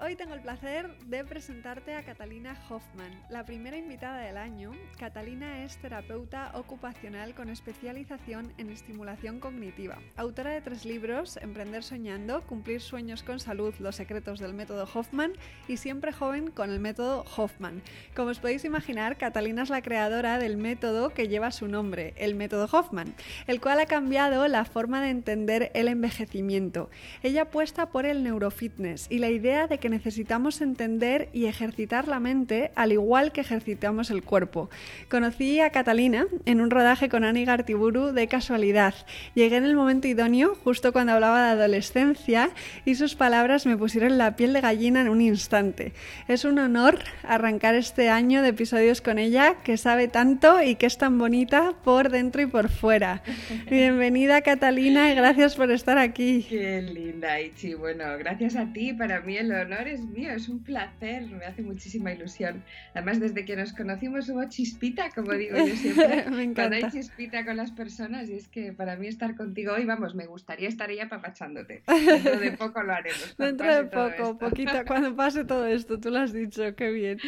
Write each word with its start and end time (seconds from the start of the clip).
Hoy 0.00 0.14
tengo 0.14 0.34
el 0.34 0.40
placer 0.40 0.96
de 1.06 1.24
presentarte 1.24 1.96
a 1.96 2.04
Catalina 2.04 2.56
Hoffman, 2.70 3.10
la 3.30 3.44
primera 3.44 3.76
invitada 3.76 4.20
del 4.20 4.36
año. 4.36 4.70
Catalina 4.96 5.64
es 5.64 5.76
terapeuta 5.78 6.52
ocupacional 6.54 7.34
con 7.34 7.48
especialización 7.48 8.52
en 8.58 8.70
estimulación 8.70 9.40
cognitiva, 9.40 9.98
autora 10.16 10.52
de 10.52 10.60
tres 10.60 10.84
libros, 10.84 11.36
Emprender 11.38 11.82
soñando, 11.82 12.42
Cumplir 12.42 12.80
sueños 12.80 13.24
con 13.24 13.40
salud, 13.40 13.74
Los 13.80 13.96
secretos 13.96 14.38
del 14.38 14.54
método 14.54 14.88
Hoffman 14.94 15.32
y 15.66 15.78
Siempre 15.78 16.12
joven 16.12 16.52
con 16.52 16.70
el 16.70 16.78
método 16.78 17.24
Hoffman. 17.36 17.82
Como 18.14 18.30
os 18.30 18.38
podéis 18.38 18.64
imaginar, 18.64 19.18
Catalina 19.18 19.64
es 19.64 19.68
la 19.68 19.82
creadora 19.82 20.38
del 20.38 20.58
método 20.58 21.10
que 21.10 21.26
lleva 21.26 21.50
su 21.50 21.66
nombre, 21.66 22.14
el 22.18 22.36
método 22.36 22.68
Hoffman, 22.70 23.14
el 23.48 23.60
cual 23.60 23.80
ha 23.80 23.86
cambiado 23.86 24.46
la 24.46 24.64
forma 24.64 25.02
de 25.02 25.10
entender 25.10 25.72
el 25.74 25.88
envejecimiento. 25.88 26.88
Ella 27.24 27.42
apuesta 27.42 27.90
por 27.90 28.06
el 28.06 28.22
neurofitness 28.22 29.08
y 29.10 29.18
la 29.18 29.30
idea 29.30 29.66
de 29.66 29.78
que 29.78 29.87
necesitamos 29.88 30.60
entender 30.60 31.28
y 31.32 31.46
ejercitar 31.46 32.08
la 32.08 32.20
mente 32.20 32.70
al 32.74 32.92
igual 32.92 33.32
que 33.32 33.40
ejercitamos 33.40 34.10
el 34.10 34.22
cuerpo. 34.22 34.70
Conocí 35.08 35.60
a 35.60 35.70
Catalina 35.70 36.26
en 36.46 36.60
un 36.60 36.70
rodaje 36.70 37.08
con 37.08 37.24
Ani 37.24 37.44
Gartiburu 37.44 38.12
de 38.12 38.28
casualidad. 38.28 38.94
Llegué 39.34 39.56
en 39.56 39.64
el 39.64 39.76
momento 39.76 40.08
idóneo, 40.08 40.54
justo 40.64 40.92
cuando 40.92 41.12
hablaba 41.12 41.46
de 41.46 41.60
adolescencia, 41.60 42.50
y 42.84 42.94
sus 42.94 43.14
palabras 43.14 43.66
me 43.66 43.76
pusieron 43.76 44.18
la 44.18 44.36
piel 44.36 44.52
de 44.52 44.60
gallina 44.60 45.00
en 45.00 45.08
un 45.08 45.20
instante. 45.20 45.92
Es 46.26 46.44
un 46.44 46.58
honor 46.58 46.98
arrancar 47.22 47.74
este 47.74 48.08
año 48.08 48.42
de 48.42 48.48
episodios 48.48 49.00
con 49.00 49.18
ella, 49.18 49.56
que 49.64 49.76
sabe 49.76 50.08
tanto 50.08 50.62
y 50.62 50.74
que 50.74 50.86
es 50.86 50.98
tan 50.98 51.18
bonita 51.18 51.74
por 51.84 52.10
dentro 52.10 52.42
y 52.42 52.46
por 52.46 52.68
fuera. 52.68 53.22
Bienvenida 53.70 54.42
Catalina 54.42 55.12
y 55.12 55.14
gracias 55.14 55.54
por 55.54 55.70
estar 55.70 55.98
aquí. 55.98 56.46
Qué 56.48 56.82
linda, 56.82 57.40
Ichi. 57.40 57.74
Bueno, 57.74 58.04
gracias 58.18 58.56
a 58.56 58.72
ti. 58.72 58.92
Para 58.92 59.20
mí 59.20 59.36
el 59.36 59.52
honor 59.52 59.77
es 59.86 60.00
mío, 60.00 60.30
es 60.32 60.48
un 60.48 60.62
placer, 60.62 61.26
me 61.26 61.44
hace 61.44 61.62
muchísima 61.62 62.12
ilusión. 62.12 62.64
Además, 62.94 63.20
desde 63.20 63.44
que 63.44 63.56
nos 63.56 63.72
conocimos 63.72 64.28
hubo 64.28 64.44
chispita, 64.48 65.10
como 65.10 65.32
digo 65.32 65.56
yo 65.56 65.76
siempre. 65.76 66.24
me 66.30 66.42
encanta. 66.42 66.68
Cuando 66.68 66.86
hay 66.86 66.92
chispita 66.92 67.44
con 67.44 67.56
las 67.56 67.70
personas, 67.70 68.28
y 68.28 68.34
es 68.34 68.48
que 68.48 68.72
para 68.72 68.96
mí 68.96 69.06
estar 69.06 69.36
contigo 69.36 69.74
hoy, 69.74 69.84
vamos, 69.84 70.14
me 70.14 70.26
gustaría 70.26 70.68
estar 70.68 70.90
ahí 70.90 71.00
apapachándote. 71.00 71.82
Dentro 71.86 72.40
de 72.40 72.52
poco 72.52 72.82
lo 72.82 72.92
haremos. 72.92 73.36
Dentro 73.36 73.74
de 73.74 73.84
poco, 73.84 74.38
poquito, 74.38 74.72
cuando 74.86 75.14
pase 75.14 75.44
todo 75.44 75.66
esto, 75.66 76.00
tú 76.00 76.10
lo 76.10 76.18
has 76.18 76.32
dicho, 76.32 76.74
qué 76.74 76.90
bien. 76.90 77.18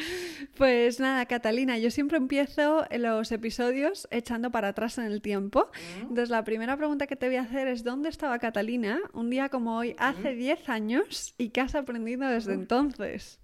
Pues 0.56 1.00
nada, 1.00 1.26
Catalina, 1.26 1.78
yo 1.78 1.90
siempre 1.90 2.18
empiezo 2.18 2.86
los 2.90 3.32
episodios 3.32 4.08
echando 4.10 4.50
para 4.50 4.68
atrás 4.68 4.98
en 4.98 5.04
el 5.04 5.22
tiempo. 5.22 5.70
¿Mm? 5.72 6.00
Entonces, 6.02 6.30
la 6.30 6.44
primera 6.44 6.76
pregunta 6.76 7.06
que 7.06 7.16
te 7.16 7.26
voy 7.26 7.36
a 7.36 7.42
hacer 7.42 7.68
es: 7.68 7.84
¿dónde 7.84 8.08
estaba 8.08 8.38
Catalina 8.38 8.98
un 9.12 9.30
día 9.30 9.48
como 9.48 9.76
hoy, 9.76 9.94
hace 9.98 10.34
10 10.34 10.68
años, 10.68 11.34
y 11.38 11.50
qué 11.50 11.60
has 11.60 11.74
aprendido 11.74 12.00
desde 12.46 12.60
entonces? 12.60 13.38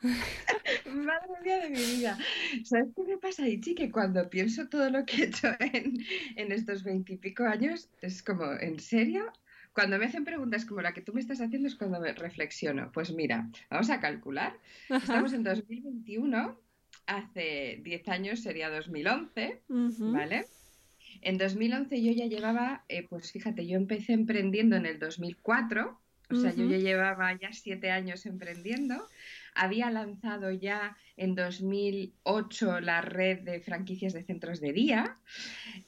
Madre 0.86 1.28
mía 1.42 1.58
de 1.58 1.70
mi 1.70 1.76
vida. 1.78 2.18
¿Sabes 2.64 2.88
qué 2.94 3.02
me 3.02 3.18
pasa, 3.18 3.48
Ichi? 3.48 3.74
Que 3.74 3.90
cuando 3.90 4.28
pienso 4.30 4.68
todo 4.68 4.90
lo 4.90 5.04
que 5.04 5.16
he 5.16 5.24
hecho 5.26 5.48
en, 5.58 5.98
en 6.36 6.52
estos 6.52 6.84
veintipico 6.84 7.44
años, 7.44 7.88
es 8.00 8.22
como, 8.22 8.52
¿en 8.52 8.78
serio? 8.78 9.32
Cuando 9.72 9.98
me 9.98 10.06
hacen 10.06 10.24
preguntas 10.24 10.64
como 10.64 10.80
la 10.80 10.92
que 10.92 11.02
tú 11.02 11.12
me 11.12 11.20
estás 11.20 11.40
haciendo 11.40 11.68
es 11.68 11.76
cuando 11.76 12.00
me 12.00 12.12
reflexiono. 12.12 12.90
Pues 12.92 13.12
mira, 13.12 13.48
vamos 13.70 13.90
a 13.90 14.00
calcular. 14.00 14.58
Estamos 14.88 15.32
en 15.32 15.42
2021, 15.42 16.60
hace 17.06 17.80
10 17.82 18.08
años 18.08 18.40
sería 18.40 18.70
2011, 18.70 19.62
Ujú. 19.68 20.12
¿vale? 20.12 20.46
En 21.20 21.38
2011 21.38 22.02
yo 22.02 22.12
ya 22.12 22.26
llevaba, 22.26 22.84
eh, 22.88 23.06
pues 23.08 23.32
fíjate, 23.32 23.66
yo 23.66 23.76
empecé 23.76 24.12
emprendiendo 24.12 24.76
en 24.76 24.86
el 24.86 24.98
2004, 24.98 26.00
o 26.30 26.36
sea, 26.36 26.54
yo 26.54 26.66
ya 26.66 26.76
llevaba 26.76 27.32
ya 27.38 27.52
siete 27.52 27.90
años 27.90 28.26
emprendiendo. 28.26 29.08
Había 29.54 29.90
lanzado 29.90 30.50
ya 30.52 30.96
en 31.16 31.34
2008 31.34 32.80
la 32.80 33.00
red 33.00 33.40
de 33.40 33.60
franquicias 33.60 34.12
de 34.12 34.22
centros 34.22 34.60
de 34.60 34.72
día. 34.72 35.18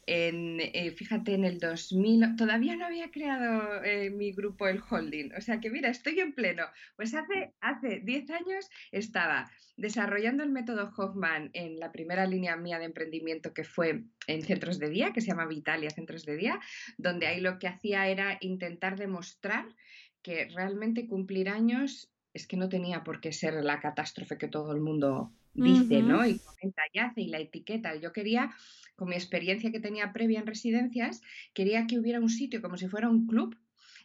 En, 0.07 0.59
eh, 0.61 0.91
fíjate, 0.93 1.35
en 1.35 1.45
el 1.45 1.59
2000 1.59 2.37
todavía 2.37 2.75
no 2.75 2.87
había 2.87 3.11
creado 3.11 3.85
eh, 3.85 4.11
mi 4.11 4.33
grupo 4.33 4.67
El 4.67 4.83
Holding. 4.89 5.35
O 5.37 5.41
sea 5.41 5.61
que 5.61 5.71
mira, 5.71 5.91
estoy 5.91 6.19
en 6.21 6.33
pleno. 6.33 6.65
Pues 6.97 7.15
hace, 7.15 7.53
hace 7.61 8.01
10 8.01 8.31
años 8.31 8.71
estaba 8.91 9.51
desarrollando 9.81 10.43
el 10.43 10.51
método 10.51 10.93
Hoffman 10.95 11.51
en 11.55 11.81
la 11.81 11.91
primera 11.91 12.27
línea 12.27 12.55
mía 12.57 12.79
de 12.79 12.85
emprendimiento 12.85 13.55
que 13.55 13.65
fue 13.65 14.05
en 14.27 14.43
centros 14.43 14.79
de 14.79 14.91
día, 14.91 15.13
que 15.13 15.23
se 15.23 15.29
llama 15.29 15.47
Vitalia 15.47 15.89
Centros 15.89 16.27
de 16.27 16.37
Día, 16.37 16.61
donde 16.99 17.27
ahí 17.27 17.41
lo 17.41 17.59
que 17.59 17.69
hacía 17.69 18.07
era 18.09 18.37
intentar 18.41 18.99
demostrar 18.99 19.65
que 20.23 20.49
realmente 20.55 21.07
cumplir 21.07 21.49
años 21.49 22.11
es 22.33 22.47
que 22.47 22.57
no 22.57 22.69
tenía 22.69 23.03
por 23.03 23.21
qué 23.21 23.33
ser 23.33 23.55
la 23.65 23.81
catástrofe 23.81 24.39
que 24.39 24.49
todo 24.49 24.73
el 24.73 24.81
mundo 24.81 25.33
dice. 25.55 26.03
¿no? 26.03 26.25
Y 26.27 26.39
comenta 26.39 26.83
y 26.93 26.99
hace 26.99 27.21
y 27.23 27.29
la 27.29 27.39
etiqueta. 27.39 27.97
Yo 27.97 28.13
quería, 28.13 28.51
con 28.97 29.09
mi 29.09 29.17
experiencia 29.17 29.73
que 29.73 29.81
tenía 29.81 30.13
previa 30.13 30.41
en 30.41 30.47
residencias, 30.47 31.23
quería 31.55 31.87
que 31.87 31.99
hubiera 31.99 32.21
un 32.21 32.31
sitio 32.31 32.63
como 32.63 32.77
si 32.77 32.89
fuera 32.89 33.09
un 33.09 33.27
club 33.27 33.57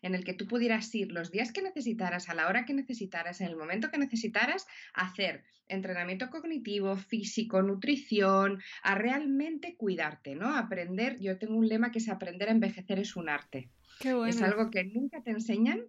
en 0.02 0.14
el 0.14 0.24
que 0.24 0.34
tú 0.34 0.46
pudieras 0.48 0.94
ir 0.94 1.12
los 1.12 1.32
días 1.32 1.52
que 1.52 1.62
necesitaras, 1.62 2.30
a 2.30 2.36
la 2.36 2.48
hora 2.48 2.66
que 2.66 2.74
necesitaras, 2.74 3.42
en 3.42 3.48
el 3.48 3.56
momento 3.56 3.90
que 3.90 3.98
necesitaras, 3.98 4.68
a 4.94 5.08
hacer 5.08 5.44
entrenamiento 5.68 6.30
cognitivo, 6.30 6.96
físico, 6.96 7.64
nutrición, 7.64 8.62
a 8.84 8.96
realmente 8.96 9.76
cuidarte, 9.76 10.36
¿no? 10.36 10.56
Aprender, 10.56 11.20
yo 11.20 11.40
tengo 11.40 11.56
un 11.56 11.68
lema 11.68 11.92
que 11.92 12.00
es 12.00 12.10
aprender 12.10 12.50
a 12.50 12.52
envejecer 12.52 13.00
es 13.00 13.16
un 13.16 13.30
arte. 13.30 13.70
Qué 14.00 14.10
Es 14.10 14.16
bueno. 14.16 14.46
algo 14.46 14.70
que 14.70 14.84
nunca 14.84 15.22
te 15.24 15.32
enseñan, 15.32 15.82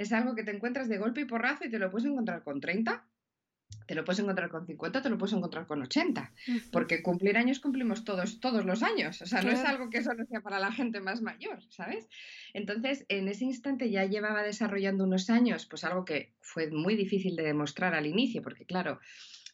es 0.00 0.12
algo 0.12 0.34
que 0.34 0.42
te 0.42 0.50
encuentras 0.50 0.88
de 0.88 0.96
golpe 0.96 1.20
y 1.20 1.24
porrazo 1.26 1.66
y 1.66 1.70
te 1.70 1.78
lo 1.78 1.90
puedes 1.90 2.08
encontrar 2.10 2.42
con 2.42 2.58
30, 2.58 3.06
te 3.86 3.94
lo 3.94 4.02
puedes 4.02 4.18
encontrar 4.20 4.48
con 4.48 4.66
50, 4.66 5.02
te 5.02 5.10
lo 5.10 5.18
puedes 5.18 5.34
encontrar 5.34 5.66
con 5.66 5.82
80, 5.82 6.32
Ujú. 6.48 6.70
porque 6.72 7.02
cumplir 7.02 7.36
años 7.36 7.60
cumplimos 7.60 8.02
todos, 8.02 8.40
todos 8.40 8.64
los 8.64 8.82
años, 8.82 9.20
o 9.20 9.26
sea, 9.26 9.42
no 9.42 9.50
es 9.50 9.62
algo 9.62 9.90
que 9.90 10.02
solo 10.02 10.24
sea 10.24 10.40
para 10.40 10.58
la 10.58 10.72
gente 10.72 11.00
más 11.02 11.20
mayor, 11.20 11.62
¿sabes? 11.68 12.08
Entonces, 12.54 13.04
en 13.08 13.28
ese 13.28 13.44
instante 13.44 13.90
ya 13.90 14.06
llevaba 14.06 14.42
desarrollando 14.42 15.04
unos 15.04 15.28
años, 15.28 15.66
pues 15.66 15.84
algo 15.84 16.06
que 16.06 16.32
fue 16.40 16.70
muy 16.70 16.96
difícil 16.96 17.36
de 17.36 17.42
demostrar 17.42 17.94
al 17.94 18.06
inicio, 18.06 18.40
porque 18.40 18.64
claro, 18.64 19.00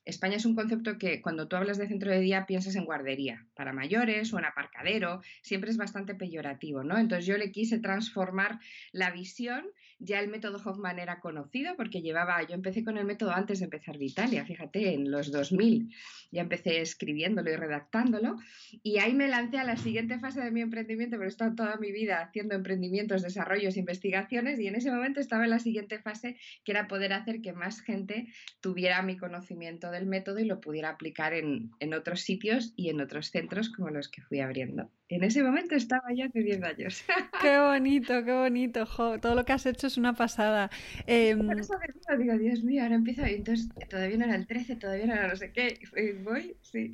España 0.06 0.36
es 0.36 0.46
un 0.46 0.54
concepto 0.54 0.98
que 0.98 1.20
cuando 1.20 1.48
tú 1.48 1.56
hablas 1.56 1.78
de 1.78 1.88
centro 1.88 2.12
de 2.12 2.20
día 2.20 2.46
piensas 2.46 2.76
en 2.76 2.84
guardería 2.84 3.44
para 3.56 3.72
mayores 3.72 4.32
o 4.32 4.38
en 4.38 4.44
aparcadero, 4.44 5.20
siempre 5.42 5.70
es 5.70 5.76
bastante 5.76 6.14
peyorativo, 6.14 6.84
¿no? 6.84 6.96
Entonces 6.96 7.26
yo 7.26 7.36
le 7.36 7.50
quise 7.50 7.80
transformar 7.80 8.60
la 8.92 9.10
visión, 9.10 9.66
ya 9.98 10.20
el 10.20 10.28
método 10.28 10.62
Hoffman 10.64 11.00
era 11.00 11.18
conocido 11.18 11.74
porque 11.76 12.02
llevaba, 12.02 12.40
yo 12.46 12.54
empecé 12.54 12.84
con 12.84 12.98
el 12.98 13.04
método 13.04 13.32
antes 13.32 13.58
de 13.58 13.64
empezar 13.64 13.98
Vitalia, 13.98 14.44
fíjate, 14.44 14.94
en 14.94 15.10
los 15.10 15.32
2000, 15.32 15.92
ya 16.30 16.42
empecé 16.42 16.80
escribiéndolo 16.80 17.50
y 17.50 17.56
redactándolo 17.56 18.36
y 18.84 18.98
ahí 18.98 19.12
me 19.12 19.26
lancé 19.26 19.58
a 19.58 19.64
la 19.64 19.76
siguiente 19.76 20.20
fase 20.20 20.40
de 20.40 20.52
mi 20.52 20.60
emprendimiento, 20.60 21.16
pero 21.16 21.24
he 21.24 21.28
estado 21.28 21.56
toda 21.56 21.78
mi 21.78 21.90
vida 21.90 22.20
haciendo 22.20 22.54
emprendimientos, 22.54 23.22
desarrollos, 23.22 23.76
investigaciones 23.76 24.60
y 24.60 24.68
en 24.68 24.76
ese 24.76 24.92
momento 24.92 25.18
estaba 25.18 25.44
en 25.44 25.50
la 25.50 25.58
siguiente 25.58 25.98
fase 25.98 26.36
que 26.62 26.70
era 26.70 26.86
poder 26.86 27.12
hacer 27.12 27.40
que 27.40 27.52
más 27.52 27.80
gente 27.80 28.28
tuviera 28.60 29.02
mi 29.02 29.16
conocimiento 29.16 29.90
del 29.96 30.06
método 30.06 30.38
y 30.38 30.44
lo 30.44 30.60
pudiera 30.60 30.90
aplicar 30.90 31.34
en, 31.34 31.70
en 31.80 31.94
otros 31.94 32.20
sitios 32.20 32.72
y 32.76 32.90
en 32.90 33.00
otros 33.00 33.30
centros 33.30 33.70
como 33.70 33.90
los 33.90 34.08
que 34.08 34.22
fui 34.22 34.40
abriendo. 34.40 34.90
En 35.08 35.22
ese 35.22 35.40
momento 35.42 35.76
estaba 35.76 36.12
ya 36.12 36.24
hace 36.26 36.40
10 36.40 36.60
años. 36.64 37.04
Qué 37.40 37.58
bonito, 37.60 38.24
qué 38.24 38.32
bonito. 38.32 38.86
jo, 38.86 39.20
todo 39.20 39.36
lo 39.36 39.44
que 39.44 39.52
has 39.52 39.64
hecho 39.66 39.86
es 39.86 39.96
una 39.98 40.14
pasada. 40.14 40.68
Em, 41.06 41.46
Por 41.46 41.60
eso 41.60 41.74
nuevo 41.74 42.22
digo, 42.24 42.38
Dios 42.38 42.64
mío, 42.64 42.82
ahora 42.82 42.96
empiezo 42.96 43.22
y 43.26 43.34
entonces 43.34 43.68
todavía 43.88 44.16
no 44.18 44.24
era 44.24 44.34
el 44.34 44.46
13, 44.48 44.74
todavía 44.76 45.06
no 45.06 45.12
era 45.14 45.28
no 45.28 45.36
sé 45.36 45.52
qué. 45.52 45.78
y 45.96 46.12
Voy, 46.24 46.56
sí. 46.62 46.90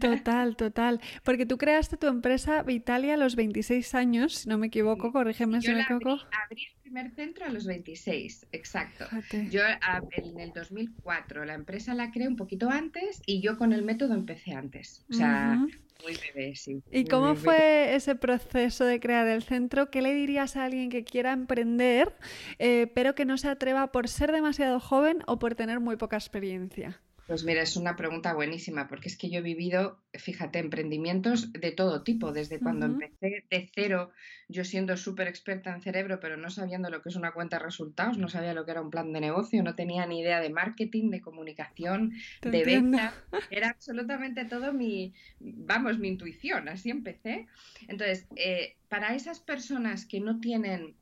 total, 0.00 0.54
total. 0.56 1.00
Porque 1.24 1.44
tú 1.46 1.58
creaste 1.58 1.96
tu 1.96 2.06
empresa 2.06 2.62
Vitalia 2.62 3.14
a 3.14 3.16
los 3.16 3.34
26 3.34 3.94
años, 3.96 4.34
si 4.34 4.48
no 4.48 4.58
me 4.58 4.68
equivoco, 4.68 5.10
corrígeme 5.10 5.60
si 5.60 5.68
me 5.68 5.78
la 5.78 5.84
abrí, 5.84 5.96
equivoco. 5.96 6.24
abrí 6.44 6.62
el 6.66 6.80
primer 6.82 7.10
centro 7.12 7.46
a 7.46 7.48
los 7.48 7.66
26, 7.66 8.46
exacto. 8.52 9.06
Fíjate. 9.06 9.48
Yo 9.50 9.62
a- 9.64 10.02
en 10.12 10.38
el 10.38 10.52
2004 10.52 11.44
la 11.44 11.54
empresa 11.54 11.94
la 11.94 12.12
creé 12.12 12.28
un 12.28 12.36
poquito 12.36 12.70
antes 12.70 13.22
y 13.26 13.40
yo 13.40 13.58
con 13.58 13.72
el 13.72 13.82
método 13.82 14.14
empecé 14.14 14.52
antes. 14.52 15.04
O 15.10 15.14
sea, 15.14 15.58
Ujú. 15.64 15.70
Muy 16.02 16.16
bebé, 16.16 16.54
sí. 16.56 16.82
¿Y 16.90 17.00
muy 17.02 17.08
cómo 17.08 17.26
bebé. 17.34 17.40
fue 17.40 17.94
ese 17.94 18.14
proceso 18.14 18.84
de 18.84 19.00
crear 19.00 19.26
el 19.26 19.42
centro? 19.42 19.90
¿Qué 19.90 20.02
le 20.02 20.14
dirías 20.14 20.56
a 20.56 20.64
alguien 20.64 20.90
que 20.90 21.04
quiera 21.04 21.32
emprender, 21.32 22.14
eh, 22.58 22.90
pero 22.94 23.14
que 23.14 23.24
no 23.24 23.38
se 23.38 23.48
atreva 23.48 23.92
por 23.92 24.08
ser 24.08 24.32
demasiado 24.32 24.80
joven 24.80 25.22
o 25.26 25.38
por 25.38 25.54
tener 25.54 25.80
muy 25.80 25.96
poca 25.96 26.16
experiencia? 26.16 27.00
Pues 27.26 27.42
mira, 27.42 27.62
es 27.62 27.76
una 27.76 27.96
pregunta 27.96 28.34
buenísima, 28.34 28.86
porque 28.86 29.08
es 29.08 29.16
que 29.18 29.28
yo 29.28 29.40
he 29.40 29.42
vivido, 29.42 30.00
fíjate, 30.14 30.60
emprendimientos 30.60 31.52
de 31.52 31.72
todo 31.72 32.04
tipo, 32.04 32.30
desde 32.30 32.60
cuando 32.60 32.86
empecé 32.86 33.44
de 33.50 33.68
cero, 33.74 34.12
yo 34.48 34.64
siendo 34.64 34.96
súper 34.96 35.26
experta 35.26 35.74
en 35.74 35.82
cerebro, 35.82 36.20
pero 36.20 36.36
no 36.36 36.50
sabiendo 36.50 36.88
lo 36.88 37.02
que 37.02 37.08
es 37.08 37.16
una 37.16 37.32
cuenta 37.32 37.58
de 37.58 37.64
resultados, 37.64 38.16
no 38.16 38.28
sabía 38.28 38.54
lo 38.54 38.64
que 38.64 38.70
era 38.70 38.80
un 38.80 38.90
plan 38.90 39.12
de 39.12 39.20
negocio, 39.20 39.64
no 39.64 39.74
tenía 39.74 40.06
ni 40.06 40.20
idea 40.20 40.40
de 40.40 40.50
marketing, 40.50 41.10
de 41.10 41.20
comunicación, 41.20 42.12
de 42.42 42.64
venta, 42.64 43.12
era 43.50 43.70
absolutamente 43.70 44.44
todo 44.44 44.72
mi, 44.72 45.12
vamos, 45.40 45.98
mi 45.98 46.06
intuición, 46.06 46.68
así 46.68 46.90
empecé. 46.90 47.48
Entonces, 47.88 48.28
eh, 48.36 48.76
para 48.88 49.16
esas 49.16 49.40
personas 49.40 50.06
que 50.06 50.20
no 50.20 50.38
tienen 50.38 50.94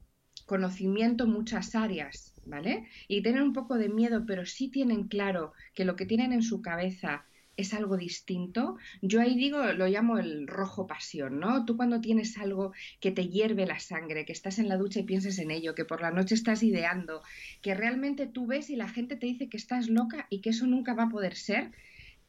conocimiento 0.46 1.24
en 1.24 1.30
muchas 1.30 1.74
áreas, 1.74 2.34
¿vale? 2.44 2.86
Y 3.08 3.22
tienen 3.22 3.42
un 3.42 3.52
poco 3.52 3.76
de 3.76 3.88
miedo, 3.88 4.24
pero 4.26 4.46
sí 4.46 4.68
tienen 4.68 5.08
claro 5.08 5.52
que 5.74 5.84
lo 5.84 5.96
que 5.96 6.06
tienen 6.06 6.32
en 6.32 6.42
su 6.42 6.62
cabeza 6.62 7.24
es 7.56 7.72
algo 7.72 7.96
distinto, 7.96 8.76
yo 9.00 9.20
ahí 9.20 9.36
digo, 9.36 9.62
lo 9.72 9.86
llamo 9.86 10.18
el 10.18 10.46
rojo 10.46 10.86
pasión, 10.86 11.38
¿no? 11.38 11.64
Tú 11.64 11.76
cuando 11.76 12.00
tienes 12.00 12.36
algo 12.36 12.72
que 13.00 13.12
te 13.12 13.28
hierve 13.28 13.66
la 13.66 13.78
sangre, 13.78 14.24
que 14.24 14.32
estás 14.32 14.58
en 14.58 14.68
la 14.68 14.76
ducha 14.76 15.00
y 15.00 15.04
piensas 15.04 15.38
en 15.38 15.50
ello, 15.50 15.74
que 15.74 15.84
por 15.84 16.00
la 16.00 16.10
noche 16.10 16.34
estás 16.34 16.62
ideando, 16.62 17.22
que 17.62 17.74
realmente 17.74 18.26
tú 18.26 18.46
ves 18.46 18.70
y 18.70 18.76
la 18.76 18.88
gente 18.88 19.16
te 19.16 19.26
dice 19.26 19.48
que 19.48 19.56
estás 19.56 19.88
loca 19.88 20.26
y 20.30 20.40
que 20.40 20.50
eso 20.50 20.66
nunca 20.66 20.94
va 20.94 21.04
a 21.04 21.08
poder 21.08 21.36
ser, 21.36 21.70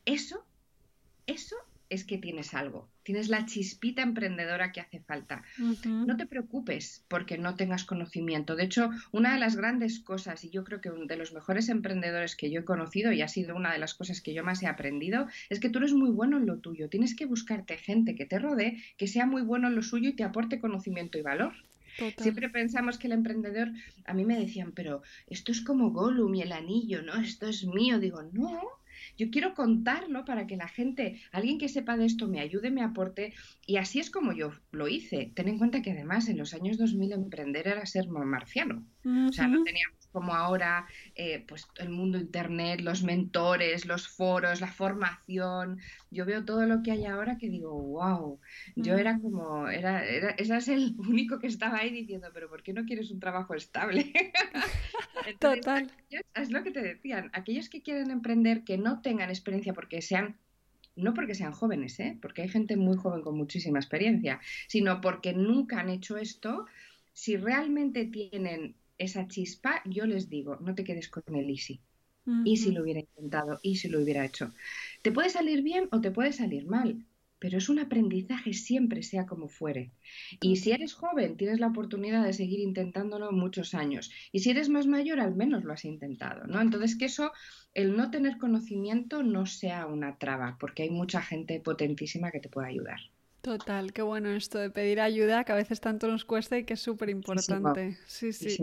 eso, 0.05 0.45
eso 1.25 1.55
es 1.89 2.03
que 2.03 2.17
tienes 2.17 2.53
algo, 2.53 2.89
tienes 3.03 3.29
la 3.29 3.45
chispita 3.45 4.01
emprendedora 4.01 4.71
que 4.71 4.81
hace 4.81 4.99
falta. 4.99 5.43
No 5.83 6.17
te 6.17 6.25
preocupes 6.25 7.03
porque 7.07 7.37
no 7.37 7.55
tengas 7.55 7.83
conocimiento. 7.83 8.55
De 8.55 8.63
hecho, 8.63 8.89
una 9.11 9.33
de 9.33 9.39
las 9.39 9.55
grandes 9.55 9.99
cosas, 9.99 10.43
y 10.43 10.49
yo 10.49 10.63
creo 10.63 10.81
que 10.81 10.89
uno 10.89 11.05
de 11.05 11.17
los 11.17 11.33
mejores 11.33 11.69
emprendedores 11.69 12.35
que 12.35 12.49
yo 12.49 12.61
he 12.61 12.65
conocido 12.65 13.11
y 13.11 13.21
ha 13.21 13.27
sido 13.27 13.55
una 13.55 13.71
de 13.71 13.79
las 13.79 13.93
cosas 13.93 14.21
que 14.21 14.33
yo 14.33 14.43
más 14.43 14.63
he 14.63 14.67
aprendido, 14.67 15.27
es 15.49 15.59
que 15.59 15.69
tú 15.69 15.79
eres 15.79 15.93
muy 15.93 16.09
bueno 16.09 16.37
en 16.37 16.45
lo 16.45 16.57
tuyo. 16.57 16.89
Tienes 16.89 17.15
que 17.15 17.25
buscarte 17.25 17.77
gente 17.77 18.15
que 18.15 18.25
te 18.25 18.39
rodee, 18.39 18.81
que 18.97 19.07
sea 19.07 19.25
muy 19.25 19.41
bueno 19.41 19.67
en 19.67 19.75
lo 19.75 19.83
suyo 19.83 20.09
y 20.09 20.13
te 20.13 20.23
aporte 20.23 20.59
conocimiento 20.59 21.17
y 21.17 21.21
valor. 21.21 21.53
Siempre 22.17 22.49
pensamos 22.49 22.97
que 22.97 23.07
el 23.07 23.13
emprendedor, 23.13 23.71
a 24.05 24.13
mí 24.13 24.25
me 24.25 24.37
decían, 24.37 24.73
pero 24.73 25.01
esto 25.27 25.51
es 25.51 25.61
como 25.61 25.91
Gollum 25.91 26.35
y 26.35 26.41
el 26.41 26.51
anillo, 26.51 27.01
¿no? 27.01 27.15
Esto 27.15 27.47
es 27.47 27.65
mío. 27.65 27.99
Digo, 27.99 28.21
no, 28.33 28.59
yo 29.17 29.29
quiero 29.29 29.53
contarlo 29.53 30.25
para 30.25 30.47
que 30.47 30.57
la 30.57 30.67
gente, 30.67 31.19
alguien 31.31 31.57
que 31.57 31.69
sepa 31.69 31.97
de 31.97 32.05
esto, 32.05 32.27
me 32.27 32.39
ayude, 32.39 32.71
me 32.71 32.83
aporte. 32.83 33.33
Y 33.65 33.77
así 33.77 33.99
es 33.99 34.09
como 34.09 34.33
yo 34.33 34.51
lo 34.71 34.87
hice. 34.87 35.31
Ten 35.35 35.47
en 35.47 35.57
cuenta 35.57 35.81
que 35.81 35.91
además 35.91 36.27
en 36.29 36.37
los 36.37 36.53
años 36.53 36.77
2000 36.77 37.11
emprender 37.13 37.67
era 37.67 37.85
ser 37.85 38.07
marciano. 38.09 38.85
O 39.05 39.31
sea, 39.31 39.47
no 39.47 39.63
teníamos 39.63 40.04
como 40.15 40.33
ahora, 40.33 40.87
eh, 41.13 41.43
pues 41.45 41.67
el 41.77 41.89
mundo 41.89 42.17
internet, 42.17 42.79
los 42.79 43.03
mentores, 43.03 43.85
los 43.85 44.07
foros, 44.07 44.61
la 44.61 44.71
formación. 44.71 45.79
Yo 46.09 46.25
veo 46.25 46.45
todo 46.45 46.65
lo 46.65 46.81
que 46.81 46.91
hay 46.91 47.05
ahora 47.05 47.37
que 47.37 47.49
digo, 47.49 47.73
wow, 47.73 48.39
yo 48.77 48.95
era 48.95 49.19
como, 49.19 49.67
era, 49.67 50.05
era, 50.05 50.29
ese 50.29 50.55
es 50.55 50.69
el 50.69 50.95
único 50.97 51.37
que 51.39 51.47
estaba 51.47 51.79
ahí 51.79 51.89
diciendo, 51.89 52.29
pero 52.33 52.49
¿por 52.49 52.63
qué 52.63 52.71
no 52.71 52.85
quieres 52.85 53.11
un 53.11 53.19
trabajo 53.19 53.55
estable? 53.55 54.13
Total. 55.39 55.91
es 56.33 56.51
lo 56.51 56.63
que 56.63 56.71
te 56.71 56.81
decían, 56.81 57.29
aquellos 57.33 57.67
que 57.67 57.81
quieren 57.81 58.09
emprender, 58.09 58.63
que 58.63 58.77
no 58.77 59.01
tengan 59.01 59.29
experiencia 59.29 59.73
porque 59.73 60.01
sean 60.01 60.37
no 60.95 61.13
porque 61.13 61.35
sean 61.35 61.51
jóvenes, 61.51 61.99
¿eh? 61.99 62.17
porque 62.21 62.43
hay 62.43 62.47
gente 62.47 62.77
muy 62.77 62.95
joven 62.95 63.21
con 63.21 63.35
muchísima 63.35 63.79
experiencia, 63.79 64.39
sino 64.69 65.01
porque 65.01 65.33
nunca 65.33 65.81
han 65.81 65.89
hecho 65.89 66.15
esto, 66.15 66.67
si 67.11 67.35
realmente 67.35 68.05
tienen 68.05 68.75
esa 68.97 69.27
chispa, 69.27 69.81
yo 69.85 70.05
les 70.05 70.29
digo, 70.29 70.57
no 70.61 70.75
te 70.75 70.83
quedes 70.83 71.09
con 71.09 71.23
el 71.35 71.49
easy. 71.49 71.81
Y 72.43 72.57
si 72.57 72.71
lo 72.71 72.81
hubiera 72.81 73.01
intentado, 73.01 73.59
y 73.61 73.75
si 73.75 73.87
lo 73.87 74.01
hubiera 74.01 74.25
hecho. 74.25 74.51
Te 75.03 75.11
puede 75.11 75.29
salir 75.29 75.61
bien 75.61 75.87
o 75.91 76.01
te 76.01 76.09
puede 76.09 76.33
salir 76.33 76.65
mal, 76.65 77.05
pero 77.37 77.59
es 77.59 77.69
un 77.69 77.77
aprendizaje 77.77 78.53
siempre, 78.53 79.03
sea 79.03 79.27
como 79.27 79.47
fuere. 79.47 79.91
Y 80.41 80.55
si 80.55 80.71
eres 80.71 80.93
joven, 80.93 81.37
tienes 81.37 81.59
la 81.59 81.67
oportunidad 81.67 82.25
de 82.25 82.33
seguir 82.33 82.59
intentándolo 82.59 83.31
muchos 83.31 83.75
años. 83.75 84.11
Y 84.31 84.39
si 84.39 84.49
eres 84.49 84.69
más 84.69 84.87
mayor, 84.87 85.19
al 85.19 85.35
menos 85.35 85.63
lo 85.63 85.73
has 85.73 85.85
intentado, 85.85 86.47
¿no? 86.47 86.59
Entonces, 86.59 86.97
que 86.97 87.05
eso, 87.05 87.31
el 87.75 87.95
no 87.95 88.09
tener 88.09 88.39
conocimiento 88.39 89.21
no 89.21 89.45
sea 89.45 89.85
una 89.85 90.17
traba, 90.17 90.57
porque 90.59 90.81
hay 90.83 90.89
mucha 90.89 91.21
gente 91.21 91.59
potentísima 91.59 92.31
que 92.31 92.39
te 92.39 92.49
puede 92.49 92.69
ayudar. 92.69 92.99
Total, 93.45 93.93
qué 93.93 94.01
bueno 94.01 94.29
esto 94.29 94.57
de 94.57 94.71
pedir 94.71 94.99
ayuda, 94.99 95.43
que 95.43 95.51
a 95.51 95.55
veces 95.55 95.79
tanto 95.79 96.07
nos 96.07 96.25
cuesta 96.25 96.57
y 96.57 96.63
que 96.63 96.73
es 96.73 96.79
súper 96.79 97.11
importante. 97.11 97.95
Sí, 98.07 98.33
sí. 98.33 98.57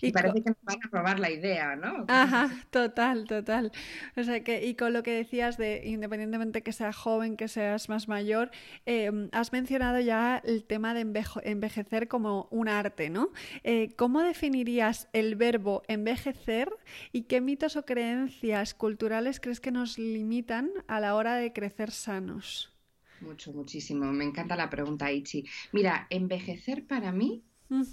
Y, 0.00 0.12
parece 0.12 0.44
que 0.44 0.50
nos 0.50 0.62
van 0.62 0.78
a 0.84 0.88
robar 0.96 1.18
la 1.18 1.32
idea, 1.32 1.74
¿no? 1.74 2.04
Ajá, 2.06 2.48
total, 2.70 3.24
total. 3.26 3.72
O 4.16 4.22
sea 4.22 4.44
que, 4.44 4.64
y 4.64 4.76
con 4.76 4.92
lo 4.92 5.02
que 5.02 5.10
decías 5.10 5.56
de, 5.56 5.82
independientemente 5.84 6.62
que 6.62 6.72
seas 6.72 6.94
joven, 6.94 7.36
que 7.36 7.48
seas 7.48 7.88
más 7.88 8.06
mayor, 8.06 8.52
em, 8.86 9.30
has 9.32 9.50
mencionado 9.50 9.98
ya 9.98 10.40
el 10.44 10.62
tema 10.62 10.94
de 10.94 11.00
envejecer 11.00 12.06
como 12.06 12.46
un 12.52 12.68
arte, 12.68 13.10
¿no? 13.10 13.30
Eh, 13.64 13.96
¿Cómo 13.96 14.22
definirías 14.22 15.08
el 15.12 15.34
verbo 15.34 15.82
envejecer 15.88 16.72
y 17.10 17.22
qué 17.22 17.40
mitos 17.40 17.74
o 17.74 17.84
creencias 17.84 18.74
culturales 18.74 19.40
crees 19.40 19.58
que 19.58 19.72
nos 19.72 19.98
limitan 19.98 20.70
a 20.86 21.00
la 21.00 21.16
hora 21.16 21.34
de 21.34 21.52
crecer 21.52 21.90
sanos? 21.90 22.70
Mucho, 23.20 23.52
muchísimo. 23.52 24.06
Me 24.12 24.24
encanta 24.24 24.56
la 24.56 24.70
pregunta, 24.70 25.10
Ichi. 25.12 25.44
Mira, 25.72 26.06
envejecer 26.10 26.86
para 26.86 27.12
mí 27.12 27.44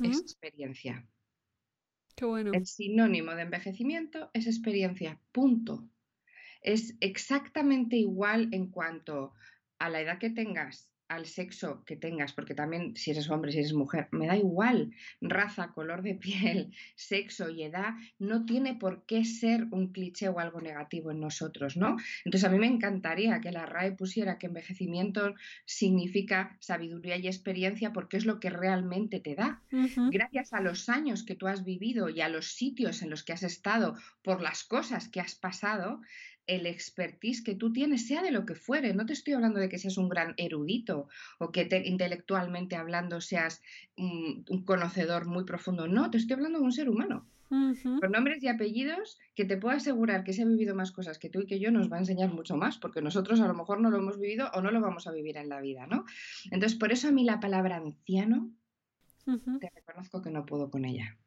es 0.04 0.20
experiencia. 0.20 1.08
Qué 2.16 2.26
bueno. 2.26 2.52
El 2.54 2.66
sinónimo 2.66 3.36
de 3.36 3.44
envejecimiento 3.44 4.32
es 4.34 4.48
experiencia, 4.48 5.20
punto. 5.32 5.88
Es 6.62 6.96
exactamente 7.00 7.96
igual 7.96 8.50
en 8.52 8.72
cuanto 8.72 9.34
a 9.78 9.90
la 9.90 10.02
edad 10.02 10.18
que 10.18 10.32
tengas, 10.32 10.90
al 11.10 11.26
sexo 11.26 11.84
que 11.86 11.96
tengas, 11.96 12.34
porque 12.34 12.54
también 12.54 12.96
si 12.96 13.12
eres 13.12 13.30
hombre, 13.30 13.52
si 13.52 13.60
eres 13.60 13.74
mujer, 13.74 14.08
me 14.12 14.28
da 14.28 14.36
igual, 14.36 14.92
raza, 15.22 15.72
color 15.74 16.02
de 16.02 16.16
piel, 16.16 16.74
sexo 16.96 17.50
y 17.50 17.64
edad, 17.64 17.94
no 18.20 18.46
tiene 18.46 18.76
por 18.76 19.06
qué 19.06 19.26
ser 19.26 19.68
un 19.72 19.92
cliché 19.92 20.30
o 20.30 20.40
algo 20.40 20.62
negativo 20.62 21.12
en 21.12 21.20
nosotros, 21.20 21.78
¿no? 21.78 21.98
Entonces 22.26 22.48
a 22.48 22.52
mí 22.52 22.60
me 22.60 22.68
encantaría 22.68 23.40
que 23.42 23.52
la 23.52 23.66
RAE 23.66 23.92
pusiera 23.94 24.38
que 24.38 24.48
envejecimiento 24.48 25.36
significa 25.66 26.58
sabiduría 26.60 27.18
y 27.18 27.28
experiencia 27.28 27.94
porque 27.94 28.18
es 28.18 28.26
lo 28.26 28.40
que 28.40 28.50
realmente 28.50 29.20
te 29.20 29.36
da. 29.36 29.62
Gracias 30.12 30.54
a 30.54 30.62
los 30.62 30.90
años 30.90 31.24
que 31.24 31.36
tú 31.36 31.48
has 31.48 31.64
vivido 31.64 32.10
y 32.10 32.22
a 32.22 32.30
los 32.30 32.54
sitios 32.54 33.02
en 33.02 33.10
los 33.10 33.24
que 33.24 33.34
has 33.34 33.44
estado, 33.44 33.96
por 34.22 34.42
las 34.42 34.64
cosas 34.64 35.08
que 35.10 35.20
has 35.20 35.36
pasado, 35.36 36.02
el 36.48 36.66
expertise 36.66 37.44
que 37.44 37.56
tú 37.56 37.72
tienes, 37.72 38.08
sea 38.08 38.22
de 38.22 38.32
lo 38.32 38.46
que 38.46 38.56
fuere. 38.56 38.94
No 38.94 39.06
te 39.06 39.14
estoy 39.14 39.34
hablando 39.34 39.60
de 39.60 39.70
que 39.70 39.78
seas 39.78 39.98
un 39.98 40.10
gran 40.10 40.34
erudito 40.38 41.10
o 41.38 41.52
que 41.52 41.68
intelectualmente 41.86 42.76
hablando 42.76 43.22
seas 43.22 43.62
un, 43.98 44.44
conocedor 44.66 45.28
muy 45.28 45.44
profundo. 45.44 45.88
No, 45.88 46.10
te 46.10 46.18
estoy 46.18 46.36
hablando 46.36 46.60
de 46.60 46.66
un 46.66 46.72
ser 46.72 46.90
humano. 46.90 47.28
Con 47.50 48.12
nombres 48.12 48.44
y 48.44 48.50
apellidos 48.50 49.18
que 49.34 49.46
te 49.46 49.56
puedo 49.56 49.78
asegurar 49.78 50.26
que 50.26 50.34
se 50.34 50.42
ha 50.42 50.46
vivido 50.46 50.76
más 50.76 50.92
cosas 50.92 51.18
que 51.18 51.30
tú 51.30 51.42
y 51.42 51.46
que 51.46 51.60
yo 51.60 51.72
nos 51.72 51.90
va 51.90 51.96
a 51.96 52.00
enseñar 52.00 52.30
mucho 52.34 52.58
más, 52.58 52.78
porque 52.78 53.02
nosotros 53.02 53.40
a 53.40 53.48
lo 53.48 53.54
mejor 53.54 53.80
no 53.80 53.90
lo 53.90 54.00
hemos 54.00 54.20
vivido 54.20 54.50
o 54.54 54.62
no 54.62 54.70
lo 54.70 54.82
vamos 54.82 55.08
a 55.08 55.14
vivir 55.14 55.38
en 55.38 55.48
la 55.48 55.62
vida, 55.62 55.88
¿no? 55.88 56.04
Entonces, 56.52 56.78
por 56.78 56.92
eso 56.92 57.08
a 57.08 57.12
mí 57.12 57.24
la 57.24 57.40
palabra 57.40 57.78
anciano, 57.78 58.52
te 59.26 59.70
reconozco 59.74 60.22
que 60.22 60.30
no 60.30 60.46
puedo 60.46 60.70
con 60.70 60.84
ella 60.84 61.18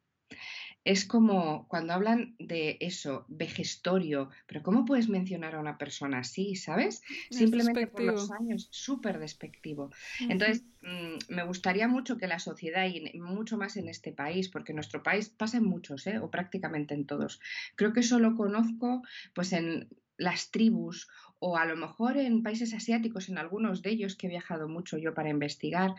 es 0.85 1.05
como 1.05 1.69
cuando 1.69 1.93
hablan 1.93 2.35
de 2.39 2.79
eso, 2.81 3.27
vejestorio, 3.29 4.31
pero 4.47 4.63
¿cómo 4.63 4.85
puedes 4.85 5.09
mencionar 5.09 5.55
a 5.55 5.61
una 5.61 5.77
persona 5.77 6.21
así, 6.21 6.57
sabes? 6.57 7.03
Simplemente 7.31 7.87
por 7.87 8.03
los 8.03 8.31
años, 8.31 8.69
súper 8.71 9.19
despectivo. 9.19 9.91
Entonces, 10.21 10.65
mm, 10.83 11.35
me 11.35 11.45
gustaría 11.45 11.87
mucho 11.87 12.17
que 12.17 12.27
la 12.27 12.39
sociedad, 12.39 12.87
y 12.87 13.19
mucho 13.19 13.59
más 13.59 13.77
en 13.77 13.89
este 13.89 14.13
país, 14.13 14.49
porque 14.49 14.73
en 14.73 14.77
nuestro 14.77 15.03
país 15.03 15.29
pasa 15.29 15.59
en 15.59 15.65
muchos, 15.65 16.07
¿eh? 16.07 16.19
o 16.19 16.31
prácticamente 16.31 16.95
en 16.95 17.07
todos, 17.07 17.41
creo 17.77 17.93
que 17.93 18.01
eso 18.01 18.19
lo 18.19 18.35
conozco 18.35 19.03
pues 19.35 19.53
en 19.53 19.89
las 20.21 20.51
tribus 20.51 21.09
o 21.39 21.57
a 21.57 21.65
lo 21.65 21.75
mejor 21.75 22.19
en 22.19 22.43
países 22.43 22.75
asiáticos, 22.75 23.31
en 23.31 23.39
algunos 23.39 23.81
de 23.81 23.91
ellos 23.91 24.15
que 24.15 24.27
he 24.27 24.31
viajado 24.31 24.69
mucho 24.69 24.99
yo 24.99 25.15
para 25.15 25.31
investigar, 25.31 25.95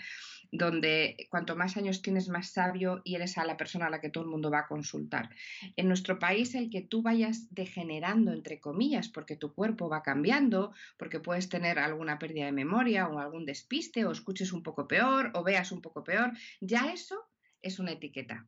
donde 0.51 1.27
cuanto 1.31 1.55
más 1.55 1.77
años 1.77 2.03
tienes 2.03 2.29
más 2.29 2.49
sabio 2.49 3.01
y 3.03 3.15
eres 3.15 3.39
a 3.39 3.45
la 3.45 3.57
persona 3.57 3.87
a 3.87 3.89
la 3.89 3.99
que 3.99 4.11
todo 4.11 4.23
el 4.23 4.29
mundo 4.29 4.51
va 4.51 4.59
a 4.59 4.67
consultar. 4.67 5.31
En 5.75 5.87
nuestro 5.87 6.19
país 6.19 6.53
el 6.53 6.69
que 6.69 6.81
tú 6.81 7.01
vayas 7.01 7.47
degenerando, 7.55 8.31
entre 8.31 8.59
comillas, 8.59 9.09
porque 9.09 9.35
tu 9.35 9.53
cuerpo 9.53 9.89
va 9.89 10.03
cambiando, 10.03 10.73
porque 10.97 11.19
puedes 11.19 11.49
tener 11.49 11.79
alguna 11.79 12.19
pérdida 12.19 12.45
de 12.45 12.51
memoria 12.51 13.07
o 13.07 13.17
algún 13.17 13.45
despiste 13.45 14.05
o 14.05 14.11
escuches 14.11 14.53
un 14.53 14.61
poco 14.61 14.87
peor 14.87 15.31
o 15.33 15.43
veas 15.43 15.71
un 15.71 15.81
poco 15.81 16.03
peor, 16.03 16.33
ya 16.59 16.91
eso 16.93 17.27
es 17.63 17.79
una 17.79 17.93
etiqueta. 17.93 18.45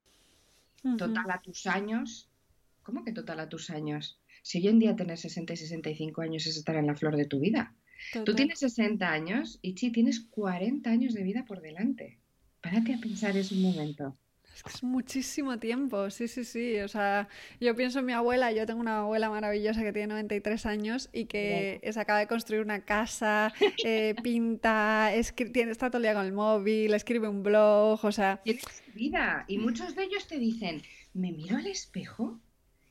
Total 0.97 1.31
a 1.31 1.41
tus 1.41 1.65
años. 1.65 2.29
¿Cómo 2.83 3.03
que 3.03 3.13
total 3.13 3.39
a 3.39 3.49
tus 3.49 3.69
años? 3.69 4.19
Si 4.43 4.59
hoy 4.59 4.67
en 4.67 4.79
día 4.79 4.95
tener 4.95 5.17
60 5.17 5.53
y 5.53 5.57
65 5.57 6.21
años 6.21 6.45
es 6.45 6.57
estar 6.57 6.75
en 6.75 6.85
la 6.85 6.95
flor 6.95 7.15
de 7.15 7.25
tu 7.25 7.39
vida. 7.39 7.73
Tú 8.25 8.35
tienes 8.35 8.59
60 8.59 9.09
años 9.09 9.57
y 9.61 9.77
sí, 9.77 9.89
tienes 9.89 10.19
40 10.19 10.89
años 10.89 11.13
de 11.13 11.23
vida 11.23 11.45
por 11.45 11.61
delante. 11.61 12.19
Párate 12.61 12.93
a 12.93 12.97
pensar 12.97 13.37
eso 13.37 13.55
un 13.55 13.61
momento. 13.61 14.17
Es 14.53 14.61
que 14.61 14.69
es 14.69 14.83
muchísimo 14.83 15.57
tiempo, 15.57 16.09
sí, 16.09 16.27
sí, 16.27 16.43
sí. 16.43 16.77
O 16.79 16.89
sea, 16.89 17.29
yo 17.61 17.73
pienso 17.73 17.99
en 17.99 18.05
mi 18.05 18.11
abuela, 18.11 18.51
yo 18.51 18.65
tengo 18.65 18.81
una 18.81 18.99
abuela 18.99 19.29
maravillosa 19.29 19.81
que 19.81 19.93
tiene 19.93 20.07
93 20.07 20.65
años 20.65 21.09
y 21.13 21.25
que 21.25 21.79
se 21.89 21.99
acaba 21.99 22.19
de 22.19 22.27
construir 22.27 22.61
una 22.61 22.81
casa, 22.81 23.53
eh, 23.83 24.13
pinta, 24.23 25.09
tiene, 25.53 25.71
está 25.71 25.89
todo 25.89 25.97
el 25.97 26.03
día 26.03 26.13
con 26.13 26.25
el 26.25 26.33
móvil, 26.33 26.93
escribe 26.93 27.29
un 27.29 27.41
blog, 27.43 28.03
o 28.03 28.11
sea... 28.11 28.41
Tiene 28.43 28.59
vida 28.93 29.45
y 29.47 29.57
muchos 29.57 29.95
de 29.95 30.03
ellos 30.03 30.27
te 30.27 30.37
dicen, 30.37 30.83
me 31.13 31.31
miro 31.31 31.57
al 31.57 31.65
espejo 31.65 32.39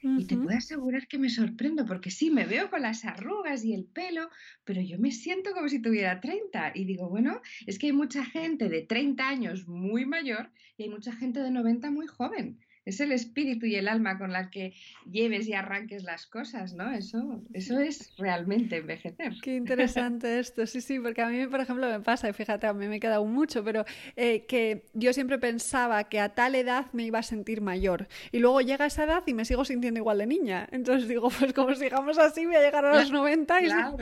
y 0.02 0.26
te 0.26 0.36
puedo 0.36 0.56
asegurar 0.56 1.06
que 1.06 1.18
me 1.18 1.30
sorprendo, 1.30 1.86
porque 1.86 2.10
sí, 2.10 2.30
me 2.30 2.44
veo 2.44 2.70
con 2.70 2.82
las 2.82 3.04
arrugas 3.04 3.64
y 3.64 3.72
el 3.72 3.84
pelo, 3.84 4.30
pero 4.64 4.80
yo 4.80 4.98
me 4.98 5.12
siento 5.12 5.52
como 5.52 5.68
si 5.68 5.80
tuviera 5.80 6.20
30. 6.20 6.72
Y 6.74 6.84
digo, 6.84 7.08
bueno, 7.08 7.40
es 7.66 7.78
que 7.78 7.86
hay 7.86 7.92
mucha 7.92 8.24
gente 8.24 8.68
de 8.68 8.82
30 8.82 9.28
años 9.28 9.68
muy 9.68 10.04
mayor 10.04 10.50
y 10.76 10.84
hay 10.84 10.88
mucha 10.88 11.12
gente 11.12 11.40
de 11.40 11.50
90 11.50 11.90
muy 11.90 12.06
joven 12.06 12.58
es 12.84 13.00
el 13.00 13.12
espíritu 13.12 13.66
y 13.66 13.76
el 13.76 13.88
alma 13.88 14.18
con 14.18 14.32
la 14.32 14.50
que 14.50 14.74
lleves 15.10 15.46
y 15.46 15.54
arranques 15.54 16.02
las 16.02 16.26
cosas, 16.26 16.74
¿no? 16.74 16.90
Eso, 16.90 17.42
eso 17.52 17.78
es 17.78 18.12
realmente 18.18 18.78
envejecer. 18.78 19.34
Qué 19.42 19.54
interesante 19.54 20.38
esto, 20.38 20.66
sí, 20.66 20.80
sí, 20.80 20.98
porque 20.98 21.22
a 21.22 21.28
mí, 21.28 21.46
por 21.46 21.60
ejemplo, 21.60 21.88
me 21.88 22.00
pasa, 22.00 22.28
y 22.28 22.32
fíjate, 22.32 22.66
a 22.66 22.72
mí 22.72 22.88
me 22.88 22.98
queda 22.98 23.20
un 23.20 23.32
mucho, 23.32 23.62
pero 23.62 23.84
eh, 24.16 24.46
que 24.46 24.84
yo 24.94 25.12
siempre 25.12 25.38
pensaba 25.38 26.04
que 26.04 26.18
a 26.18 26.34
tal 26.34 26.54
edad 26.54 26.86
me 26.92 27.04
iba 27.04 27.20
a 27.20 27.22
sentir 27.22 27.60
mayor, 27.60 28.08
y 28.32 28.38
luego 28.40 28.60
llega 28.60 28.86
esa 28.86 29.04
edad 29.04 29.22
y 29.26 29.34
me 29.34 29.44
sigo 29.44 29.64
sintiendo 29.64 30.00
igual 30.00 30.18
de 30.18 30.26
niña. 30.26 30.68
Entonces 30.72 31.08
digo, 31.08 31.30
pues 31.38 31.52
como 31.52 31.74
sigamos 31.74 32.18
así, 32.18 32.46
voy 32.46 32.56
a 32.56 32.62
llegar 32.62 32.84
a 32.84 32.98
los 32.98 33.12
90 33.12 33.62
y... 33.62 33.64
Claro, 33.66 33.96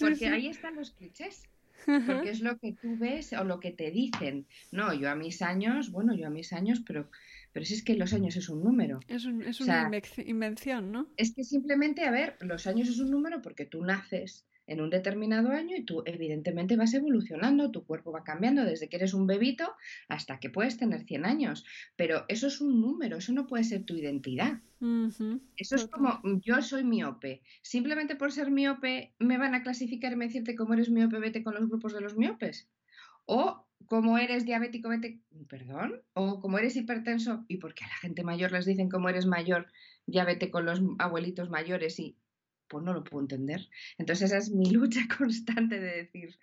porque 0.00 0.28
ahí 0.28 0.48
están 0.48 0.74
los 0.74 0.90
clichés 0.90 1.48
porque 1.86 2.30
es 2.30 2.40
lo 2.40 2.58
que 2.58 2.72
tú 2.72 2.96
ves 2.98 3.32
o 3.32 3.44
lo 3.44 3.60
que 3.60 3.70
te 3.70 3.90
dicen. 3.90 4.46
No, 4.72 4.92
yo 4.92 5.08
a 5.08 5.14
mis 5.14 5.40
años, 5.42 5.90
bueno, 5.90 6.14
yo 6.14 6.26
a 6.26 6.30
mis 6.30 6.52
años, 6.52 6.82
pero 6.84 7.08
pero 7.56 7.64
si 7.64 7.72
es 7.72 7.82
que 7.82 7.94
los 7.94 8.12
años 8.12 8.36
es 8.36 8.50
un 8.50 8.62
número. 8.62 9.00
Es, 9.08 9.24
una 9.24 9.90
invención, 10.26 10.92
¿no? 10.92 11.08
Es 11.16 11.34
que 11.34 11.42
simplemente, 11.42 12.04
a 12.04 12.10
ver, 12.10 12.36
los 12.40 12.66
años 12.66 12.86
es 12.86 12.98
un 12.98 13.10
número 13.10 13.40
porque 13.40 13.64
tú 13.64 13.82
naces 13.82 14.46
en 14.66 14.82
un 14.82 14.90
determinado 14.90 15.48
año 15.48 15.74
y 15.74 15.82
tú 15.82 16.02
evidentemente 16.04 16.76
vas 16.76 16.92
evolucionando, 16.92 17.70
tu 17.70 17.86
cuerpo 17.86 18.12
va 18.12 18.24
cambiando 18.24 18.62
desde 18.62 18.90
que 18.90 18.96
eres 18.96 19.14
un 19.14 19.26
bebito 19.26 19.72
hasta 20.06 20.38
que 20.38 20.50
puedes 20.50 20.76
tener 20.76 21.04
100 21.04 21.24
años. 21.24 21.64
Pero 21.96 22.26
eso 22.28 22.48
es 22.48 22.60
un 22.60 22.78
número, 22.82 23.16
eso 23.16 23.32
no 23.32 23.46
puede 23.46 23.64
ser 23.64 23.84
tu 23.84 23.96
identidad. 23.96 24.60
Eso 25.56 25.76
es 25.76 25.86
como, 25.86 26.20
yo 26.44 26.60
soy 26.60 26.84
miope. 26.84 27.40
Simplemente 27.62 28.16
por 28.16 28.32
ser 28.32 28.50
miope 28.50 29.14
me 29.18 29.38
van 29.38 29.54
a 29.54 29.62
clasificar 29.62 30.12
y 30.12 30.16
me 30.16 30.26
decirte 30.26 30.56
cómo 30.56 30.74
eres 30.74 30.90
miope, 30.90 31.18
vete 31.20 31.42
con 31.42 31.54
los 31.54 31.70
grupos 31.70 31.94
de 31.94 32.02
los 32.02 32.18
miopes. 32.18 32.68
O 33.24 33.65
como 33.86 34.18
eres 34.18 34.44
diabético, 34.44 34.88
vete, 34.88 35.20
perdón, 35.48 36.02
o 36.14 36.40
como 36.40 36.58
eres 36.58 36.76
hipertenso, 36.76 37.44
y 37.48 37.58
porque 37.58 37.84
a 37.84 37.88
la 37.88 37.96
gente 37.96 38.24
mayor 38.24 38.52
les 38.52 38.66
dicen 38.66 38.88
como 38.88 39.08
eres 39.08 39.26
mayor, 39.26 39.66
ya 40.06 40.24
vete 40.24 40.50
con 40.50 40.64
los 40.66 40.80
abuelitos 40.98 41.50
mayores 41.50 41.98
y 41.98 42.16
pues 42.68 42.84
no 42.84 42.92
lo 42.92 43.04
puedo 43.04 43.22
entender. 43.22 43.68
Entonces 43.98 44.30
esa 44.30 44.38
es 44.38 44.50
mi 44.50 44.70
lucha 44.70 45.00
constante 45.16 45.78
de 45.78 45.96
decir, 45.96 46.38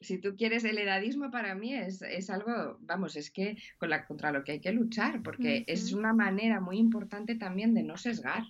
si 0.00 0.18
tú 0.18 0.36
quieres 0.36 0.64
el 0.64 0.78
edadismo 0.78 1.30
para 1.30 1.54
mí 1.54 1.74
es, 1.74 2.02
es 2.02 2.30
algo, 2.30 2.78
vamos, 2.80 3.16
es 3.16 3.30
que 3.30 3.56
con 3.78 3.90
la, 3.90 4.04
contra 4.04 4.32
lo 4.32 4.44
que 4.44 4.52
hay 4.52 4.60
que 4.60 4.72
luchar, 4.72 5.22
porque 5.22 5.64
es 5.66 5.92
una 5.92 6.12
manera 6.12 6.60
muy 6.60 6.78
importante 6.78 7.36
también 7.36 7.74
de 7.74 7.82
no 7.82 7.96
sesgar. 7.96 8.42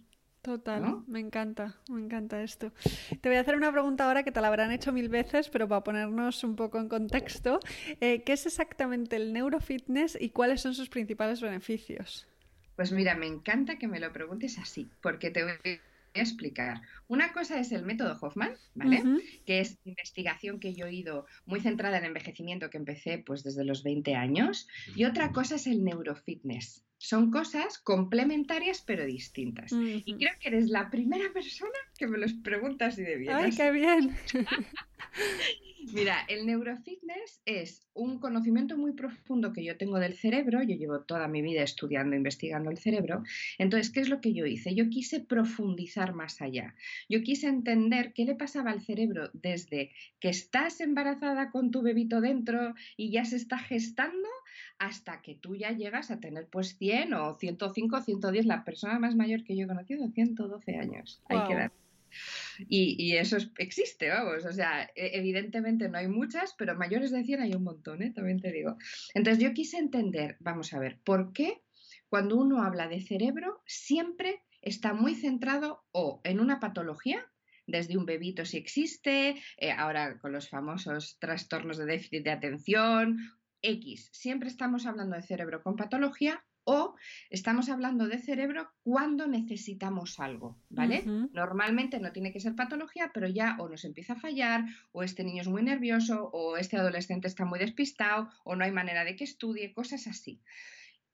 Total, 0.42 1.04
me 1.06 1.20
encanta, 1.20 1.76
me 1.88 2.00
encanta 2.00 2.42
esto. 2.42 2.72
Te 3.20 3.28
voy 3.28 3.38
a 3.38 3.42
hacer 3.42 3.54
una 3.54 3.70
pregunta 3.70 4.06
ahora 4.06 4.24
que 4.24 4.32
te 4.32 4.40
la 4.40 4.48
habrán 4.48 4.72
hecho 4.72 4.92
mil 4.92 5.08
veces, 5.08 5.48
pero 5.48 5.68
para 5.68 5.84
ponernos 5.84 6.42
un 6.42 6.56
poco 6.56 6.80
en 6.80 6.88
contexto, 6.88 7.60
eh, 8.00 8.24
¿qué 8.24 8.32
es 8.32 8.44
exactamente 8.44 9.14
el 9.14 9.32
neurofitness 9.32 10.18
y 10.20 10.30
cuáles 10.30 10.60
son 10.60 10.74
sus 10.74 10.88
principales 10.88 11.40
beneficios? 11.40 12.26
Pues 12.74 12.90
mira, 12.90 13.14
me 13.14 13.28
encanta 13.28 13.76
que 13.76 13.86
me 13.86 14.00
lo 14.00 14.12
preguntes 14.12 14.58
así, 14.58 14.90
porque 15.00 15.30
te 15.30 15.44
voy 15.44 15.52
a 15.52 16.20
explicar. 16.20 16.80
Una 17.06 17.32
cosa 17.32 17.60
es 17.60 17.70
el 17.70 17.84
método 17.84 18.18
Hoffman, 18.20 18.56
¿vale? 18.74 19.04
Que 19.46 19.60
es 19.60 19.78
investigación 19.84 20.58
que 20.58 20.74
yo 20.74 20.86
he 20.86 20.92
ido 20.92 21.26
muy 21.46 21.60
centrada 21.60 21.98
en 21.98 22.04
envejecimiento, 22.04 22.68
que 22.68 22.78
empecé 22.78 23.18
pues 23.18 23.44
desde 23.44 23.64
los 23.64 23.84
20 23.84 24.16
años, 24.16 24.66
y 24.96 25.04
otra 25.04 25.30
cosa 25.30 25.54
es 25.54 25.68
el 25.68 25.84
neurofitness 25.84 26.82
son 27.02 27.32
cosas 27.32 27.78
complementarias 27.78 28.84
pero 28.86 29.04
distintas. 29.04 29.72
Y 29.72 30.14
creo 30.14 30.34
que 30.38 30.48
eres 30.48 30.68
la 30.68 30.88
primera 30.88 31.32
persona 31.32 31.72
que 31.98 32.06
me 32.06 32.16
los 32.16 32.32
pregunta 32.32 32.86
así 32.86 33.02
de 33.02 33.16
bien. 33.16 33.34
¡Ay, 33.34 33.50
qué 33.50 33.72
bien! 33.72 34.16
Mira, 35.92 36.24
el 36.28 36.46
neurofitness 36.46 37.42
es 37.44 37.88
un 37.92 38.20
conocimiento 38.20 38.78
muy 38.78 38.92
profundo 38.92 39.52
que 39.52 39.64
yo 39.64 39.76
tengo 39.76 39.98
del 39.98 40.14
cerebro. 40.14 40.62
Yo 40.62 40.76
llevo 40.76 41.00
toda 41.00 41.26
mi 41.26 41.42
vida 41.42 41.64
estudiando, 41.64 42.14
investigando 42.14 42.70
el 42.70 42.78
cerebro. 42.78 43.24
Entonces, 43.58 43.90
¿qué 43.90 43.98
es 43.98 44.08
lo 44.08 44.20
que 44.20 44.32
yo 44.32 44.46
hice? 44.46 44.76
Yo 44.76 44.88
quise 44.88 45.18
profundizar 45.18 46.14
más 46.14 46.40
allá. 46.40 46.76
Yo 47.08 47.22
quise 47.22 47.48
entender 47.48 48.12
qué 48.12 48.24
le 48.24 48.36
pasaba 48.36 48.70
al 48.70 48.80
cerebro 48.80 49.30
desde 49.32 49.90
que 50.20 50.28
estás 50.28 50.80
embarazada 50.80 51.50
con 51.50 51.72
tu 51.72 51.82
bebito 51.82 52.20
dentro 52.20 52.74
y 52.96 53.10
ya 53.10 53.24
se 53.24 53.34
está 53.34 53.58
gestando 53.58 54.28
hasta 54.82 55.22
que 55.22 55.36
tú 55.36 55.54
ya 55.54 55.70
llegas 55.70 56.10
a 56.10 56.18
tener 56.18 56.48
pues 56.48 56.76
100 56.76 57.14
o 57.14 57.38
105 57.38 57.96
o 57.96 58.02
110. 58.02 58.46
La 58.46 58.64
persona 58.64 58.98
más 58.98 59.14
mayor 59.14 59.44
que 59.44 59.56
yo 59.56 59.64
he 59.64 59.68
conocido, 59.68 60.08
112 60.08 60.76
años. 60.76 61.22
Hay 61.28 61.46
que 61.46 61.54
dar. 61.54 61.72
Y, 62.68 63.14
eso 63.16 63.36
existe, 63.58 64.08
vamos. 64.08 64.44
O 64.44 64.52
sea, 64.52 64.90
e, 64.96 65.16
evidentemente 65.18 65.88
no 65.88 65.98
hay 65.98 66.08
muchas, 66.08 66.54
pero 66.58 66.74
mayores 66.74 67.12
de 67.12 67.22
100 67.22 67.42
hay 67.42 67.54
un 67.54 67.62
montón, 67.62 68.02
¿eh? 68.02 68.10
también 68.10 68.40
te 68.40 68.50
digo. 68.50 68.76
Entonces 69.14 69.40
yo 69.42 69.54
quise 69.54 69.78
entender, 69.78 70.36
vamos 70.40 70.74
a 70.74 70.80
ver, 70.80 70.98
¿por 71.04 71.32
qué 71.32 71.62
cuando 72.08 72.36
uno 72.36 72.62
habla 72.62 72.88
de 72.88 73.00
cerebro 73.00 73.62
siempre 73.66 74.42
está 74.62 74.94
muy 74.94 75.14
centrado 75.14 75.84
o 75.92 76.20
en 76.24 76.40
una 76.40 76.58
patología 76.58 77.24
desde 77.68 77.96
un 77.96 78.04
bebito 78.04 78.44
si 78.44 78.56
existe, 78.56 79.36
eh, 79.56 79.70
ahora 79.70 80.18
con 80.18 80.32
los 80.32 80.48
famosos 80.48 81.18
trastornos 81.20 81.78
de 81.78 81.86
déficit 81.86 82.24
de 82.24 82.32
atención 82.32 83.18
X. 83.62 84.10
Siempre 84.12 84.48
estamos 84.48 84.86
hablando 84.86 85.16
de 85.16 85.22
cerebro 85.22 85.62
con 85.62 85.76
patología 85.76 86.44
o 86.64 86.94
estamos 87.30 87.68
hablando 87.68 88.06
de 88.06 88.18
cerebro 88.18 88.70
cuando 88.84 89.26
necesitamos 89.26 90.20
algo, 90.20 90.58
¿vale? 90.68 91.02
Normalmente 91.32 91.98
no 91.98 92.12
tiene 92.12 92.32
que 92.32 92.40
ser 92.40 92.54
patología, 92.54 93.10
pero 93.12 93.26
ya 93.28 93.56
o 93.58 93.68
nos 93.68 93.84
empieza 93.84 94.12
a 94.12 94.20
fallar, 94.20 94.64
o 94.92 95.02
este 95.02 95.24
niño 95.24 95.42
es 95.42 95.48
muy 95.48 95.62
nervioso, 95.62 96.30
o 96.32 96.56
este 96.56 96.76
adolescente 96.76 97.26
está 97.26 97.44
muy 97.44 97.58
despistado, 97.58 98.30
o 98.44 98.54
no 98.54 98.64
hay 98.64 98.70
manera 98.70 99.04
de 99.04 99.16
que 99.16 99.24
estudie, 99.24 99.72
cosas 99.72 100.06
así. 100.06 100.40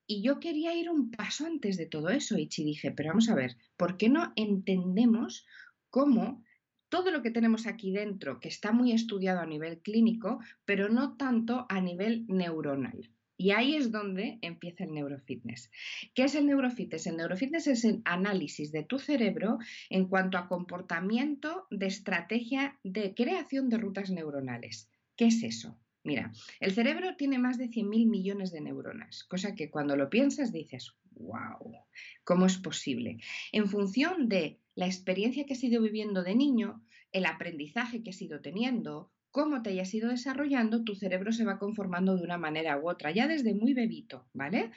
Y 0.07 0.23
yo 0.23 0.41
quería 0.41 0.75
ir 0.75 0.91
un 0.91 1.11
paso 1.11 1.47
antes 1.47 1.77
de 1.77 1.87
todo 1.87 2.11
eso, 2.11 2.37
y 2.37 2.47
dije, 2.47 2.91
pero 2.91 3.11
vamos 3.11 3.31
a 3.31 3.35
ver, 3.35 3.57
¿por 3.77 3.97
qué 3.97 4.09
no 4.09 4.33
entendemos 4.37 5.47
cómo 5.91 6.45
todo 6.89 7.11
lo 7.11 7.23
que 7.23 7.31
tenemos 7.31 7.67
aquí 7.67 7.93
dentro, 7.93 8.41
que 8.41 8.49
está 8.49 8.73
muy 8.73 8.93
estudiado 8.93 9.41
a 9.41 9.47
nivel 9.47 9.79
clínico, 9.81 10.41
pero 10.65 10.89
no 10.89 11.17
tanto 11.17 11.67
a 11.69 11.81
nivel 11.81 12.25
neuronal. 12.29 13.11
Y 13.41 13.53
ahí 13.53 13.77
es 13.77 13.93
donde 13.93 14.39
empieza 14.43 14.83
el 14.83 14.93
neurofitness. 14.93 15.71
¿Qué 16.13 16.25
es 16.25 16.35
el 16.35 16.47
neurofitness? 16.47 17.07
El 17.07 17.17
neurofitness 17.19 17.69
es 17.69 17.85
el 17.85 18.03
análisis 18.05 18.73
de 18.73 18.83
tu 18.83 18.99
cerebro 18.99 19.59
en 19.91 20.09
cuanto 20.09 20.39
a 20.39 20.49
comportamiento 20.49 21.69
de 21.71 21.87
estrategia 21.87 22.81
de 22.83 23.15
creación 23.15 23.69
de 23.69 23.79
rutas 23.79 24.11
neuronales. 24.11 24.91
¿Qué 25.15 25.27
es 25.27 25.45
eso? 25.45 25.79
Mira, 26.09 26.33
el 26.59 26.73
cerebro 26.73 27.17
tiene 27.17 27.39
más 27.39 27.59
de 27.59 27.69
100.000 27.69 28.09
millones 28.09 28.51
de 28.51 28.63
neuronas, 28.63 29.25
cosa 29.25 29.55
que 29.55 29.69
cuando 29.69 29.95
lo 29.95 30.09
piensas 30.09 30.53
dices, 30.53 30.95
wow, 31.11 31.85
¿cómo 32.25 32.47
es 32.47 32.57
posible? 32.57 33.19
En 33.53 33.69
función 33.69 34.27
de 34.27 34.59
la 34.75 34.87
experiencia 34.87 35.45
que 35.45 35.53
has 35.53 35.63
ido 35.63 35.83
viviendo 35.83 36.23
de 36.23 36.35
niño, 36.35 36.83
el 37.13 37.27
aprendizaje 37.27 38.03
que 38.03 38.09
has 38.09 38.23
ido 38.23 38.41
teniendo, 38.41 39.13
cómo 39.31 39.63
te 39.63 39.71
hayas 39.71 39.93
ido 39.95 40.09
desarrollando, 40.09 40.85
tu 40.85 40.95
cerebro 40.95 41.33
se 41.33 41.45
va 41.45 41.59
conformando 41.59 42.17
de 42.17 42.25
una 42.25 42.39
manera 42.39 42.79
u 42.79 42.89
otra, 42.89 43.11
ya 43.11 43.29
desde 43.29 43.55
muy 43.55 43.75
bebito, 43.75 44.27
¿vale? 44.33 44.71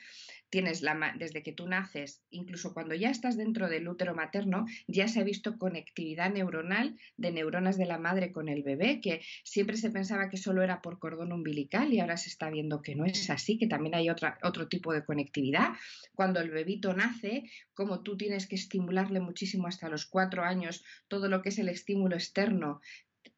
Tienes 0.49 0.81
la, 0.81 1.15
desde 1.17 1.43
que 1.43 1.53
tú 1.53 1.67
naces, 1.67 2.21
incluso 2.29 2.73
cuando 2.73 2.93
ya 2.93 3.09
estás 3.09 3.37
dentro 3.37 3.69
del 3.69 3.87
útero 3.87 4.13
materno, 4.13 4.65
ya 4.85 5.07
se 5.07 5.21
ha 5.21 5.23
visto 5.23 5.57
conectividad 5.57 6.29
neuronal 6.31 6.97
de 7.15 7.31
neuronas 7.31 7.77
de 7.77 7.85
la 7.85 7.97
madre 7.97 8.33
con 8.33 8.49
el 8.49 8.61
bebé, 8.61 8.99
que 8.99 9.21
siempre 9.43 9.77
se 9.77 9.91
pensaba 9.91 10.29
que 10.29 10.35
solo 10.35 10.61
era 10.61 10.81
por 10.81 10.99
cordón 10.99 11.31
umbilical 11.31 11.93
y 11.93 12.01
ahora 12.01 12.17
se 12.17 12.29
está 12.29 12.49
viendo 12.49 12.81
que 12.81 12.95
no 12.95 13.05
es 13.05 13.29
así, 13.29 13.57
que 13.57 13.67
también 13.67 13.95
hay 13.95 14.09
otro 14.09 14.67
tipo 14.67 14.93
de 14.93 15.05
conectividad. 15.05 15.69
Cuando 16.13 16.41
el 16.41 16.51
bebito 16.51 16.93
nace, 16.93 17.49
como 17.73 18.01
tú 18.01 18.17
tienes 18.17 18.45
que 18.45 18.55
estimularle 18.55 19.21
muchísimo 19.21 19.67
hasta 19.67 19.87
los 19.87 20.05
cuatro 20.05 20.43
años, 20.43 20.83
todo 21.07 21.29
lo 21.29 21.41
que 21.41 21.49
es 21.49 21.59
el 21.59 21.69
estímulo 21.69 22.15
externo 22.17 22.81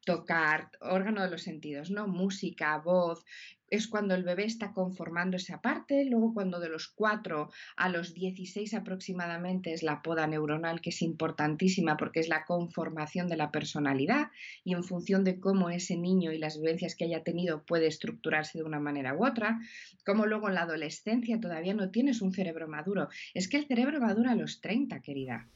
tocar, 0.04 0.70
órgano 0.80 1.22
de 1.22 1.30
los 1.30 1.42
sentidos, 1.42 1.90
¿no? 1.90 2.06
Música, 2.06 2.78
voz, 2.78 3.24
es 3.70 3.88
cuando 3.88 4.14
el 4.14 4.22
bebé 4.22 4.44
está 4.44 4.72
conformando 4.72 5.36
esa 5.36 5.60
parte, 5.60 6.04
luego 6.04 6.32
cuando 6.32 6.60
de 6.60 6.68
los 6.68 6.88
4 6.88 7.50
a 7.76 7.88
los 7.88 8.14
16 8.14 8.74
aproximadamente 8.74 9.72
es 9.72 9.82
la 9.82 10.02
poda 10.02 10.26
neuronal, 10.26 10.80
que 10.80 10.90
es 10.90 11.02
importantísima 11.02 11.96
porque 11.96 12.20
es 12.20 12.28
la 12.28 12.44
conformación 12.44 13.28
de 13.28 13.36
la 13.36 13.50
personalidad 13.50 14.28
y 14.62 14.74
en 14.74 14.84
función 14.84 15.24
de 15.24 15.40
cómo 15.40 15.70
ese 15.70 15.96
niño 15.96 16.30
y 16.32 16.38
las 16.38 16.60
vivencias 16.60 16.94
que 16.94 17.04
haya 17.04 17.24
tenido 17.24 17.64
puede 17.64 17.86
estructurarse 17.86 18.58
de 18.58 18.64
una 18.64 18.80
manera 18.80 19.16
u 19.16 19.26
otra, 19.26 19.58
como 20.04 20.26
luego 20.26 20.48
en 20.48 20.54
la 20.54 20.62
adolescencia 20.62 21.40
todavía 21.40 21.74
no 21.74 21.90
tienes 21.90 22.22
un 22.22 22.32
cerebro 22.32 22.68
maduro, 22.68 23.08
es 23.32 23.48
que 23.48 23.56
el 23.56 23.66
cerebro 23.66 24.00
madura 24.00 24.32
a 24.32 24.36
los 24.36 24.60
30, 24.60 25.00
querida. 25.00 25.48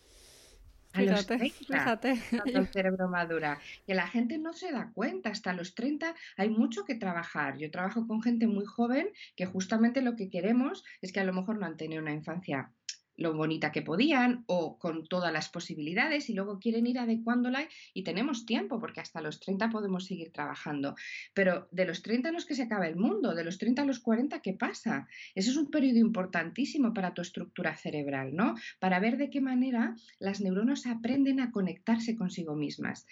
A 0.99 1.02
los 1.02 1.26
30, 1.26 2.00
el 2.47 2.67
cerebro 2.69 3.09
madura. 3.09 3.59
Que 3.87 3.95
la 3.95 4.07
gente 4.09 4.38
no 4.38 4.52
se 4.52 4.73
da 4.73 4.90
cuenta. 4.93 5.31
Hasta 5.31 5.52
los 5.52 5.75
30 5.75 6.14
hay 6.37 6.50
mucho 6.50 6.85
que 6.85 6.95
trabajar. 6.95 7.57
Yo 7.59 7.71
trabajo 7.71 8.07
con 8.07 8.23
gente 8.23 8.47
muy 8.47 8.64
joven 8.64 9.09
que 9.37 9.47
justamente 9.47 10.02
lo 10.02 10.17
que 10.17 10.31
queremos 10.31 10.85
es 11.00 11.12
que 11.12 11.21
a 11.21 11.25
lo 11.25 11.33
mejor 11.33 11.59
no 11.59 11.67
han 11.67 11.76
tenido 11.76 12.02
una 12.02 12.12
infancia 12.12 12.73
lo 13.19 13.35
bonita 13.35 13.73
que 13.73 13.83
podían 13.83 14.45
o 14.47 14.79
con 14.79 15.07
todas 15.07 15.33
las 15.33 15.49
posibilidades 15.49 16.31
y 16.31 16.35
luego 16.35 16.61
quieren 16.61 16.87
ir 16.87 16.99
adecuándola 16.99 17.69
y 17.93 18.05
tenemos 18.05 18.47
tiempo 18.47 18.79
porque 18.79 19.01
hasta 19.01 19.21
los 19.21 19.41
30 19.41 19.69
podemos 19.71 20.07
seguir 20.07 20.33
trabajando. 20.33 20.95
Pero 21.35 21.69
de 21.73 21.85
los 21.85 22.03
30 22.03 22.31
no 22.31 22.39
es 22.39 22.47
que 22.47 22.55
se 22.55 22.63
acaba 22.63 22.87
el 22.87 22.97
mundo, 22.97 23.35
de 23.35 23.45
los 23.45 23.59
30 23.59 23.83
a 23.83 23.85
los 23.85 23.99
40, 23.99 24.41
¿qué 24.41 24.55
pasa? 24.55 25.09
Eso 25.35 25.51
es 25.51 25.57
un 25.57 25.71
periodo 25.71 25.99
importantísimo 25.99 26.95
para 26.95 27.13
tu 27.13 27.21
estructura 27.21 27.77
cerebral, 27.77 28.35
¿no? 28.35 28.55
Para 28.79 29.01
ver 29.01 29.17
de 29.17 29.31
qué 29.31 29.41
manera 29.41 29.97
las 30.21 30.41
neuronas 30.41 30.87
aprenden 30.87 31.41
a 31.41 31.51
conectarse 31.51 32.17
consigo 32.17 32.55
mismas. 32.55 33.05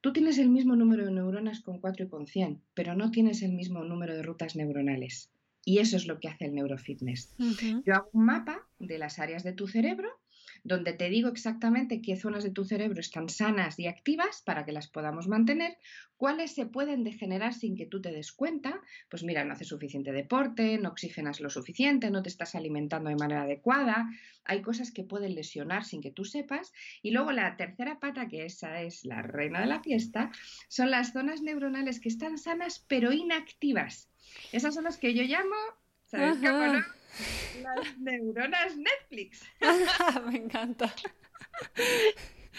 Tú 0.00 0.12
tienes 0.12 0.38
el 0.38 0.48
mismo 0.48 0.76
número 0.76 1.04
de 1.04 1.12
neuronas 1.12 1.60
con 1.60 1.80
4 1.80 2.06
y 2.06 2.08
con 2.08 2.26
100, 2.28 2.62
pero 2.72 2.94
no 2.94 3.10
tienes 3.10 3.42
el 3.42 3.52
mismo 3.52 3.82
número 3.82 4.14
de 4.14 4.22
rutas 4.22 4.54
neuronales. 4.54 5.30
Y 5.64 5.78
eso 5.78 5.96
es 5.96 6.06
lo 6.06 6.18
que 6.20 6.28
hace 6.28 6.46
el 6.46 6.54
neurofitness. 6.54 7.34
Yo 7.84 7.94
hago 7.94 8.10
un 8.12 8.24
mapa 8.24 8.66
de 8.78 8.98
las 8.98 9.18
áreas 9.18 9.42
de 9.42 9.52
tu 9.52 9.68
cerebro 9.68 10.20
donde 10.64 10.92
te 10.92 11.08
digo 11.08 11.28
exactamente 11.28 12.02
qué 12.02 12.16
zonas 12.16 12.44
de 12.44 12.50
tu 12.50 12.64
cerebro 12.64 13.00
están 13.00 13.28
sanas 13.28 13.78
y 13.78 13.86
activas 13.86 14.42
para 14.44 14.64
que 14.64 14.72
las 14.72 14.88
podamos 14.88 15.28
mantener, 15.28 15.78
cuáles 16.16 16.54
se 16.54 16.66
pueden 16.66 17.02
degenerar 17.02 17.54
sin 17.54 17.76
que 17.76 17.86
tú 17.86 18.00
te 18.02 18.12
des 18.12 18.32
cuenta, 18.32 18.80
pues 19.08 19.24
mira, 19.24 19.44
no 19.44 19.54
haces 19.54 19.68
suficiente 19.68 20.12
deporte, 20.12 20.78
no 20.78 20.90
oxigenas 20.90 21.40
lo 21.40 21.48
suficiente, 21.48 22.10
no 22.10 22.22
te 22.22 22.28
estás 22.28 22.54
alimentando 22.54 23.08
de 23.08 23.16
manera 23.16 23.42
adecuada, 23.42 24.10
hay 24.44 24.60
cosas 24.60 24.90
que 24.92 25.04
pueden 25.04 25.34
lesionar 25.34 25.84
sin 25.84 26.02
que 26.02 26.10
tú 26.10 26.24
sepas, 26.24 26.72
y 27.02 27.12
luego 27.12 27.32
la 27.32 27.56
tercera 27.56 28.00
pata, 28.00 28.28
que 28.28 28.44
esa 28.44 28.82
es 28.82 29.04
la 29.04 29.22
reina 29.22 29.60
de 29.60 29.66
la 29.66 29.82
fiesta, 29.82 30.30
son 30.68 30.90
las 30.90 31.12
zonas 31.12 31.40
neuronales 31.40 32.00
que 32.00 32.08
están 32.08 32.36
sanas 32.36 32.84
pero 32.86 33.12
inactivas. 33.12 34.09
Esas 34.52 34.74
son 34.74 34.84
las 34.84 34.98
que 34.98 35.14
yo 35.14 35.22
llamo, 35.22 35.56
¿sabes 36.06 36.40
no? 36.40 36.82
Las 37.62 37.98
neuronas 37.98 38.76
Netflix. 38.76 39.42
Me 40.26 40.36
encanta. 40.36 40.94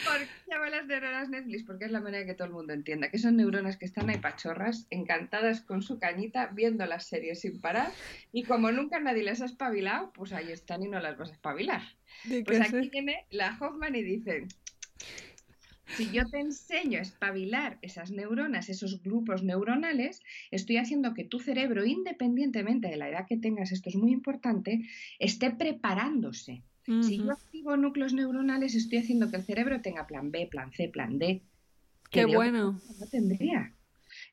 ¿Por 0.06 0.20
qué 0.20 0.28
llamo 0.48 0.66
las 0.66 0.86
neuronas 0.86 1.30
Netflix? 1.30 1.64
Porque 1.64 1.86
es 1.86 1.92
la 1.92 2.02
manera 2.02 2.26
que 2.26 2.34
todo 2.34 2.48
el 2.48 2.54
mundo 2.54 2.74
entienda, 2.74 3.10
que 3.10 3.18
son 3.18 3.36
neuronas 3.38 3.78
que 3.78 3.86
están 3.86 4.10
ahí 4.10 4.18
pachorras, 4.18 4.88
encantadas 4.90 5.62
con 5.62 5.82
su 5.82 6.00
cañita, 6.00 6.48
viendo 6.48 6.86
las 6.86 7.08
series 7.08 7.42
sin 7.42 7.62
parar, 7.62 7.92
y 8.32 8.44
como 8.44 8.72
nunca 8.72 9.00
nadie 9.00 9.24
les 9.24 9.42
ha 9.42 9.46
espabilado, 9.46 10.12
pues 10.14 10.34
ahí 10.34 10.52
están 10.52 10.84
y 10.84 10.88
no 10.88 11.00
las 11.00 11.18
vas 11.18 11.30
a 11.30 11.34
espabilar. 11.34 11.82
Pues 12.46 12.62
aquí 12.62 12.90
viene 12.90 13.26
la 13.30 13.58
Hoffman 13.60 13.96
y 13.96 14.04
dice, 14.04 14.48
si 15.96 16.12
yo 16.12 16.26
te 16.28 16.40
enseño 16.40 17.00
a 17.00 17.02
espabilar 17.02 17.78
esas 17.82 18.12
neuronas, 18.12 18.70
esos 18.70 19.02
grupos 19.04 19.44
neuronales, 19.44 20.22
estoy 20.52 20.78
haciendo 20.78 21.14
que 21.14 21.24
tu 21.24 21.40
cerebro, 21.40 21.86
independientemente 21.86 22.88
de 22.88 22.98
la 22.98 23.10
edad 23.10 23.28
que 23.28 23.38
tengas, 23.38 23.72
esto 23.72 23.90
es 23.90 23.96
muy 23.96 24.12
importante, 24.12 24.86
esté 25.20 25.52
preparándose. 25.52 26.64
Si 27.02 27.18
yo 27.18 27.32
activo 27.32 27.78
núcleos 27.78 28.14
neuronales, 28.14 28.76
estoy 28.76 28.98
haciendo 28.98 29.30
que 29.30 29.38
el 29.38 29.44
cerebro 29.44 29.82
tenga 29.82 30.08
plan 30.08 30.32
B, 30.32 30.48
plan 30.48 30.74
C, 30.74 30.90
plan 30.90 31.20
D. 31.20 31.42
Qué 32.10 32.26
bueno. 32.26 32.82
No 33.00 33.08
tendría. 33.08 33.74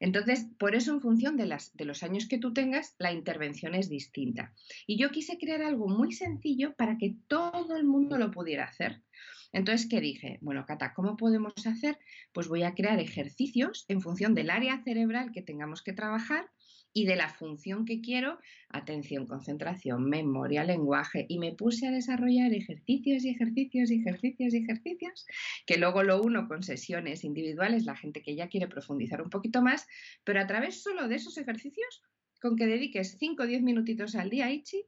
Entonces, 0.00 0.46
por 0.58 0.74
eso 0.74 0.92
en 0.92 1.00
función 1.00 1.36
de, 1.36 1.46
las, 1.46 1.76
de 1.76 1.84
los 1.84 2.02
años 2.02 2.26
que 2.26 2.38
tú 2.38 2.52
tengas, 2.52 2.94
la 2.98 3.12
intervención 3.12 3.74
es 3.74 3.88
distinta. 3.88 4.52
Y 4.86 4.98
yo 4.98 5.10
quise 5.10 5.38
crear 5.38 5.62
algo 5.62 5.88
muy 5.88 6.12
sencillo 6.12 6.74
para 6.74 6.98
que 6.98 7.14
todo 7.28 7.76
el 7.76 7.84
mundo 7.84 8.18
lo 8.18 8.30
pudiera 8.30 8.64
hacer. 8.64 9.02
Entonces, 9.52 9.88
¿qué 9.88 10.00
dije? 10.00 10.38
Bueno, 10.42 10.66
Cata, 10.66 10.92
¿cómo 10.94 11.16
podemos 11.16 11.54
hacer? 11.66 11.98
Pues 12.32 12.48
voy 12.48 12.62
a 12.64 12.74
crear 12.74 13.00
ejercicios 13.00 13.86
en 13.88 14.00
función 14.00 14.34
del 14.34 14.50
área 14.50 14.82
cerebral 14.82 15.32
que 15.32 15.42
tengamos 15.42 15.82
que 15.82 15.94
trabajar 15.94 16.50
y 16.92 17.06
de 17.06 17.16
la 17.16 17.28
función 17.28 17.84
que 17.84 18.00
quiero, 18.00 18.38
atención, 18.68 19.26
concentración, 19.26 20.04
memoria, 20.04 20.64
lenguaje, 20.64 21.26
y 21.28 21.38
me 21.38 21.52
puse 21.52 21.86
a 21.86 21.90
desarrollar 21.90 22.52
ejercicios 22.52 23.24
y 23.24 23.30
ejercicios 23.30 23.90
y 23.90 24.00
ejercicios 24.00 24.54
y 24.54 24.58
ejercicios, 24.58 25.26
que 25.66 25.78
luego 25.78 26.02
lo 26.02 26.20
uno 26.20 26.48
con 26.48 26.62
sesiones 26.62 27.24
individuales, 27.24 27.84
la 27.84 27.96
gente 27.96 28.22
que 28.22 28.34
ya 28.34 28.48
quiere 28.48 28.68
profundizar 28.68 29.22
un 29.22 29.30
poquito 29.30 29.62
más, 29.62 29.86
pero 30.24 30.40
a 30.40 30.46
través 30.46 30.82
solo 30.82 31.08
de 31.08 31.16
esos 31.16 31.38
ejercicios, 31.38 32.02
con 32.40 32.56
que 32.56 32.66
dediques 32.66 33.16
5 33.18 33.42
o 33.42 33.46
10 33.46 33.62
minutitos 33.62 34.14
al 34.14 34.30
día, 34.30 34.50
Ichi, 34.50 34.84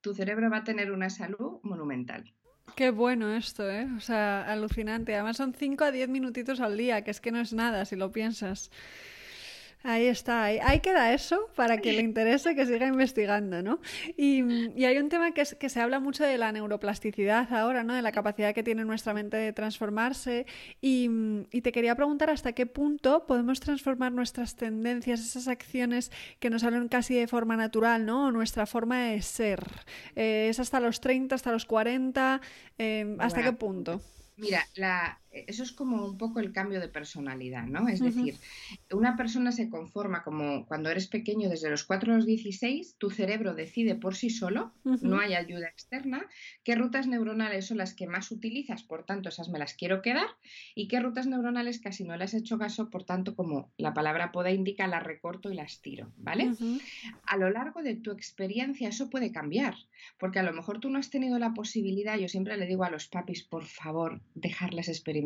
tu 0.00 0.14
cerebro 0.14 0.50
va 0.50 0.58
a 0.58 0.64
tener 0.64 0.92
una 0.92 1.10
salud 1.10 1.60
monumental. 1.62 2.32
Qué 2.74 2.90
bueno 2.90 3.32
esto, 3.34 3.70
¿eh? 3.70 3.88
O 3.96 4.00
sea, 4.00 4.42
alucinante. 4.42 5.14
Además 5.14 5.38
son 5.38 5.54
5 5.54 5.84
a 5.84 5.90
10 5.92 6.08
minutitos 6.08 6.60
al 6.60 6.76
día, 6.76 7.02
que 7.02 7.10
es 7.10 7.20
que 7.20 7.32
no 7.32 7.40
es 7.40 7.52
nada 7.54 7.84
si 7.86 7.96
lo 7.96 8.12
piensas. 8.12 8.70
Ahí 9.88 10.08
está, 10.08 10.42
ahí, 10.42 10.58
ahí, 10.64 10.80
queda 10.80 11.14
eso 11.14 11.48
para 11.54 11.78
que 11.78 11.92
le 11.92 12.02
interese 12.02 12.56
que 12.56 12.66
siga 12.66 12.88
investigando, 12.88 13.62
¿no? 13.62 13.78
Y, 14.16 14.42
hay 14.84 14.98
un 14.98 15.08
tema 15.08 15.30
que, 15.30 15.44
que, 15.44 15.68
se 15.68 15.80
habla 15.80 16.00
mucho 16.00 16.24
de 16.24 16.36
la 16.38 16.50
neuroplasticidad 16.50 17.52
ahora, 17.54 17.84
¿no? 17.84 17.94
De 17.94 18.02
la 18.02 18.10
capacidad 18.10 18.52
que 18.52 18.64
tiene 18.64 18.84
nuestra 18.84 19.14
mente 19.14 19.36
de 19.36 19.52
transformarse 19.52 20.44
y, 20.80 21.08
te 21.60 21.70
quería 21.70 21.94
preguntar 21.94 22.30
hasta 22.30 22.52
qué 22.52 22.66
punto 22.66 23.26
podemos 23.26 23.60
transformar 23.60 24.10
nuestras 24.10 24.56
tendencias, 24.56 25.20
esas 25.20 25.46
acciones 25.46 26.10
que 26.40 26.50
nos 26.50 26.62
salen 26.62 26.88
casi 26.88 27.14
de 27.14 27.28
forma 27.28 27.56
natural, 27.56 28.04
¿no? 28.04 28.26
O 28.26 28.32
nuestra 28.32 28.66
forma 28.66 29.04
de 29.04 29.22
ser. 29.22 29.62
Eh, 30.16 30.48
¿Es 30.50 30.58
hasta 30.58 30.80
los 30.80 31.00
30, 31.00 31.36
hasta 31.36 31.52
los 31.52 31.64
40? 31.64 32.40
Eh, 32.78 33.16
¿Hasta 33.20 33.40
qué 33.40 33.52
punto? 33.52 34.00
Mira, 34.36 34.66
la, 34.74 35.20
eso 35.46 35.62
es 35.62 35.72
como 35.72 36.04
un 36.04 36.18
poco 36.18 36.40
el 36.40 36.52
cambio 36.52 36.80
de 36.80 36.88
personalidad, 36.88 37.66
¿no? 37.66 37.88
Es 37.88 38.00
decir, 38.00 38.36
una 38.90 39.16
persona 39.16 39.52
se 39.52 39.68
conforma 39.68 40.22
como 40.22 40.66
cuando 40.66 40.90
eres 40.90 41.08
pequeño, 41.08 41.48
desde 41.48 41.70
los 41.70 41.84
4 41.84 42.12
a 42.12 42.16
los 42.16 42.26
16, 42.26 42.96
tu 42.98 43.10
cerebro 43.10 43.54
decide 43.54 43.94
por 43.94 44.14
sí 44.14 44.30
solo, 44.30 44.72
no 44.84 45.20
hay 45.20 45.34
ayuda 45.34 45.68
externa, 45.68 46.26
qué 46.64 46.74
rutas 46.74 47.06
neuronales 47.06 47.66
son 47.66 47.78
las 47.78 47.94
que 47.94 48.06
más 48.06 48.30
utilizas, 48.30 48.82
por 48.82 49.04
tanto, 49.04 49.28
esas 49.28 49.48
me 49.48 49.58
las 49.58 49.74
quiero 49.74 50.00
quedar, 50.02 50.28
y 50.74 50.88
qué 50.88 51.00
rutas 51.00 51.26
neuronales 51.26 51.80
casi 51.80 52.04
no 52.04 52.16
las 52.16 52.34
he 52.34 52.38
hecho 52.38 52.58
caso, 52.58 52.88
por 52.88 53.04
tanto, 53.04 53.34
como 53.34 53.70
la 53.76 53.92
palabra 53.92 54.32
poda 54.32 54.50
indica, 54.50 54.86
las 54.86 55.02
recorto 55.02 55.50
y 55.50 55.54
las 55.54 55.80
tiro, 55.82 56.12
¿vale? 56.16 56.52
A 57.26 57.36
lo 57.36 57.50
largo 57.50 57.82
de 57.82 57.94
tu 57.94 58.10
experiencia 58.10 58.88
eso 58.88 59.10
puede 59.10 59.32
cambiar, 59.32 59.74
porque 60.18 60.38
a 60.38 60.42
lo 60.42 60.52
mejor 60.52 60.80
tú 60.80 60.88
no 60.88 60.98
has 60.98 61.10
tenido 61.10 61.38
la 61.38 61.52
posibilidad, 61.54 62.16
yo 62.18 62.28
siempre 62.28 62.56
le 62.56 62.66
digo 62.66 62.84
a 62.84 62.90
los 62.90 63.08
papis, 63.08 63.42
por 63.42 63.64
favor, 63.64 64.20
dejarles 64.34 64.88
experimentar 64.88 65.25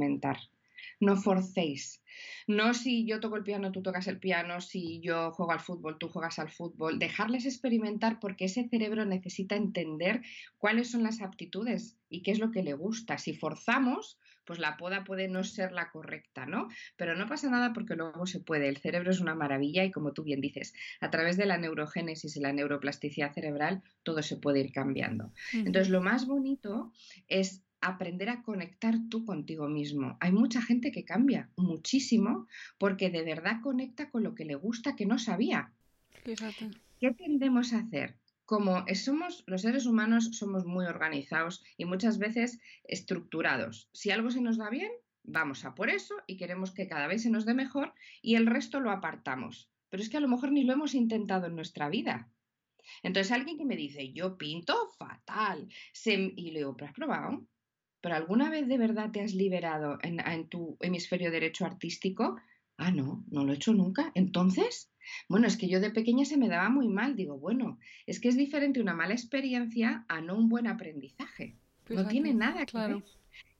no 1.00 1.16
forcéis. 1.16 2.02
No 2.46 2.74
si 2.74 3.06
yo 3.06 3.20
toco 3.20 3.36
el 3.36 3.42
piano, 3.42 3.72
tú 3.72 3.82
tocas 3.82 4.06
el 4.06 4.18
piano, 4.18 4.60
si 4.60 5.00
yo 5.00 5.32
juego 5.32 5.52
al 5.52 5.60
fútbol, 5.60 5.98
tú 5.98 6.08
juegas 6.08 6.38
al 6.38 6.50
fútbol. 6.50 6.98
Dejarles 6.98 7.46
experimentar 7.46 8.20
porque 8.20 8.44
ese 8.46 8.68
cerebro 8.68 9.04
necesita 9.04 9.56
entender 9.56 10.22
cuáles 10.58 10.90
son 10.90 11.02
las 11.02 11.22
aptitudes 11.22 11.96
y 12.08 12.22
qué 12.22 12.32
es 12.32 12.38
lo 12.38 12.50
que 12.50 12.62
le 12.62 12.74
gusta. 12.74 13.16
Si 13.16 13.32
forzamos, 13.32 14.18
pues 14.44 14.58
la 14.58 14.76
poda 14.76 15.04
puede 15.04 15.28
no 15.28 15.44
ser 15.44 15.72
la 15.72 15.90
correcta, 15.90 16.44
¿no? 16.44 16.68
Pero 16.96 17.16
no 17.16 17.26
pasa 17.26 17.48
nada 17.48 17.72
porque 17.72 17.94
luego 17.94 18.26
se 18.26 18.40
puede. 18.40 18.68
El 18.68 18.78
cerebro 18.78 19.10
es 19.10 19.20
una 19.20 19.34
maravilla 19.34 19.84
y 19.84 19.90
como 19.90 20.12
tú 20.12 20.24
bien 20.24 20.40
dices, 20.40 20.74
a 21.00 21.10
través 21.10 21.36
de 21.36 21.46
la 21.46 21.56
neurogénesis 21.56 22.36
y 22.36 22.40
la 22.40 22.52
neuroplasticidad 22.52 23.32
cerebral, 23.32 23.82
todo 24.02 24.22
se 24.22 24.36
puede 24.36 24.60
ir 24.60 24.72
cambiando. 24.72 25.32
Entonces, 25.52 25.88
lo 25.88 26.02
más 26.02 26.26
bonito 26.26 26.92
es 27.28 27.62
aprender 27.80 28.28
a 28.28 28.42
conectar 28.42 28.94
tú 29.08 29.24
contigo 29.24 29.68
mismo. 29.68 30.16
Hay 30.20 30.32
mucha 30.32 30.62
gente 30.62 30.92
que 30.92 31.04
cambia 31.04 31.50
muchísimo 31.56 32.46
porque 32.78 33.10
de 33.10 33.22
verdad 33.22 33.60
conecta 33.62 34.10
con 34.10 34.22
lo 34.22 34.34
que 34.34 34.44
le 34.44 34.54
gusta 34.54 34.96
que 34.96 35.06
no 35.06 35.18
sabía. 35.18 35.72
Fíjate. 36.24 36.70
¿Qué 36.98 37.12
tendemos 37.12 37.72
a 37.72 37.78
hacer? 37.78 38.16
Como 38.44 38.84
somos 38.94 39.44
los 39.46 39.62
seres 39.62 39.86
humanos 39.86 40.30
somos 40.32 40.66
muy 40.66 40.84
organizados 40.84 41.64
y 41.76 41.84
muchas 41.84 42.18
veces 42.18 42.58
estructurados. 42.84 43.88
Si 43.92 44.10
algo 44.10 44.30
se 44.30 44.40
nos 44.40 44.58
da 44.58 44.68
bien, 44.68 44.90
vamos 45.22 45.64
a 45.64 45.74
por 45.74 45.88
eso 45.88 46.16
y 46.26 46.36
queremos 46.36 46.72
que 46.72 46.88
cada 46.88 47.06
vez 47.06 47.22
se 47.22 47.30
nos 47.30 47.46
dé 47.46 47.54
mejor 47.54 47.94
y 48.20 48.34
el 48.34 48.46
resto 48.46 48.80
lo 48.80 48.90
apartamos. 48.90 49.70
Pero 49.88 50.02
es 50.02 50.08
que 50.08 50.16
a 50.16 50.20
lo 50.20 50.28
mejor 50.28 50.52
ni 50.52 50.64
lo 50.64 50.72
hemos 50.72 50.94
intentado 50.94 51.46
en 51.46 51.54
nuestra 51.54 51.88
vida. 51.88 52.28
Entonces 53.02 53.32
alguien 53.32 53.56
que 53.56 53.64
me 53.64 53.76
dice, 53.76 54.12
yo 54.12 54.36
pinto 54.36 54.74
fatal, 54.98 55.68
y 56.04 56.50
le 56.50 56.58
digo, 56.58 56.76
¿pero 56.76 56.88
has 56.88 56.94
probado? 56.94 57.46
Pero 58.00 58.14
¿alguna 58.14 58.50
vez 58.50 58.66
de 58.68 58.78
verdad 58.78 59.10
te 59.10 59.20
has 59.20 59.34
liberado 59.34 59.98
en, 60.02 60.48
tu 60.48 60.76
hemisferio 60.80 61.30
derecho 61.30 61.64
artístico? 61.64 62.36
Ah, 62.76 62.90
no, 62.90 63.24
no 63.30 63.44
lo 63.44 63.52
he 63.52 63.56
hecho 63.56 63.74
nunca. 63.74 64.10
Entonces, 64.14 64.90
bueno, 65.28 65.46
es 65.46 65.56
que 65.56 65.68
yo 65.68 65.80
de 65.80 65.90
pequeña 65.90 66.24
se 66.24 66.38
me 66.38 66.48
daba 66.48 66.70
muy 66.70 66.88
mal. 66.88 67.14
Digo, 67.14 67.38
bueno, 67.38 67.78
es 68.06 68.20
que 68.20 68.28
es 68.28 68.36
diferente 68.36 68.80
una 68.80 68.94
mala 68.94 69.14
experiencia 69.14 70.04
a 70.08 70.20
no 70.20 70.36
un 70.36 70.48
buen 70.48 70.66
aprendizaje. 70.66 71.56
no 71.88 72.06
tiene 72.06 72.32
nada 72.34 72.64
que 72.64 72.78
ver. 72.78 73.02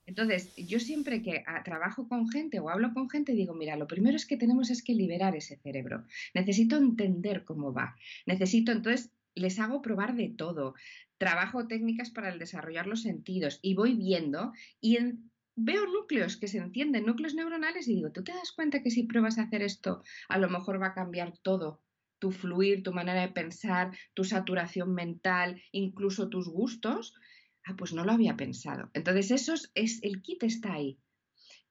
Entonces, 0.07 0.53
yo 0.57 0.79
siempre 0.79 1.21
que 1.21 1.43
ah, 1.45 1.63
trabajo 1.63 2.07
con 2.07 2.27
gente 2.27 2.59
o 2.59 2.69
hablo 2.69 2.93
con 2.93 3.09
gente, 3.09 3.33
digo, 3.33 3.53
mira, 3.53 3.77
lo 3.77 3.87
primero 3.87 4.15
es 4.17 4.25
que 4.25 4.35
tenemos 4.35 4.69
es 4.69 4.83
que 4.83 4.93
liberar 4.93 5.35
ese 5.35 5.57
cerebro. 5.57 6.03
Necesito 6.33 6.77
entender 6.77 7.45
cómo 7.45 7.71
va. 7.71 7.95
Necesito, 8.25 8.71
entonces, 8.71 9.11
les 9.35 9.59
hago 9.59 9.81
probar 9.81 10.15
de 10.15 10.29
todo. 10.29 10.73
Trabajo 11.17 11.67
técnicas 11.67 12.09
para 12.09 12.29
el 12.29 12.39
desarrollar 12.39 12.87
los 12.87 13.01
sentidos 13.03 13.59
y 13.61 13.75
voy 13.75 13.95
viendo 13.95 14.51
y 14.79 14.97
veo 15.55 15.85
núcleos 15.87 16.37
que 16.37 16.47
se 16.47 16.57
encienden, 16.57 17.05
núcleos 17.05 17.35
neuronales 17.35 17.87
y 17.87 17.95
digo, 17.95 18.11
¿tú 18.11 18.23
te 18.23 18.33
das 18.33 18.51
cuenta 18.51 18.81
que 18.81 18.91
si 18.91 19.03
pruebas 19.03 19.37
a 19.37 19.43
hacer 19.43 19.61
esto, 19.61 20.03
a 20.29 20.37
lo 20.37 20.49
mejor 20.49 20.81
va 20.81 20.87
a 20.87 20.93
cambiar 20.93 21.37
todo? 21.37 21.81
Tu 22.19 22.31
fluir, 22.31 22.83
tu 22.83 22.93
manera 22.93 23.21
de 23.21 23.29
pensar, 23.29 23.91
tu 24.13 24.23
saturación 24.23 24.93
mental, 24.93 25.61
incluso 25.71 26.29
tus 26.29 26.47
gustos. 26.49 27.15
Ah, 27.63 27.75
pues 27.77 27.93
no 27.93 28.03
lo 28.03 28.11
había 28.11 28.35
pensado. 28.37 28.89
Entonces, 28.93 29.31
eso 29.31 29.53
es, 29.75 29.99
el 30.03 30.21
kit 30.21 30.43
está 30.43 30.73
ahí. 30.73 30.99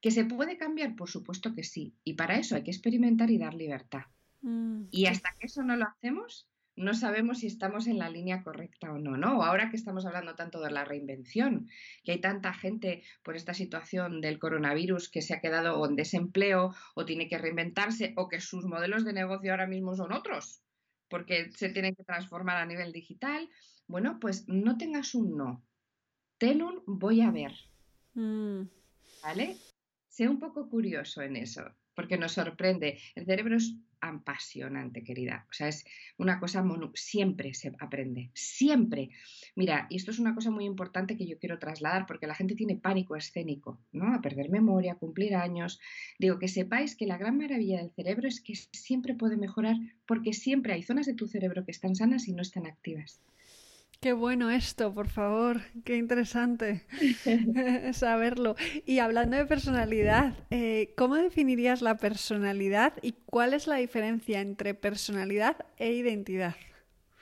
¿Que 0.01 0.11
se 0.11 0.25
puede 0.25 0.57
cambiar? 0.57 0.95
Por 0.95 1.09
supuesto 1.09 1.53
que 1.53 1.63
sí. 1.63 1.93
Y 2.03 2.13
para 2.13 2.37
eso 2.37 2.55
hay 2.55 2.63
que 2.63 2.71
experimentar 2.71 3.29
y 3.29 3.37
dar 3.37 3.53
libertad. 3.53 4.03
Mm, 4.41 4.85
y 4.89 5.05
hasta 5.05 5.35
que 5.39 5.47
eso 5.47 5.63
no 5.63 5.75
lo 5.75 5.85
hacemos, 5.85 6.47
no 6.81 6.93
sabemos 6.93 7.39
si 7.39 7.47
estamos 7.47 7.87
en 7.87 7.99
la 7.99 8.09
línea 8.09 8.43
correcta 8.43 8.91
o 8.91 8.97
no, 8.97 9.15
¿no? 9.15 9.43
Ahora 9.43 9.69
que 9.69 9.77
estamos 9.77 10.05
hablando 10.05 10.35
tanto 10.35 10.59
de 10.61 10.71
la 10.71 10.83
reinvención, 10.83 11.69
que 12.03 12.13
hay 12.13 12.21
tanta 12.21 12.53
gente 12.53 13.03
por 13.23 13.35
esta 13.35 13.53
situación 13.53 14.19
del 14.19 14.39
coronavirus 14.39 15.09
que 15.09 15.21
se 15.21 15.33
ha 15.33 15.41
quedado 15.41 15.85
en 15.87 15.95
desempleo 15.95 16.73
o 16.95 17.05
tiene 17.05 17.27
que 17.27 17.37
reinventarse 17.37 18.13
o 18.17 18.27
que 18.27 18.41
sus 18.41 18.65
modelos 18.65 19.05
de 19.05 19.13
negocio 19.13 19.51
ahora 19.51 19.67
mismo 19.67 19.95
son 19.95 20.11
otros, 20.11 20.63
porque 21.07 21.51
se 21.51 21.69
tienen 21.69 21.95
que 21.95 22.03
transformar 22.03 22.57
a 22.57 22.65
nivel 22.65 22.91
digital, 22.91 23.47
bueno, 23.87 24.17
pues 24.19 24.47
no 24.47 24.77
tengas 24.77 25.13
un 25.13 25.37
no, 25.37 25.63
ten 26.37 26.61
un 26.61 26.81
voy 26.87 27.21
a 27.21 27.31
ver, 27.31 27.53
mm. 28.15 28.63
¿vale? 29.23 29.57
Sé 30.07 30.27
un 30.27 30.39
poco 30.39 30.69
curioso 30.69 31.21
en 31.21 31.35
eso, 31.35 31.63
porque 31.95 32.17
nos 32.17 32.33
sorprende. 32.33 32.99
El 33.15 33.25
cerebro 33.25 33.57
es 33.57 33.75
apasionante, 34.01 35.03
querida. 35.03 35.45
O 35.49 35.53
sea, 35.53 35.67
es 35.67 35.85
una 36.17 36.39
cosa, 36.39 36.65
siempre 36.95 37.53
se 37.53 37.71
aprende, 37.79 38.31
siempre. 38.33 39.11
Mira, 39.55 39.87
y 39.89 39.95
esto 39.95 40.11
es 40.11 40.19
una 40.19 40.33
cosa 40.33 40.49
muy 40.49 40.65
importante 40.65 41.15
que 41.15 41.27
yo 41.27 41.37
quiero 41.37 41.59
trasladar 41.59 42.07
porque 42.07 42.27
la 42.27 42.35
gente 42.35 42.55
tiene 42.55 42.75
pánico 42.75 43.15
escénico, 43.15 43.79
¿no? 43.91 44.13
A 44.13 44.21
perder 44.21 44.49
memoria, 44.49 44.93
a 44.93 44.97
cumplir 44.97 45.35
años. 45.35 45.79
Digo, 46.17 46.39
que 46.39 46.47
sepáis 46.47 46.95
que 46.95 47.05
la 47.05 47.17
gran 47.17 47.37
maravilla 47.37 47.79
del 47.79 47.91
cerebro 47.91 48.27
es 48.27 48.41
que 48.41 48.55
siempre 48.55 49.13
puede 49.13 49.37
mejorar 49.37 49.77
porque 50.07 50.33
siempre 50.33 50.73
hay 50.73 50.83
zonas 50.83 51.05
de 51.05 51.13
tu 51.13 51.27
cerebro 51.27 51.63
que 51.63 51.71
están 51.71 51.95
sanas 51.95 52.27
y 52.27 52.33
no 52.33 52.41
están 52.41 52.65
activas. 52.65 53.21
Qué 54.01 54.13
bueno 54.13 54.49
esto, 54.49 54.91
por 54.95 55.09
favor, 55.09 55.61
qué 55.85 55.95
interesante 55.95 56.81
saberlo. 57.93 58.55
Y 58.87 58.97
hablando 58.97 59.37
de 59.37 59.45
personalidad, 59.45 60.33
eh, 60.49 60.91
¿cómo 60.97 61.17
definirías 61.17 61.83
la 61.83 61.97
personalidad 61.97 62.93
y 63.03 63.11
cuál 63.27 63.53
es 63.53 63.67
la 63.67 63.75
diferencia 63.75 64.41
entre 64.41 64.73
personalidad 64.73 65.67
e 65.77 65.93
identidad? 65.93 66.55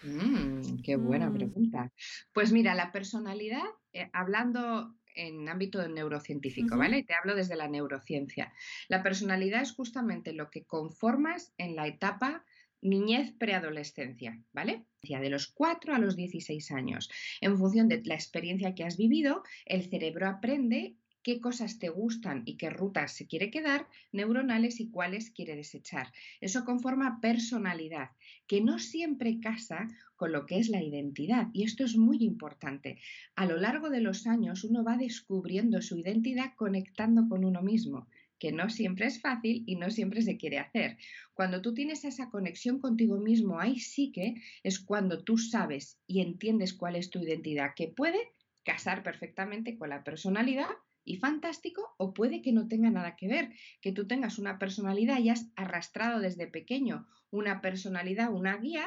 Mm, 0.03 0.81
qué 0.81 0.95
buena 0.95 1.29
mm. 1.29 1.33
pregunta. 1.33 1.91
Pues 2.31 2.53
mira, 2.53 2.73
la 2.75 2.93
personalidad, 2.93 3.65
eh, 3.91 4.09
hablando 4.13 4.95
en 5.15 5.49
ámbito 5.49 5.85
neurocientífico, 5.89 6.77
¿vale? 6.77 7.03
Te 7.03 7.13
hablo 7.13 7.35
desde 7.35 7.57
la 7.57 7.67
neurociencia. 7.67 8.53
La 8.87 9.03
personalidad 9.03 9.61
es 9.61 9.73
justamente 9.73 10.31
lo 10.31 10.49
que 10.49 10.63
conformas 10.63 11.53
en 11.57 11.75
la 11.75 11.87
etapa 11.87 12.45
niñez 12.81 13.33
preadolescencia, 13.37 14.41
¿vale? 14.53 14.85
De 15.01 15.29
los 15.29 15.47
4 15.47 15.95
a 15.95 15.99
los 15.99 16.15
16 16.15 16.71
años. 16.71 17.09
En 17.41 17.57
función 17.57 17.87
de 17.87 18.01
la 18.03 18.15
experiencia 18.15 18.75
que 18.75 18.83
has 18.83 18.97
vivido, 18.97 19.43
el 19.65 19.89
cerebro 19.89 20.27
aprende 20.27 20.95
qué 21.23 21.41
cosas 21.41 21.79
te 21.79 21.89
gustan 21.89 22.43
y 22.45 22.55
qué 22.57 22.69
rutas 22.69 23.13
se 23.13 23.27
quiere 23.27 23.51
quedar 23.51 23.87
neuronales 24.11 24.79
y 24.79 24.89
cuáles 24.89 25.31
quiere 25.31 25.55
desechar. 25.55 26.11
Eso 26.41 26.65
conforma 26.65 27.19
personalidad, 27.21 28.11
que 28.47 28.61
no 28.61 28.79
siempre 28.79 29.39
casa 29.39 29.87
con 30.15 30.31
lo 30.31 30.45
que 30.45 30.59
es 30.59 30.69
la 30.69 30.81
identidad. 30.81 31.47
Y 31.53 31.63
esto 31.63 31.83
es 31.83 31.97
muy 31.97 32.23
importante. 32.23 32.99
A 33.35 33.45
lo 33.45 33.57
largo 33.57 33.89
de 33.89 34.01
los 34.01 34.27
años 34.27 34.63
uno 34.63 34.83
va 34.83 34.97
descubriendo 34.97 35.81
su 35.81 35.97
identidad 35.97 36.53
conectando 36.55 37.27
con 37.27 37.45
uno 37.45 37.61
mismo 37.61 38.07
que 38.39 38.51
no 38.51 38.69
siempre 38.69 39.05
es 39.05 39.21
fácil 39.21 39.63
y 39.67 39.75
no 39.75 39.91
siempre 39.91 40.21
se 40.21 40.37
quiere 40.37 40.59
hacer. 40.59 40.97
Cuando 41.33 41.61
tú 41.61 41.73
tienes 41.73 42.05
esa 42.05 42.29
conexión 42.29 42.79
contigo 42.79 43.17
mismo, 43.17 43.59
ahí 43.59 43.79
sí 43.79 44.11
que 44.11 44.35
es 44.63 44.79
cuando 44.79 45.23
tú 45.23 45.37
sabes 45.37 45.99
y 46.07 46.21
entiendes 46.21 46.73
cuál 46.73 46.95
es 46.95 47.09
tu 47.09 47.19
identidad, 47.19 47.73
que 47.75 47.87
puede 47.87 48.19
casar 48.63 49.03
perfectamente 49.03 49.77
con 49.77 49.89
la 49.89 50.03
personalidad 50.03 50.69
y 51.05 51.17
fantástico, 51.17 51.95
o 51.97 52.13
puede 52.13 52.41
que 52.41 52.51
no 52.51 52.67
tenga 52.67 52.89
nada 52.89 53.15
que 53.15 53.27
ver, 53.27 53.51
que 53.81 53.91
tú 53.91 54.05
tengas 54.07 54.37
una 54.37 54.59
personalidad 54.59 55.19
y 55.19 55.29
has 55.29 55.49
arrastrado 55.55 56.19
desde 56.19 56.47
pequeño 56.47 57.07
una 57.31 57.61
personalidad, 57.61 58.31
una 58.31 58.57
guía, 58.57 58.85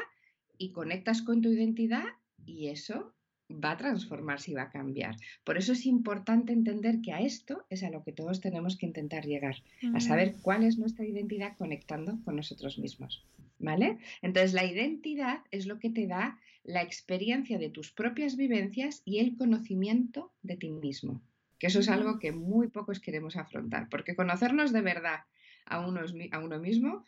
y 0.63 0.71
conectas 0.71 1.23
con 1.23 1.43
tu 1.43 1.51
identidad 1.51 2.05
y 2.47 2.69
eso 2.69 3.15
va 3.53 3.73
a 3.73 3.77
transformarse 3.77 4.51
y 4.51 4.55
va 4.55 4.63
a 4.63 4.71
cambiar. 4.71 5.17
Por 5.45 5.57
eso 5.57 5.73
es 5.73 5.87
importante 5.87 6.53
entender 6.53 7.01
que 7.01 7.13
a 7.13 7.21
esto 7.21 7.65
es 7.71 7.83
a 7.83 7.91
lo 7.91 8.03
que 8.03 8.13
todos 8.13 8.41
tenemos 8.41 8.77
que 8.77 8.87
intentar 8.87 9.25
llegar, 9.25 9.57
a 9.95 10.01
saber 10.01 10.35
cuál 10.43 10.65
es 10.65 10.79
nuestra 10.79 11.05
identidad 11.05 11.57
conectando 11.57 12.19
con 12.25 12.37
nosotros 12.37 12.79
mismos. 12.79 13.25
¿Vale? 13.59 13.99
Entonces 14.23 14.55
la 14.55 14.65
identidad 14.65 15.41
es 15.53 15.67
lo 15.67 15.79
que 15.79 15.91
te 15.91 16.09
da 16.09 16.41
la 16.65 16.83
experiencia 16.83 17.59
de 17.59 17.71
tus 17.71 17.93
propias 17.93 18.37
vivencias 18.37 19.03
y 19.05 19.19
el 19.19 19.37
conocimiento 19.37 20.33
de 20.43 20.57
ti 20.57 20.71
mismo, 20.71 21.23
que 21.59 21.69
eso 21.69 21.79
es 21.79 21.89
algo 21.89 22.19
que 22.19 22.33
muy 22.33 22.69
pocos 22.69 22.99
queremos 22.99 23.37
afrontar, 23.37 23.89
porque 23.89 24.17
conocernos 24.17 24.73
de 24.73 24.81
verdad 24.81 25.21
a 25.65 25.87
uno, 25.87 26.01
a 26.33 26.39
uno 26.41 26.59
mismo, 26.59 27.05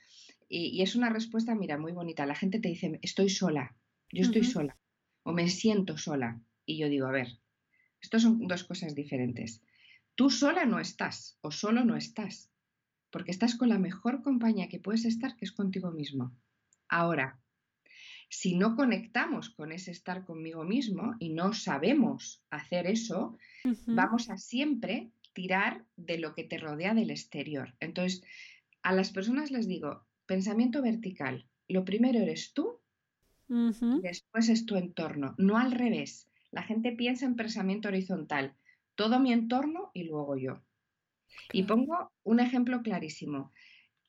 y, 0.48 0.80
es 0.82 0.94
una 0.94 1.10
respuesta, 1.10 1.56
mira, 1.56 1.76
muy 1.76 1.90
bonita, 1.90 2.24
la 2.26 2.36
gente 2.36 2.60
te 2.60 2.68
dice, 2.68 3.00
estoy 3.02 3.30
sola, 3.30 3.74
yo 4.12 4.22
estoy 4.22 4.44
sola 4.44 4.76
o 5.24 5.32
me 5.32 5.48
siento 5.48 5.98
sola. 5.98 6.40
Y 6.64 6.78
yo 6.78 6.88
digo, 6.88 7.06
a 7.06 7.12
ver, 7.12 7.28
estas 8.00 8.22
son 8.22 8.46
dos 8.46 8.64
cosas 8.64 8.94
diferentes. 8.94 9.62
Tú 10.14 10.30
sola 10.30 10.64
no 10.64 10.78
estás 10.78 11.38
o 11.40 11.50
solo 11.50 11.84
no 11.84 11.96
estás, 11.96 12.50
porque 13.10 13.32
estás 13.32 13.56
con 13.56 13.68
la 13.68 13.78
mejor 13.78 14.22
compañía 14.22 14.68
que 14.68 14.78
puedes 14.78 15.04
estar, 15.04 15.36
que 15.36 15.44
es 15.44 15.52
contigo 15.52 15.90
mismo. 15.90 16.32
Ahora, 16.88 17.40
si 18.28 18.56
no 18.56 18.76
conectamos 18.76 19.50
con 19.50 19.72
ese 19.72 19.90
estar 19.90 20.24
conmigo 20.24 20.64
mismo 20.64 21.14
y 21.18 21.30
no 21.30 21.52
sabemos 21.52 22.44
hacer 22.50 22.86
eso, 22.86 23.38
vamos 23.86 24.30
a 24.30 24.36
siempre 24.36 25.10
tirar 25.32 25.84
de 25.96 26.18
lo 26.18 26.34
que 26.34 26.44
te 26.44 26.58
rodea 26.58 26.94
del 26.94 27.10
exterior. 27.10 27.74
Entonces, 27.80 28.22
a 28.82 28.92
las 28.92 29.10
personas 29.10 29.50
les 29.50 29.66
digo, 29.66 30.06
pensamiento 30.26 30.82
vertical. 30.82 31.46
Lo 31.68 31.84
primero 31.84 32.20
eres 32.20 32.52
tú 32.52 32.80
Después 33.48 34.48
es 34.48 34.66
tu 34.66 34.76
entorno, 34.76 35.34
no 35.38 35.58
al 35.58 35.72
revés. 35.72 36.28
La 36.50 36.62
gente 36.62 36.92
piensa 36.92 37.26
en 37.26 37.36
pensamiento 37.36 37.88
horizontal, 37.88 38.54
todo 38.94 39.18
mi 39.18 39.32
entorno 39.32 39.90
y 39.92 40.04
luego 40.04 40.36
yo. 40.36 40.62
Y 41.52 41.64
pongo 41.64 42.12
un 42.22 42.40
ejemplo 42.40 42.82
clarísimo. 42.82 43.52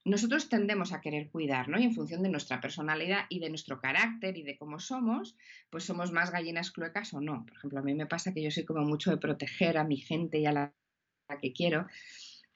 Nosotros 0.03 0.49
tendemos 0.49 0.93
a 0.93 1.01
querer 1.01 1.31
cuidar, 1.31 1.67
¿no? 1.67 1.79
Y 1.79 1.83
en 1.83 1.95
función 1.95 2.21
de 2.21 2.29
nuestra 2.29 2.61
personalidad 2.61 3.25
y 3.29 3.39
de 3.39 3.49
nuestro 3.49 3.81
carácter 3.81 4.37
y 4.37 4.43
de 4.43 4.55
cómo 4.55 4.79
somos, 4.79 5.35
pues 5.71 5.83
somos 5.83 6.11
más 6.11 6.31
gallinas 6.31 6.71
cluecas 6.71 7.11
o 7.15 7.21
no. 7.21 7.43
Por 7.45 7.57
ejemplo, 7.57 7.79
a 7.79 7.83
mí 7.83 7.95
me 7.95 8.05
pasa 8.05 8.31
que 8.31 8.43
yo 8.43 8.51
soy 8.51 8.65
como 8.65 8.81
mucho 8.81 9.09
de 9.09 9.17
proteger 9.17 9.79
a 9.79 9.83
mi 9.83 9.97
gente 9.97 10.37
y 10.37 10.45
a 10.45 10.51
la 10.51 10.73
que 11.41 11.53
quiero. 11.53 11.87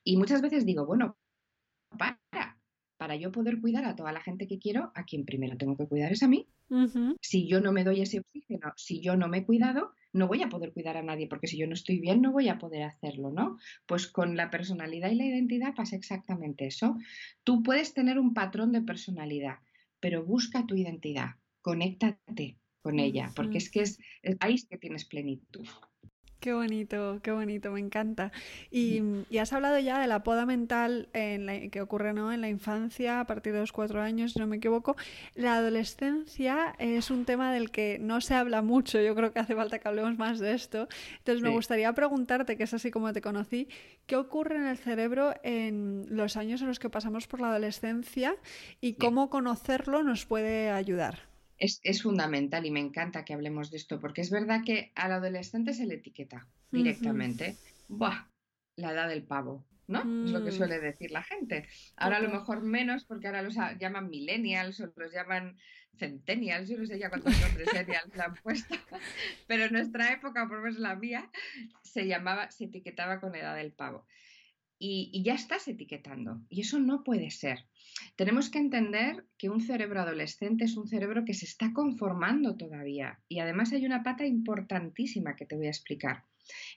Y 0.03 0.17
muchas 0.17 0.43
veces 0.43 0.63
digo, 0.65 0.85
bueno, 0.85 1.17
para, 1.97 2.58
para 2.99 3.15
yo 3.15 3.31
poder 3.31 3.61
cuidar 3.61 3.85
a 3.85 3.95
toda 3.95 4.11
la 4.11 4.19
gente 4.19 4.45
que 4.45 4.59
quiero, 4.59 4.91
a 4.93 5.05
quien 5.05 5.23
primero 5.23 5.55
tengo 5.55 5.77
que 5.77 5.87
cuidar 5.87 6.11
es 6.11 6.21
a 6.21 6.27
mí. 6.27 6.49
Si 7.21 7.47
yo 7.47 7.61
no 7.61 7.71
me 7.71 7.85
doy 7.85 8.01
ese 8.01 8.19
oxígeno, 8.19 8.73
si 8.75 8.99
yo 8.99 9.15
no 9.15 9.29
me 9.29 9.37
he 9.37 9.45
cuidado, 9.45 9.93
no 10.11 10.27
voy 10.27 10.43
a 10.43 10.49
poder 10.49 10.73
cuidar 10.73 10.97
a 10.97 11.01
nadie, 11.01 11.27
porque 11.27 11.47
si 11.47 11.57
yo 11.57 11.65
no 11.65 11.75
estoy 11.75 12.01
bien, 12.01 12.21
no 12.21 12.33
voy 12.33 12.49
a 12.49 12.57
poder 12.57 12.83
hacerlo, 12.83 13.31
¿no? 13.31 13.57
Pues 13.85 14.05
con 14.07 14.35
la 14.35 14.49
personalidad 14.49 15.11
y 15.11 15.15
la 15.15 15.23
identidad 15.23 15.73
pasa 15.73 15.95
exactamente 15.95 16.67
eso. 16.67 16.97
Tú 17.45 17.63
puedes 17.63 17.93
tener 17.93 18.19
un 18.19 18.33
patrón 18.33 18.73
de 18.73 18.81
personalidad, 18.81 19.59
pero 20.01 20.25
busca 20.25 20.67
tu 20.67 20.75
identidad, 20.75 21.35
conéctate 21.61 22.57
con 22.81 22.99
ella, 22.99 23.31
porque 23.33 23.59
es 23.59 23.71
que 23.71 23.79
es, 23.79 23.97
ahí 24.41 24.55
es 24.55 24.65
que 24.65 24.77
tienes 24.77 25.05
plenitud. 25.05 25.65
Qué 26.39 26.53
bonito, 26.53 27.19
qué 27.21 27.31
bonito, 27.31 27.69
me 27.71 27.81
encanta. 27.81 28.31
Y, 28.71 29.01
has 29.37 29.51
hablado 29.51 29.77
ya 29.77 29.99
de 29.99 30.07
la 30.07 30.23
poda 30.23 30.45
mental 30.45 31.09
en 31.11 31.69
que 31.69 31.81
ocurre 31.81 32.13
¿no? 32.13 32.31
en 32.31 32.39
la 32.39 32.47
infancia, 32.47 33.19
a 33.19 33.25
partir 33.25 33.51
de 33.51 33.59
los 33.59 33.73
cuatro 33.73 34.01
años, 34.01 34.31
si 34.33 34.39
no 34.39 34.47
me 34.47 34.55
equivoco. 34.55 34.95
La 35.35 35.55
adolescencia 35.55 36.75
es 36.79 37.11
un 37.11 37.25
tema 37.25 37.51
del 37.51 37.71
que 37.71 37.97
no 37.99 38.21
se 38.21 38.35
habla 38.35 38.61
mucho, 38.61 39.01
yo 39.01 39.15
creo 39.15 39.33
que 39.33 39.39
hace 39.39 39.53
falta 39.53 39.79
que 39.79 39.87
hablemos 39.89 40.17
más 40.17 40.39
de 40.39 40.53
esto. 40.53 40.87
Entonces 41.17 41.43
me 41.43 41.49
gustaría 41.49 41.91
preguntarte, 41.91 42.55
que 42.55 42.63
es 42.63 42.73
así 42.73 42.89
como 42.89 43.11
te 43.11 43.19
conocí, 43.19 43.67
¿qué 44.05 44.15
ocurre 44.15 44.55
en 44.55 44.67
el 44.67 44.77
cerebro 44.77 45.33
en 45.43 46.05
los 46.09 46.37
años 46.37 46.61
en 46.61 46.67
los 46.67 46.79
que 46.79 46.89
pasamos 46.89 47.27
por 47.27 47.41
la 47.41 47.49
adolescencia 47.49 48.35
y 48.79 48.93
cómo 48.93 49.29
conocerlo 49.29 50.03
nos 50.03 50.25
puede 50.25 50.69
ayudar? 50.69 51.28
Es, 51.59 52.01
fundamental 52.01 52.65
y 52.65 52.71
me 52.71 52.79
encanta 52.79 53.25
que 53.25 53.33
hablemos 53.33 53.69
de 53.71 53.77
esto, 53.77 53.99
porque 53.99 54.21
es 54.21 54.31
verdad 54.31 54.61
que 54.65 54.91
al 54.95 55.11
adolescente 55.11 55.73
se 55.73 55.85
le 55.85 55.95
etiqueta 55.95 56.47
directamente. 56.71 57.57
Buah, 57.87 58.27
la 58.75 58.91
edad 58.91 59.09
del 59.09 59.23
pavo, 59.23 59.65
¿no? 59.87 59.99
Es 59.99 60.31
lo 60.31 60.43
que 60.43 60.51
mm. 60.51 60.57
suele 60.57 60.79
decir 60.79 61.11
la 61.11 61.23
gente. 61.23 61.67
Ahora 61.97 62.17
a 62.17 62.21
lo 62.21 62.29
mejor 62.29 62.61
menos, 62.61 63.03
porque 63.03 63.27
ahora 63.27 63.41
los 63.41 63.55
llaman 63.79 64.09
millennials 64.09 64.79
o 64.79 64.91
los 64.95 65.13
llaman 65.13 65.57
centennials, 65.97 66.69
yo 66.69 66.77
no 66.77 66.85
sé 66.85 66.97
ya 66.97 67.09
cuántos 67.09 67.39
nombres 67.41 67.67
centennials 67.71 68.15
le 68.15 68.23
han 68.23 68.35
puesto, 68.35 68.75
pero 69.47 69.65
en 69.65 69.73
nuestra 69.73 70.13
época, 70.13 70.47
por 70.47 70.57
lo 70.57 70.63
menos 70.63 70.79
la 70.79 70.95
mía, 70.95 71.29
se 71.83 72.07
llamaba, 72.07 72.51
se 72.51 72.65
etiquetaba 72.65 73.19
con 73.19 73.35
edad 73.35 73.55
del 73.55 73.73
pavo 73.73 74.05
y, 74.79 75.21
ya 75.23 75.33
estás 75.33 75.67
etiquetando. 75.67 76.41
Y 76.49 76.61
eso 76.61 76.79
no 76.79 77.03
puede 77.03 77.29
ser. 77.29 77.65
Tenemos 78.15 78.49
que 78.49 78.59
entender 78.59 79.25
que 79.37 79.49
un 79.49 79.61
cerebro 79.61 80.01
adolescente 80.01 80.63
es 80.63 80.77
un 80.77 80.87
cerebro 80.87 81.25
que 81.25 81.33
se 81.33 81.45
está 81.45 81.73
conformando 81.73 82.55
todavía. 82.55 83.19
Y 83.27 83.39
además 83.39 83.73
hay 83.73 83.85
una 83.85 84.03
pata 84.03 84.25
importantísima 84.25 85.35
que 85.35 85.45
te 85.45 85.57
voy 85.57 85.67
a 85.67 85.71
explicar. 85.71 86.23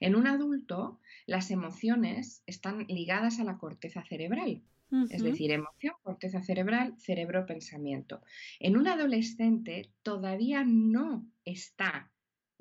En 0.01 0.17
un 0.17 0.27
adulto, 0.27 1.01
las 1.27 1.51
emociones 1.51 2.43
están 2.47 2.87
ligadas 2.89 3.39
a 3.39 3.45
la 3.45 3.57
corteza 3.57 4.05
cerebral. 4.05 4.63
Es 5.09 5.23
decir, 5.23 5.51
emoción, 5.51 5.95
corteza 6.03 6.43
cerebral, 6.43 6.95
cerebro, 6.99 7.47
pensamiento. 7.47 8.21
En 8.61 8.77
un 8.77 8.87
adolescente 8.87 9.91
todavía 10.03 10.65
no 10.67 11.27
está 11.47 12.12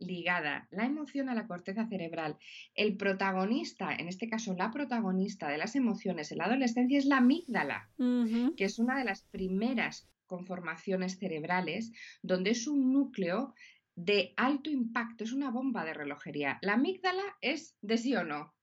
ligada 0.02 0.68
la 0.72 0.86
emoción 0.86 1.30
a 1.30 1.36
la 1.36 1.48
corteza 1.48 1.88
cerebral. 1.88 2.38
El 2.76 2.98
protagonista, 2.98 3.94
en 3.94 4.08
este 4.08 4.28
caso 4.28 4.54
la 4.56 4.72
protagonista 4.72 5.50
de 5.50 5.58
las 5.58 5.76
emociones 5.76 6.32
en 6.32 6.40
la 6.40 6.46
adolescencia 6.46 6.98
es 6.98 7.06
la 7.06 7.18
amígdala, 7.18 7.90
que 7.98 8.66
es 8.66 8.80
una 8.80 8.98
de 8.98 9.06
las 9.06 9.24
primeras 9.24 10.10
conformaciones 10.26 11.18
cerebrales 11.20 11.92
donde 12.22 12.52
es 12.52 12.68
un 12.68 12.92
núcleo 12.94 13.54
de 13.96 14.34
alto 14.38 14.70
impacto, 14.70 15.24
es 15.24 15.34
una 15.34 15.52
bomba 15.52 15.86
de 15.86 15.94
relojería. 15.94 16.58
La 16.62 16.74
amígdala 16.74 17.24
es 17.42 17.76
de 17.82 17.98
sí 17.98 18.16
o 18.16 18.24
no, 18.24 18.54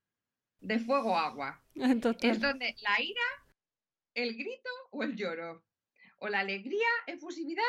de 0.60 0.78
fuego 0.78 1.16
agua. 1.16 1.62
Es 1.74 2.40
donde 2.40 2.74
la 2.82 3.02
ira, 3.02 3.28
el 4.14 4.34
grito 4.34 4.70
o 4.90 5.02
el 5.02 5.14
lloro, 5.14 5.62
o 6.18 6.28
la 6.28 6.40
alegría, 6.40 6.88
efusividad 7.06 7.62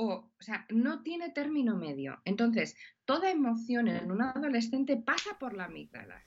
o, 0.00 0.30
sea, 0.40 0.66
no 0.70 1.02
tiene 1.02 1.30
término 1.30 1.76
medio. 1.76 2.20
Entonces, 2.24 2.76
toda 3.04 3.30
emoción 3.30 3.88
en 3.88 4.10
un 4.10 4.22
adolescente 4.22 4.96
pasa 4.96 5.38
por 5.38 5.54
la 5.54 5.64
amígdala. 5.64 6.24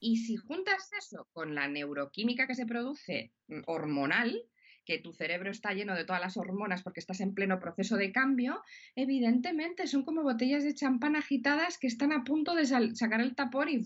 Y 0.00 0.16
si 0.18 0.36
juntas 0.36 0.90
eso 0.98 1.28
con 1.32 1.54
la 1.54 1.68
neuroquímica 1.68 2.46
que 2.46 2.54
se 2.54 2.66
produce 2.66 3.32
mm, 3.48 3.60
hormonal, 3.66 4.42
que 4.84 4.98
tu 4.98 5.12
cerebro 5.12 5.50
está 5.50 5.74
lleno 5.74 5.94
de 5.94 6.04
todas 6.04 6.20
las 6.20 6.36
hormonas 6.36 6.82
porque 6.82 7.00
estás 7.00 7.20
en 7.20 7.34
pleno 7.34 7.60
proceso 7.60 7.96
de 7.96 8.10
cambio, 8.10 8.62
evidentemente 8.96 9.86
son 9.86 10.02
como 10.02 10.22
botellas 10.22 10.64
de 10.64 10.74
champán 10.74 11.14
agitadas 11.14 11.78
que 11.78 11.86
están 11.86 12.12
a 12.12 12.24
punto 12.24 12.54
de 12.54 12.66
sacar 12.66 13.20
el 13.20 13.34
tapón 13.34 13.68
y 13.68 13.80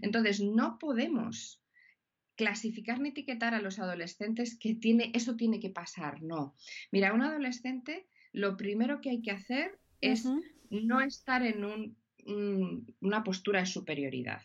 Entonces, 0.00 0.40
no 0.40 0.78
podemos 0.78 1.61
clasificar 2.42 2.98
ni 2.98 3.10
etiquetar 3.10 3.54
a 3.54 3.60
los 3.60 3.78
adolescentes 3.78 4.58
que 4.58 4.74
tiene, 4.74 5.12
eso 5.14 5.36
tiene 5.36 5.60
que 5.60 5.70
pasar, 5.70 6.22
no. 6.22 6.56
Mira, 6.90 7.12
un 7.12 7.22
adolescente 7.22 8.08
lo 8.32 8.56
primero 8.56 9.00
que 9.00 9.10
hay 9.10 9.22
que 9.22 9.30
hacer 9.30 9.78
es 10.00 10.26
no 10.70 11.00
estar 11.00 11.46
en 11.46 11.64
un, 11.64 11.96
una 13.00 13.22
postura 13.22 13.60
de 13.60 13.66
superioridad. 13.66 14.42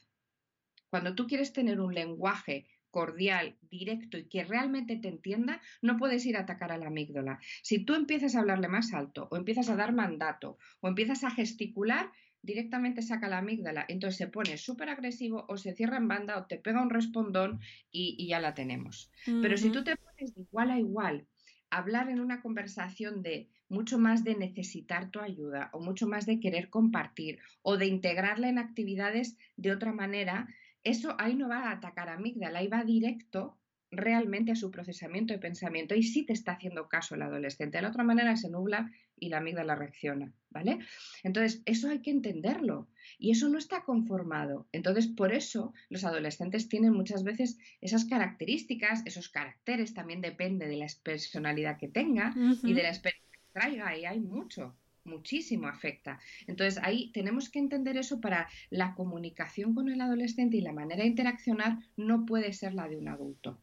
Cuando 0.91 1.15
tú 1.15 1.25
quieres 1.25 1.53
tener 1.53 1.79
un 1.79 1.95
lenguaje 1.95 2.67
cordial, 2.91 3.57
directo 3.61 4.19
y 4.19 4.27
que 4.27 4.43
realmente 4.43 4.95
te 4.97 5.07
entienda, 5.07 5.59
no 5.81 5.97
puedes 5.97 6.23
ir 6.27 6.37
a 6.37 6.41
atacar 6.41 6.71
a 6.71 6.77
la 6.77 6.87
amígdala. 6.87 7.39
Si 7.63 7.79
tú 7.79 7.95
empiezas 7.95 8.35
a 8.35 8.41
hablarle 8.41 8.67
más 8.67 8.93
alto 8.93 9.27
o 9.31 9.37
empiezas 9.37 9.69
a 9.69 9.75
dar 9.75 9.91
mandato 9.91 10.59
o 10.81 10.87
empiezas 10.87 11.23
a 11.23 11.31
gesticular, 11.31 12.11
directamente 12.47 13.01
saca 13.01 13.27
la 13.27 13.39
amígdala, 13.39 13.85
entonces 13.89 14.17
se 14.17 14.27
pone 14.27 14.57
súper 14.57 14.89
agresivo 14.89 15.45
o 15.49 15.57
se 15.57 15.73
cierra 15.73 15.97
en 15.97 16.07
banda 16.07 16.37
o 16.37 16.45
te 16.45 16.57
pega 16.57 16.81
un 16.81 16.89
respondón 16.89 17.59
y, 17.91 18.25
ya 18.27 18.39
la 18.39 18.55
tenemos. 18.55 19.11
Pero 19.25 19.57
si 19.57 19.69
tú 19.69 19.83
te 19.83 19.97
pones 19.97 20.33
de 20.33 20.41
igual 20.41 20.71
a 20.71 20.79
igual, 20.79 21.27
hablar 21.69 22.09
en 22.09 22.21
una 22.21 22.41
conversación 22.41 23.21
de 23.21 23.49
mucho 23.67 23.99
más 23.99 24.23
de 24.23 24.35
necesitar 24.35 25.11
tu 25.11 25.19
ayuda 25.19 25.69
o 25.73 25.81
mucho 25.81 26.07
más 26.07 26.25
de 26.25 26.39
querer 26.39 26.69
compartir 26.69 27.39
o 27.61 27.77
de 27.77 27.87
integrarla 27.87 28.47
en 28.47 28.57
actividades 28.57 29.37
de 29.57 29.73
otra 29.73 29.91
manera, 29.91 30.47
eso 30.83 31.15
ahí 31.19 31.35
no 31.35 31.49
va 31.49 31.67
a 31.67 31.71
atacar 31.73 32.07
amígdala, 32.07 32.59
ahí 32.59 32.67
va 32.69 32.85
directo 32.85 33.57
realmente 33.91 34.51
a 34.51 34.55
su 34.55 34.69
procesamiento 34.69 35.33
de 35.33 35.39
pensamiento 35.39 35.95
y 35.95 36.03
sí 36.03 36.25
te 36.25 36.33
está 36.33 36.53
haciendo 36.53 36.89
caso 36.89 37.15
el 37.15 37.21
adolescente. 37.21 37.77
De 37.77 37.81
la 37.83 37.89
otra 37.89 38.03
manera 38.03 38.35
se 38.35 38.49
nubla 38.49 38.91
y 39.19 39.29
la 39.29 39.37
amígdala 39.37 39.75
reacciona, 39.75 40.33
¿vale? 40.49 40.79
Entonces, 41.23 41.61
eso 41.65 41.89
hay 41.89 42.01
que 42.01 42.11
entenderlo 42.11 42.87
y 43.17 43.31
eso 43.31 43.49
no 43.49 43.57
está 43.57 43.83
conformado. 43.83 44.67
Entonces, 44.71 45.07
por 45.07 45.33
eso 45.33 45.73
los 45.89 46.03
adolescentes 46.03 46.69
tienen 46.69 46.93
muchas 46.93 47.23
veces 47.23 47.57
esas 47.81 48.05
características, 48.05 49.03
esos 49.05 49.29
caracteres, 49.29 49.93
también 49.93 50.21
depende 50.21 50.67
de 50.67 50.77
la 50.77 50.87
personalidad 51.03 51.77
que 51.77 51.87
tenga 51.87 52.33
y 52.63 52.73
de 52.73 52.83
la 52.83 52.89
experiencia 52.89 53.31
que 53.31 53.53
traiga 53.53 53.97
y 53.97 54.05
hay 54.05 54.19
mucho 54.19 54.75
muchísimo 55.07 55.69
afecta. 55.69 56.19
Entonces 56.47 56.83
ahí 56.83 57.11
tenemos 57.13 57.49
que 57.49 57.59
entender 57.59 57.95
eso 57.95 58.19
para 58.19 58.49
la 58.69 58.93
comunicación 58.93 59.73
con 59.73 59.87
el 59.87 60.01
adolescente 60.01 60.57
y 60.57 60.61
la 60.61 60.73
manera 60.73 61.03
de 61.03 61.07
interaccionar 61.07 61.77
no 61.95 62.25
puede 62.25 62.51
ser 62.51 62.73
la 62.73 62.89
de 62.89 62.97
un 62.97 63.07
adulto 63.07 63.57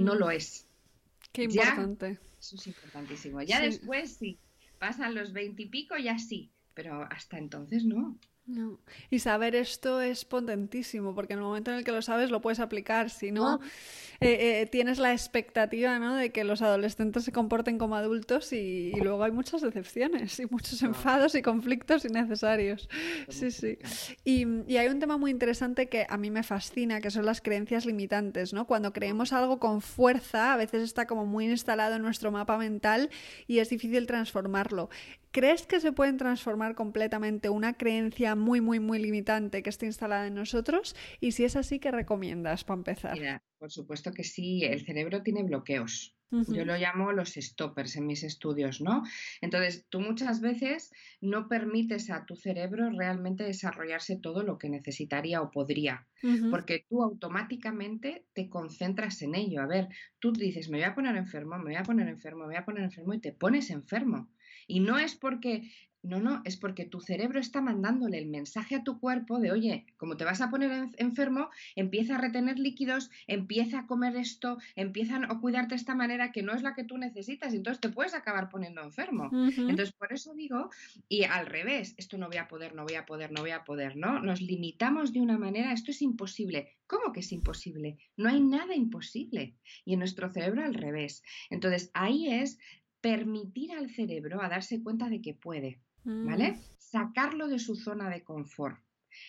no 0.00 0.14
lo 0.14 0.30
es. 0.30 0.66
Qué 1.32 1.44
importante. 1.44 2.18
eso 2.38 2.56
es 2.56 2.66
importantísimo. 2.66 3.42
Ya 3.42 3.60
después 3.60 4.16
sí, 4.16 4.38
pasan 4.78 5.14
los 5.14 5.32
veintipico, 5.32 5.96
ya 5.96 6.18
sí, 6.18 6.50
pero 6.74 7.06
hasta 7.10 7.38
entonces 7.38 7.84
no. 7.84 8.18
No. 8.48 8.78
Y 9.10 9.18
saber 9.18 9.54
esto 9.54 10.00
es 10.00 10.24
potentísimo, 10.24 11.14
porque 11.14 11.34
en 11.34 11.40
el 11.40 11.44
momento 11.44 11.70
en 11.70 11.76
el 11.76 11.84
que 11.84 11.92
lo 11.92 12.00
sabes 12.00 12.30
lo 12.30 12.40
puedes 12.40 12.60
aplicar. 12.60 13.10
Si 13.10 13.30
no, 13.30 13.60
eh, 14.20 14.62
eh, 14.62 14.66
tienes 14.66 14.98
la 14.98 15.12
expectativa 15.12 15.98
¿no? 15.98 16.14
de 16.14 16.30
que 16.30 16.44
los 16.44 16.62
adolescentes 16.62 17.24
se 17.24 17.30
comporten 17.30 17.76
como 17.76 17.94
adultos 17.94 18.54
y, 18.54 18.92
luego 19.02 19.22
hay 19.22 19.32
muchas 19.32 19.60
decepciones 19.60 20.40
y 20.40 20.46
muchos 20.46 20.82
enfados 20.82 21.34
y 21.34 21.42
conflictos 21.42 22.06
innecesarios. 22.06 22.88
Sí, 23.28 23.50
sí. 23.50 23.76
Y, 24.24 24.46
y, 24.66 24.78
hay 24.78 24.88
un 24.88 24.98
tema 24.98 25.18
muy 25.18 25.30
interesante 25.30 25.90
que 25.90 26.06
a 26.08 26.16
mí 26.16 26.30
me 26.30 26.42
fascina, 26.42 27.02
que 27.02 27.10
son 27.10 27.26
las 27.26 27.42
creencias 27.42 27.84
limitantes. 27.84 28.54
¿no? 28.54 28.66
Cuando 28.66 28.94
creemos 28.94 29.34
algo 29.34 29.58
con 29.58 29.82
fuerza, 29.82 30.54
a 30.54 30.56
veces 30.56 30.84
está 30.84 31.06
como 31.06 31.26
muy 31.26 31.44
instalado 31.44 31.96
en 31.96 32.02
nuestro 32.02 32.32
mapa 32.32 32.56
mental 32.56 33.10
y 33.46 33.58
es 33.58 33.68
difícil 33.68 34.06
transformarlo. 34.06 34.88
¿Crees 35.30 35.66
que 35.66 35.80
se 35.80 35.92
pueden 35.92 36.16
transformar 36.16 36.74
completamente 36.74 37.48
una 37.48 37.74
creencia 37.74 38.34
muy, 38.34 38.60
muy, 38.60 38.80
muy 38.80 38.98
limitante 38.98 39.62
que 39.62 39.70
esté 39.70 39.86
instalada 39.86 40.26
en 40.26 40.34
nosotros? 40.34 40.94
Y 41.20 41.32
si 41.32 41.44
es 41.44 41.56
así, 41.56 41.78
¿qué 41.78 41.90
recomiendas 41.90 42.64
para 42.64 42.78
empezar? 42.78 43.14
Mira, 43.18 43.42
por 43.58 43.70
supuesto 43.70 44.12
que 44.12 44.24
sí, 44.24 44.64
el 44.64 44.84
cerebro 44.84 45.22
tiene 45.22 45.42
bloqueos. 45.42 46.14
Yo 46.46 46.64
lo 46.66 46.76
llamo 46.76 47.12
los 47.12 47.34
stoppers 47.34 47.96
en 47.96 48.06
mis 48.06 48.22
estudios, 48.22 48.80
¿no? 48.82 49.02
Entonces, 49.40 49.86
tú 49.88 50.00
muchas 50.00 50.40
veces 50.40 50.92
no 51.22 51.48
permites 51.48 52.10
a 52.10 52.26
tu 52.26 52.36
cerebro 52.36 52.90
realmente 52.90 53.44
desarrollarse 53.44 54.16
todo 54.16 54.42
lo 54.42 54.58
que 54.58 54.68
necesitaría 54.68 55.40
o 55.40 55.50
podría, 55.50 56.06
porque 56.48 56.84
tú 56.88 57.02
automáticamente 57.02 58.26
te 58.34 58.48
concentras 58.50 59.22
en 59.22 59.34
ello. 59.34 59.62
A 59.62 59.66
ver, 59.66 59.88
tú 60.18 60.32
dices, 60.32 60.68
me 60.68 60.78
voy 60.78 60.84
a 60.84 60.94
poner 60.94 61.16
enfermo, 61.16 61.56
me 61.56 61.64
voy 61.64 61.76
a 61.76 61.82
poner 61.82 62.08
enfermo, 62.08 62.40
me 62.40 62.46
voy 62.48 62.56
a 62.56 62.64
poner 62.64 62.84
enfermo 62.84 63.14
y 63.14 63.20
te 63.20 63.32
pones 63.32 63.70
enfermo. 63.70 64.30
Y 64.68 64.78
no 64.78 64.98
es 64.98 65.16
porque 65.16 65.68
no, 66.02 66.20
no, 66.20 66.42
es 66.44 66.56
porque 66.56 66.84
tu 66.84 67.00
cerebro 67.00 67.40
está 67.40 67.60
mandándole 67.60 68.18
el 68.18 68.26
mensaje 68.26 68.76
a 68.76 68.84
tu 68.84 69.00
cuerpo 69.00 69.40
de, 69.40 69.50
oye, 69.50 69.86
como 69.96 70.16
te 70.16 70.24
vas 70.24 70.40
a 70.40 70.48
poner 70.48 70.88
enfermo, 70.96 71.50
empieza 71.74 72.14
a 72.14 72.20
retener 72.20 72.58
líquidos, 72.58 73.10
empieza 73.26 73.80
a 73.80 73.86
comer 73.86 74.16
esto, 74.16 74.58
empieza 74.76 75.16
a 75.16 75.40
cuidarte 75.40 75.70
de 75.70 75.76
esta 75.76 75.94
manera 75.94 76.30
que 76.30 76.42
no 76.42 76.54
es 76.54 76.62
la 76.62 76.74
que 76.74 76.84
tú 76.84 76.98
necesitas, 76.98 77.52
entonces 77.52 77.80
te 77.80 77.88
puedes 77.88 78.14
acabar 78.14 78.48
poniendo 78.48 78.82
enfermo. 78.82 79.30
Entonces, 79.32 79.92
por 79.92 80.12
eso 80.12 80.34
digo, 80.34 80.70
y 81.08 81.24
al 81.24 81.46
revés, 81.46 81.94
esto 81.96 82.16
no 82.16 82.28
voy 82.28 82.36
a 82.36 82.48
poder, 82.48 82.74
no 82.74 82.84
voy 82.84 82.94
a 82.94 83.04
poder, 83.04 83.32
no 83.32 83.40
voy 83.40 83.50
a 83.50 83.64
poder, 83.64 83.96
¿no? 83.96 84.20
Nos 84.20 84.40
limitamos 84.40 85.12
de 85.12 85.20
una 85.20 85.36
manera, 85.36 85.72
esto 85.72 85.90
es 85.90 86.00
imposible. 86.00 86.76
¿Cómo 86.86 87.12
que 87.12 87.20
es 87.20 87.32
imposible? 87.32 87.98
No 88.16 88.28
hay 88.28 88.40
nada 88.40 88.74
imposible. 88.74 89.56
Y 89.84 89.94
en 89.94 89.98
nuestro 89.98 90.30
cerebro 90.30 90.64
al 90.64 90.74
revés. 90.74 91.22
Entonces, 91.50 91.90
ahí 91.92 92.28
es 92.28 92.58
permitir 93.00 93.72
al 93.72 93.90
cerebro 93.90 94.42
a 94.42 94.48
darse 94.48 94.82
cuenta 94.82 95.08
de 95.08 95.20
que 95.20 95.34
puede 95.34 95.80
¿vale? 96.04 96.52
Mm. 96.52 96.56
Sacarlo 96.78 97.48
de 97.48 97.58
su 97.58 97.76
zona 97.76 98.08
de 98.08 98.22
confort. 98.22 98.78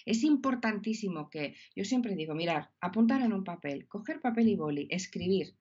Es 0.05 0.23
importantísimo 0.23 1.29
que, 1.29 1.55
yo 1.75 1.84
siempre 1.84 2.15
digo, 2.15 2.36
mirar, 2.36 2.69
apuntar 2.79 3.21
en 3.21 3.34
un 3.34 3.43
papel, 3.43 3.88
coger 3.88 4.21
papel 4.21 4.49
y 4.49 4.55
boli, 4.55 4.88
escribir. 4.89 5.55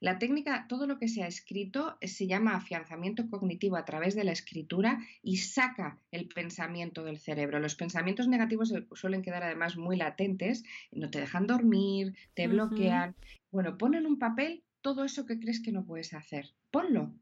La 0.00 0.18
técnica, 0.18 0.66
todo 0.68 0.86
lo 0.86 0.98
que 0.98 1.08
se 1.08 1.22
ha 1.22 1.26
escrito 1.26 1.96
eh, 2.00 2.08
se 2.08 2.26
llama 2.26 2.56
afianzamiento 2.56 3.28
cognitivo 3.30 3.76
a 3.76 3.84
través 3.84 4.14
de 4.14 4.24
la 4.24 4.32
escritura 4.32 4.98
y 5.22 5.38
saca 5.38 5.98
el 6.10 6.28
pensamiento 6.28 7.04
del 7.04 7.18
cerebro. 7.18 7.60
Los 7.60 7.76
pensamientos 7.76 8.28
negativos 8.28 8.72
suelen 8.92 9.22
quedar 9.22 9.44
además 9.44 9.76
muy 9.76 9.96
latentes, 9.96 10.64
no 10.90 11.10
te 11.10 11.20
dejan 11.20 11.46
dormir, 11.46 12.14
te 12.34 12.48
bloquean. 12.48 13.14
Bueno, 13.50 13.78
pon 13.78 13.94
en 13.94 14.06
un 14.06 14.18
papel 14.18 14.64
todo 14.82 15.04
eso 15.04 15.24
que 15.24 15.38
crees 15.38 15.62
que 15.62 15.72
no 15.72 15.84
puedes 15.84 16.12
hacer. 16.12 16.50
Ponlo. 16.70 17.14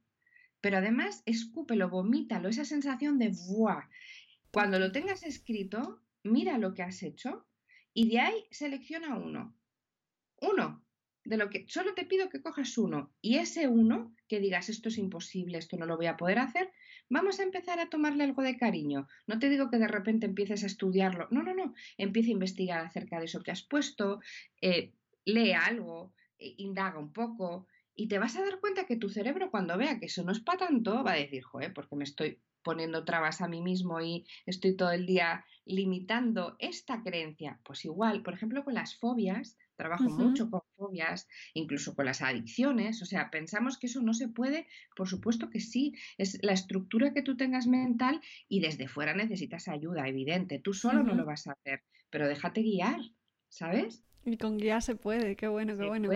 Pero 0.62 0.78
además, 0.78 1.22
escúpelo, 1.26 1.90
vomítalo, 1.90 2.48
esa 2.48 2.64
sensación 2.64 3.18
de 3.18 3.32
¡buah! 3.48 3.88
Cuando 4.52 4.78
lo 4.78 4.92
tengas 4.92 5.24
escrito, 5.24 6.00
mira 6.22 6.56
lo 6.56 6.72
que 6.72 6.82
has 6.82 7.02
hecho 7.02 7.46
y 7.92 8.08
de 8.08 8.20
ahí 8.20 8.44
selecciona 8.50 9.16
uno. 9.16 9.54
Uno. 10.40 10.84
De 11.24 11.36
lo 11.36 11.50
que 11.50 11.66
solo 11.68 11.94
te 11.94 12.04
pido 12.04 12.28
que 12.28 12.40
cojas 12.40 12.76
uno 12.78 13.12
y 13.20 13.36
ese 13.36 13.68
uno 13.68 14.14
que 14.28 14.40
digas 14.40 14.68
esto 14.68 14.88
es 14.88 14.98
imposible, 14.98 15.58
esto 15.58 15.76
no 15.76 15.86
lo 15.86 15.96
voy 15.96 16.06
a 16.06 16.16
poder 16.16 16.38
hacer, 16.38 16.72
vamos 17.08 17.38
a 17.38 17.44
empezar 17.44 17.78
a 17.78 17.88
tomarle 17.88 18.24
algo 18.24 18.42
de 18.42 18.56
cariño. 18.56 19.06
No 19.26 19.38
te 19.38 19.48
digo 19.48 19.70
que 19.70 19.78
de 19.78 19.88
repente 19.88 20.26
empieces 20.26 20.64
a 20.64 20.66
estudiarlo, 20.66 21.28
no, 21.30 21.42
no, 21.42 21.54
no, 21.54 21.74
empieza 21.96 22.30
a 22.30 22.32
investigar 22.32 22.84
acerca 22.84 23.18
de 23.18 23.26
eso 23.26 23.42
que 23.42 23.52
has 23.52 23.62
puesto, 23.62 24.20
eh, 24.60 24.94
lee 25.24 25.52
algo, 25.52 26.12
eh, 26.38 26.54
indaga 26.58 26.98
un 26.98 27.12
poco 27.12 27.66
y 27.94 28.08
te 28.08 28.18
vas 28.18 28.36
a 28.36 28.42
dar 28.42 28.60
cuenta 28.60 28.86
que 28.86 28.96
tu 28.96 29.08
cerebro 29.08 29.50
cuando 29.50 29.76
vea 29.76 29.98
que 29.98 30.06
eso 30.06 30.24
no 30.24 30.32
es 30.32 30.40
para 30.40 30.66
tanto 30.66 31.04
va 31.04 31.12
a 31.12 31.16
decir, 31.16 31.42
joder, 31.42 31.72
porque 31.72 31.96
me 31.96 32.04
estoy 32.04 32.40
poniendo 32.62 33.04
trabas 33.04 33.40
a 33.40 33.48
mí 33.48 33.60
mismo 33.60 34.00
y 34.00 34.24
estoy 34.46 34.76
todo 34.76 34.92
el 34.92 35.06
día 35.06 35.44
limitando 35.64 36.56
esta 36.58 37.02
creencia. 37.02 37.60
Pues 37.64 37.84
igual, 37.84 38.22
por 38.22 38.34
ejemplo, 38.34 38.64
con 38.64 38.74
las 38.74 38.96
fobias, 38.98 39.58
trabajo 39.76 40.04
mucho 40.04 40.48
con 40.50 40.62
fobias, 40.76 41.28
incluso 41.54 41.94
con 41.94 42.06
las 42.06 42.22
adicciones, 42.22 43.02
o 43.02 43.04
sea, 43.04 43.30
pensamos 43.30 43.78
que 43.78 43.88
eso 43.88 44.00
no 44.00 44.14
se 44.14 44.28
puede, 44.28 44.68
por 44.96 45.08
supuesto 45.08 45.50
que 45.50 45.60
sí, 45.60 45.94
es 46.18 46.38
la 46.42 46.52
estructura 46.52 47.12
que 47.12 47.22
tú 47.22 47.36
tengas 47.36 47.66
mental 47.66 48.20
y 48.48 48.60
desde 48.60 48.88
fuera 48.88 49.14
necesitas 49.14 49.68
ayuda, 49.68 50.08
evidente, 50.08 50.60
tú 50.60 50.72
solo 50.72 51.02
no 51.02 51.14
lo 51.14 51.24
vas 51.24 51.46
a 51.46 51.52
hacer, 51.52 51.82
pero 52.10 52.28
déjate 52.28 52.62
guiar, 52.62 53.00
¿sabes? 53.48 54.04
Y 54.24 54.36
con 54.36 54.56
guía 54.58 54.80
se 54.80 54.94
puede, 54.94 55.34
qué 55.34 55.48
bueno, 55.48 55.76
qué 55.76 55.84
bueno. 55.84 56.10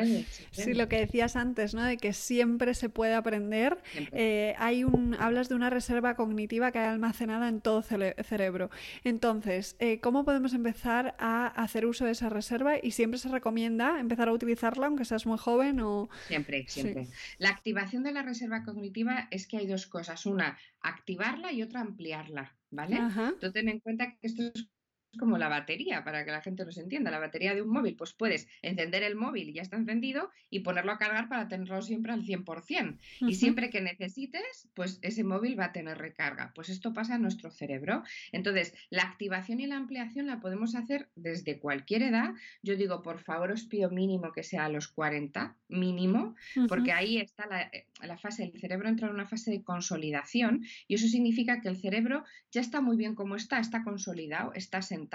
Sí, 0.53 0.75
lo 0.75 0.89
que 0.89 0.99
decías 0.99 1.35
antes, 1.35 1.75
¿no? 1.75 1.83
De 1.83 1.97
que 1.97 2.13
siempre 2.13 2.75
se 2.75 2.89
puede 2.89 3.15
aprender. 3.15 3.79
Eh, 4.13 4.55
hay 4.59 4.85
un, 4.85 5.17
hablas 5.19 5.49
de 5.49 5.57
una 5.57 5.71
reserva 5.71 6.15
cognitiva 6.15 6.71
que 6.71 6.79
hay 6.79 6.87
almacenada 6.87 7.49
en 7.49 7.61
todo 7.61 7.83
cerebro. 7.83 8.71
Entonces, 9.03 9.77
eh, 9.81 9.99
¿cómo 10.01 10.25
podemos 10.25 10.55
empezar 10.55 11.17
a 11.19 11.47
hacer 11.49 11.85
uso 11.85 12.05
de 12.05 12.13
esa 12.13 12.29
reserva? 12.29 12.75
Y 12.81 12.93
siempre 12.93 13.19
se 13.19 13.29
recomienda 13.29 13.99
empezar 13.99 14.29
a 14.29 14.33
utilizarla, 14.33 14.87
aunque 14.87 15.05
seas 15.05 15.27
muy 15.27 15.39
joven 15.39 15.81
o. 15.81 16.09
Siempre, 16.29 16.65
siempre. 16.69 17.09
La 17.39 17.49
activación 17.49 18.05
de 18.05 18.13
la 18.13 18.23
reserva 18.23 18.63
cognitiva 18.63 19.27
es 19.33 19.49
que 19.49 19.57
hay 19.57 19.67
dos 19.67 19.87
cosas. 19.87 20.27
Una, 20.27 20.57
activarla 20.81 21.53
y 21.53 21.63
otra, 21.63 21.81
ampliarla. 21.81 22.57
¿Vale? 22.71 23.01
Tú 23.41 23.53
ten 23.53 23.69
en 23.69 23.79
cuenta 23.81 24.11
que 24.11 24.27
esto 24.27 24.43
es 24.43 24.69
como 25.17 25.39
la 25.39 25.49
batería, 25.49 26.05
para 26.05 26.25
que 26.25 26.31
la 26.31 26.43
gente 26.43 26.65
nos 26.65 26.79
entienda. 26.79 27.11
La 27.11 27.19
batería 27.19 27.55
de 27.55 27.63
un 27.63 27.71
móvil, 27.71 27.97
pues 27.97 28.13
puedes 28.13 28.49
encender 28.63 29.03
el 29.03 29.17
móvil 29.17 29.49
y 29.49 29.55
ya 29.55 29.63
está 29.63 29.77
encendido 29.77 30.31
y 30.51 30.61
ponerlo 30.61 30.93
a 30.93 30.99
cargar 30.99 31.29
para 31.29 31.49
tenerlo 31.49 31.83
siempre 31.83 32.13
al 32.13 32.23
100%. 32.23 32.99
Y 33.21 33.35
siempre 33.35 33.71
que 33.71 33.81
necesites, 33.81 34.69
pues 34.75 34.99
ese 35.03 35.25
móvil 35.25 35.59
va 35.59 35.67
a 35.67 35.73
tener 35.73 35.99
recarga. 35.99 36.53
Pues 36.55 36.69
esto 36.69 36.93
pasa 36.93 37.17
en 37.17 37.23
nuestro 37.23 37.51
cerebro. 37.51 38.03
Entonces, 38.33 38.75
la 38.91 39.03
activación 39.03 39.61
y 39.61 39.67
la 39.67 39.77
ampliación 39.77 40.27
la 40.27 40.41
podemos 40.41 40.75
hacer 40.75 41.09
desde 41.15 41.59
cualquier 41.59 42.03
edad. 42.03 42.35
Yo 42.63 42.77
digo, 42.77 43.03
por 43.03 43.21
favor, 43.21 43.51
os 43.51 43.65
pido 43.65 43.91
mínimo 43.91 44.33
que 44.33 44.43
sea 44.43 44.67
a 44.67 44.69
los 44.69 44.89
40, 44.89 45.57
mínimo, 45.69 46.35
porque 46.69 46.93
ahí 46.93 47.19
está 47.19 47.47
la, 47.47 47.63
eh, 47.63 47.87
la 48.03 48.17
fase, 48.19 48.45
el 48.45 48.61
cerebro 48.61 48.89
entra 48.89 49.09
en 49.09 49.15
una 49.15 49.27
fase 49.27 49.51
de 49.51 49.63
consolidación 49.63 50.65
y 50.87 50.95
eso 50.95 51.09
significa 51.09 51.61
que 51.61 51.69
el 51.69 51.77
cerebro 51.77 52.25
ya 52.51 52.61
está 52.61 52.81
muy 52.81 52.97
bien 52.97 53.15
como 53.15 53.37
está, 53.37 53.59
está 53.59 53.83
consolidado, 53.83 54.53
está 54.55 54.83
sentado 54.83 55.06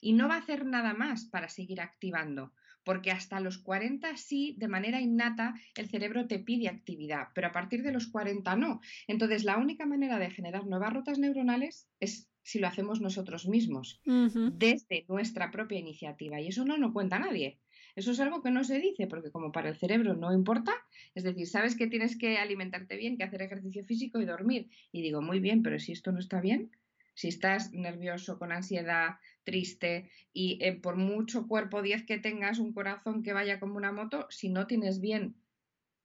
y 0.00 0.12
no 0.12 0.28
va 0.28 0.36
a 0.36 0.38
hacer 0.38 0.64
nada 0.64 0.94
más 0.94 1.24
para 1.24 1.48
seguir 1.48 1.80
activando, 1.80 2.52
porque 2.84 3.10
hasta 3.10 3.40
los 3.40 3.58
40 3.58 4.16
sí, 4.16 4.54
de 4.58 4.68
manera 4.68 5.00
innata, 5.00 5.54
el 5.76 5.88
cerebro 5.88 6.26
te 6.26 6.38
pide 6.38 6.68
actividad, 6.68 7.28
pero 7.34 7.48
a 7.48 7.52
partir 7.52 7.82
de 7.82 7.92
los 7.92 8.08
40 8.08 8.56
no. 8.56 8.80
Entonces, 9.06 9.44
la 9.44 9.58
única 9.58 9.84
manera 9.84 10.18
de 10.18 10.30
generar 10.30 10.66
nuevas 10.66 10.92
rutas 10.92 11.18
neuronales 11.18 11.88
es 12.00 12.30
si 12.42 12.58
lo 12.58 12.66
hacemos 12.66 13.02
nosotros 13.02 13.46
mismos, 13.46 14.00
desde 14.04 15.04
nuestra 15.06 15.50
propia 15.50 15.78
iniciativa, 15.78 16.40
y 16.40 16.48
eso 16.48 16.64
no 16.64 16.78
lo 16.78 16.94
cuenta 16.94 17.18
nadie. 17.18 17.58
Eso 17.94 18.12
es 18.12 18.20
algo 18.20 18.42
que 18.42 18.50
no 18.50 18.64
se 18.64 18.78
dice 18.78 19.06
porque 19.06 19.30
como 19.30 19.52
para 19.52 19.68
el 19.68 19.76
cerebro 19.76 20.14
no 20.14 20.32
importa, 20.32 20.72
es 21.14 21.24
decir, 21.24 21.46
sabes 21.46 21.76
que 21.76 21.88
tienes 21.88 22.16
que 22.16 22.38
alimentarte 22.38 22.96
bien, 22.96 23.18
que 23.18 23.24
hacer 23.24 23.42
ejercicio 23.42 23.84
físico 23.84 24.20
y 24.20 24.24
dormir. 24.24 24.70
Y 24.92 25.02
digo, 25.02 25.20
muy 25.20 25.40
bien, 25.40 25.62
pero 25.62 25.78
si 25.78 25.92
esto 25.92 26.10
no 26.10 26.20
está 26.20 26.40
bien, 26.40 26.70
si 27.18 27.26
estás 27.26 27.72
nervioso, 27.72 28.38
con 28.38 28.52
ansiedad, 28.52 29.16
triste 29.42 30.08
y 30.32 30.56
eh, 30.62 30.74
por 30.74 30.94
mucho 30.94 31.48
cuerpo 31.48 31.82
10 31.82 32.06
que 32.06 32.18
tengas, 32.18 32.60
un 32.60 32.72
corazón 32.72 33.24
que 33.24 33.32
vaya 33.32 33.58
como 33.58 33.74
una 33.74 33.90
moto, 33.90 34.28
si 34.30 34.50
no 34.50 34.68
tienes 34.68 35.00
bien 35.00 35.34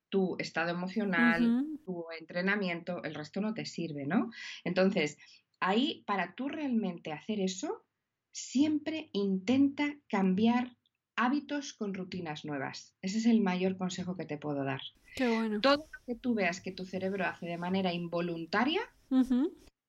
tu 0.10 0.36
estado 0.39 0.71
emocional, 0.71 1.67
tu 1.86 2.06
entrenamiento, 2.19 3.04
el 3.04 3.13
resto 3.13 3.41
no 3.41 3.54
te 3.54 3.67
sirve, 3.67 4.08
¿no? 4.08 4.32
Entonces, 4.63 5.19
ahí 5.60 6.04
para 6.08 6.34
tú 6.34 6.49
realmente 6.49 7.12
hacer 7.12 7.39
eso, 7.39 7.86
siempre 8.32 9.12
intenta 9.13 9.95
cambiar 10.10 10.76
hábitos 11.15 11.73
con 11.73 11.93
rutinas 11.93 12.43
nuevas. 12.43 12.95
Ese 13.04 13.19
es 13.19 13.28
el 13.28 13.39
mayor 13.41 13.78
consejo 13.78 14.17
que 14.17 14.26
te 14.26 14.39
puedo 14.39 14.63
dar. 14.63 14.82
Qué 15.15 15.28
bueno. 15.28 15.62
Todo 15.62 15.78
lo 15.91 16.06
que 16.08 16.15
tú 16.15 16.34
veas 16.34 16.60
que 16.60 16.71
tu 16.71 16.86
cerebro 16.86 17.28
hace 17.28 17.45
de 17.45 17.60
manera 17.60 17.93
involuntaria, 17.93 18.82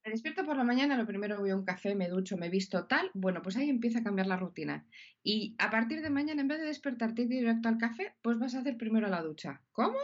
me 0.05 0.11
despierto 0.11 0.45
por 0.45 0.57
la 0.57 0.65
mañana, 0.65 0.99
lo 0.99 1.07
primero 1.07 1.39
voy 1.39 1.51
a 1.51 1.57
un 1.57 1.65
café, 1.65 1.95
me 1.95 2.09
ducho, 2.09 2.37
me 2.37 2.51
visto 2.51 2.87
tal, 2.87 3.11
bueno, 3.15 3.41
pues 3.43 3.57
ahí 3.57 3.71
empieza 3.71 4.01
a 4.01 4.03
cambiar 4.03 4.27
la 4.27 4.37
rutina. 4.37 4.85
Y 5.23 5.55
a 5.59 5.71
partir 5.71 6.03
de 6.03 6.11
mañana, 6.11 6.43
en 6.43 6.49
vez 6.49 6.59
de 6.61 6.67
despertarte 6.67 7.27
directo 7.27 7.69
al 7.69 7.79
café, 7.79 8.15
pues 8.21 8.39
vas 8.39 8.55
a 8.55 8.61
hacer 8.61 8.77
primero 8.77 9.09
la 9.09 9.23
ducha. 9.23 9.63
¿Cómo? 9.73 9.97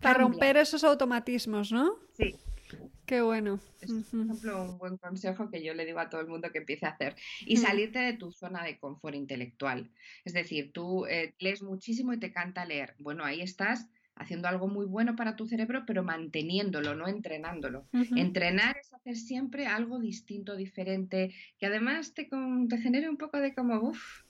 Para 0.00 0.20
romper 0.20 0.56
esos 0.56 0.84
automatismos, 0.84 1.70
¿no? 1.70 1.98
Sí. 2.12 2.34
Qué 3.04 3.20
bueno. 3.20 3.60
Es, 3.82 3.92
por 3.92 4.20
ejemplo, 4.20 4.62
un 4.62 4.78
buen 4.78 4.96
consejo 4.96 5.50
que 5.50 5.62
yo 5.62 5.74
le 5.74 5.84
digo 5.84 5.98
a 5.98 6.08
todo 6.08 6.22
el 6.22 6.26
mundo 6.26 6.50
que 6.50 6.58
empiece 6.58 6.86
a 6.86 6.90
hacer. 6.90 7.16
Y 7.40 7.58
salirte 7.58 7.98
de 7.98 8.14
tu 8.14 8.32
zona 8.32 8.64
de 8.64 8.78
confort 8.78 9.14
intelectual. 9.14 9.90
Es 10.24 10.32
decir, 10.32 10.72
tú 10.72 11.04
eh, 11.04 11.34
lees 11.38 11.62
muchísimo 11.62 12.14
y 12.14 12.18
te 12.18 12.32
canta 12.32 12.64
leer. 12.64 12.94
Bueno, 12.98 13.22
ahí 13.22 13.42
estás 13.42 13.86
haciendo 14.16 14.48
algo 14.48 14.68
muy 14.68 14.86
bueno 14.86 15.16
para 15.16 15.36
tu 15.36 15.46
cerebro, 15.46 15.84
pero 15.86 16.02
manteniéndolo, 16.02 16.94
no 16.94 17.08
entrenándolo. 17.08 17.88
Entrenar 18.14 18.76
es 18.80 18.92
hacer 18.92 19.16
siempre 19.16 19.66
algo 19.66 19.98
distinto, 19.98 20.56
diferente, 20.56 21.34
que 21.58 21.66
además 21.66 22.14
te, 22.14 22.28
te 22.68 22.78
genere 22.78 23.08
un 23.08 23.16
poco 23.16 23.38
de 23.38 23.54
como, 23.54 23.80
uff, 23.80 24.23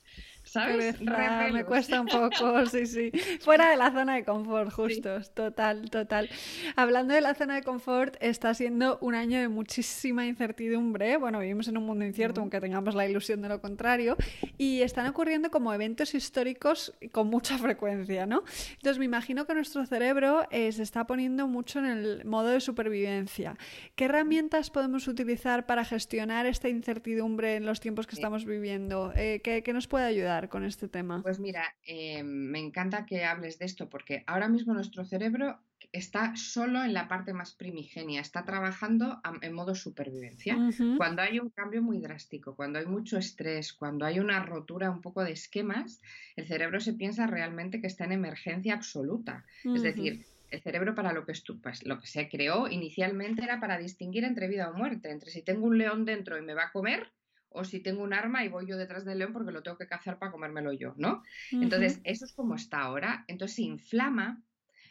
¿sabes? 0.45 1.01
me 1.01 1.65
cuesta 1.65 2.01
un 2.01 2.07
poco, 2.09 2.67
sí, 2.67 2.87
sí. 2.87 3.11
Fuera 3.41 3.71
de 3.71 3.77
la 3.77 3.91
zona 3.91 4.15
de 4.15 4.25
confort, 4.25 4.71
justos, 4.71 5.33
total, 5.35 5.91
total. 5.91 6.29
Hablando 6.77 7.15
de 7.15 7.21
la 7.21 7.35
zona 7.35 7.57
de 7.57 7.63
confort, 7.63 8.17
está 8.21 8.55
siendo 8.55 8.99
un 9.01 9.15
año 9.15 9.41
de 9.41 9.49
muchísima 9.49 10.27
incertidumbre. 10.27 11.17
Bueno, 11.17 11.41
vivimos 11.41 11.69
en 11.69 11.79
un 11.79 11.87
mundo 11.87 12.05
incierto, 12.05 12.41
aunque 12.41 12.61
tengamos 12.61 12.95
la 12.95 13.09
ilusión 13.09 13.43
de 13.43 13.49
lo 13.49 13.61
contrario, 13.61 14.17
y 14.59 14.83
están 14.83 15.07
ocurriendo 15.07 15.51
como 15.51 15.73
eventos 15.73 16.15
históricos 16.15 16.95
con 17.11 17.29
mucha 17.29 17.59
frecuencia, 17.59 18.27
¿no? 18.27 18.45
Entonces 18.73 18.99
me 18.99 19.07
imagino 19.07 19.47
que 19.47 19.55
nuestro 19.55 19.87
cerebro 19.87 20.47
eh, 20.51 20.71
se 20.73 20.83
está 20.83 21.07
poniendo 21.07 21.49
mucho 21.49 21.79
en 21.79 21.87
el 21.87 22.25
modo 22.25 22.49
de 22.49 22.61
supervivencia. 22.61 23.57
¿Qué 23.97 24.05
herramientas 24.05 24.71
podemos 24.71 25.09
utilizar 25.09 25.67
para 25.67 25.85
gestionar 25.85 26.47
esta 26.47 26.69
incertidumbre 26.69 27.57
en 27.57 27.67
los 27.67 27.81
tiempos 27.81 28.07
que 28.07 28.15
estamos 28.15 28.45
viviendo? 28.45 29.13
Eh, 29.17 29.41
¿qué, 29.43 29.63
¿Qué 29.63 29.73
nos 29.73 29.87
puede 29.87 30.05
ayudar? 30.05 30.34
Con 30.49 30.65
este 30.65 30.89
tema? 30.89 31.23
Pues 31.23 31.41
mira, 31.41 31.75
eh, 31.87 32.23
me 32.23 32.59
encanta 32.59 33.07
que 33.07 33.25
hables 33.25 33.59
de 33.59 33.67
esto 33.67 33.89
porque 33.89 34.25
ahora 34.27 34.49
mismo 34.49 34.75
nuestro 34.75 35.05
cerebro 35.05 35.59
está 35.93 36.35
solo 36.35 36.83
en 36.83 36.93
la 36.93 37.07
parte 37.07 37.33
más 37.33 37.53
primigenia, 37.55 38.21
está 38.21 38.45
trabajando 38.45 39.21
en 39.43 39.53
modo 39.53 39.77
supervivencia. 39.77 40.59
Cuando 40.97 41.23
hay 41.23 41.39
un 41.39 41.51
cambio 41.51 41.83
muy 41.83 41.99
drástico, 41.99 42.57
cuando 42.57 42.81
hay 42.81 42.87
mucho 42.87 43.17
estrés, 43.17 43.73
cuando 43.73 44.05
hay 44.05 44.19
una 44.19 44.45
rotura 44.45 44.91
un 44.91 45.01
poco 45.01 45.23
de 45.23 45.33
esquemas, 45.33 46.01
el 46.35 46.49
cerebro 46.49 46.81
se 46.81 46.95
piensa 46.95 47.29
realmente 47.29 47.81
que 47.81 47.87
está 47.87 48.05
en 48.05 48.13
emergencia 48.13 48.75
absoluta. 48.75 49.45
Es 49.65 49.83
decir, 49.83 50.25
el 50.51 50.61
cerebro 50.63 50.97
para 50.97 51.13
lo 51.13 51.25
que, 51.25 51.35
pues, 51.63 51.85
lo 51.85 52.01
que 52.01 52.07
se 52.09 52.29
creó 52.29 52.69
inicialmente 52.69 53.45
era 53.45 53.61
para 53.61 53.79
distinguir 53.79 54.25
entre 54.25 54.49
vida 54.49 54.71
o 54.71 54.75
muerte, 54.75 55.11
entre 55.11 55.31
si 55.31 55.43
tengo 55.43 55.67
un 55.67 55.79
león 55.79 56.05
dentro 56.05 56.37
y 56.39 56.43
me 56.43 56.55
va 56.55 56.65
a 56.65 56.73
comer 56.73 57.13
o 57.55 57.65
si 57.65 57.81
tengo 57.81 58.03
un 58.03 58.13
arma 58.13 58.45
y 58.45 58.49
voy 58.49 58.67
yo 58.67 58.77
detrás 58.77 59.05
del 59.05 59.19
león 59.19 59.33
porque 59.33 59.53
lo 59.53 59.63
tengo 59.63 59.79
que 59.79 59.87
cazar 59.87 60.19
para 60.19 60.33
comérmelo 60.33 60.73
yo, 60.73 60.95
¿no? 60.97 61.23
Entonces, 61.53 62.01
eso 62.05 62.25
es 62.25 62.33
como 62.33 62.55
está 62.57 62.81
ahora. 62.81 63.25
Entonces 63.29 63.57
se 63.57 63.63
inflama 63.63 64.43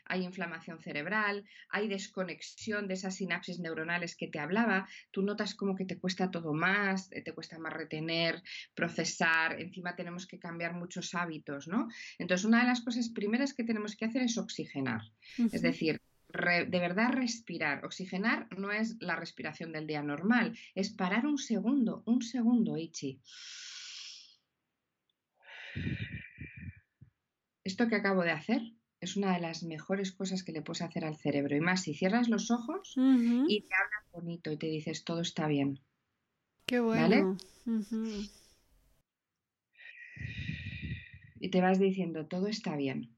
hay 0.06 0.23
inflamación 0.23 0.80
cerebral, 0.80 1.45
hay 1.69 1.88
desconexión 1.88 2.88
de 2.88 2.95
esas 2.95 3.15
sinapsis 3.15 3.60
neuronales 3.60 4.15
que 4.15 4.28
te 4.28 4.39
hablaba, 4.39 4.88
tú 5.12 5.21
notas 5.21 5.56
como 5.56 5.76
que 5.76 5.86
te 5.86 5.97
cuesta 5.97 6.32
todo 6.32 6.54
más, 6.54 7.12
eh, 7.12 7.21
te 7.21 7.34
cuesta 7.34 7.58
más 7.60 7.73
retener, 7.73 8.41
procesar, 8.74 9.59
encima 9.61 9.95
tenemos 9.95 10.28
que 10.28 10.39
cambiar 10.39 10.74
muchos 10.74 11.16
hábitos, 11.16 11.68
¿no? 11.68 11.88
Entonces, 12.18 12.45
una 12.45 12.61
de 12.61 12.68
las 12.68 12.82
cosas 12.82 13.09
primeras 13.09 13.53
que 13.53 13.64
tenemos 13.64 13.95
que 13.95 14.05
hacer 14.05 14.24
es 14.24 14.38
oxigenar, 14.38 15.01
es 15.38 15.61
decir, 15.61 16.01
de 16.34 16.79
verdad 16.79 17.11
respirar. 17.11 17.86
Oxigenar 17.86 18.47
no 18.57 18.71
es 18.71 18.97
la 18.99 19.15
respiración 19.15 19.71
del 19.71 19.88
día 19.88 20.01
normal, 20.01 20.57
es 20.73 20.89
parar 20.89 21.27
un 21.27 21.38
segundo, 21.38 22.01
un 22.05 22.21
segundo, 22.21 22.75
Ichi. 22.77 23.21
Esto 27.63 27.88
que 27.88 27.95
acabo 27.95 28.23
de 28.23 28.31
hacer 28.31 28.61
es 28.99 29.15
una 29.15 29.34
de 29.34 29.41
las 29.41 29.63
mejores 29.63 30.11
cosas 30.11 30.43
que 30.43 30.51
le 30.51 30.61
puedes 30.61 30.81
hacer 30.81 31.05
al 31.05 31.17
cerebro. 31.17 31.55
Y 31.55 31.61
más 31.61 31.84
si 31.84 31.93
cierras 31.93 32.29
los 32.29 32.51
ojos 32.51 32.93
y 32.95 33.61
te 33.61 33.75
hablas 33.75 34.11
bonito 34.11 34.51
y 34.51 34.57
te 34.57 34.67
dices 34.67 35.03
todo 35.03 35.21
está 35.21 35.47
bien. 35.47 35.79
Qué 36.65 36.79
bueno. 36.79 37.38
Y 41.39 41.49
te 41.49 41.61
vas 41.61 41.79
diciendo 41.79 42.25
todo 42.25 42.47
está 42.47 42.75
bien. 42.75 43.12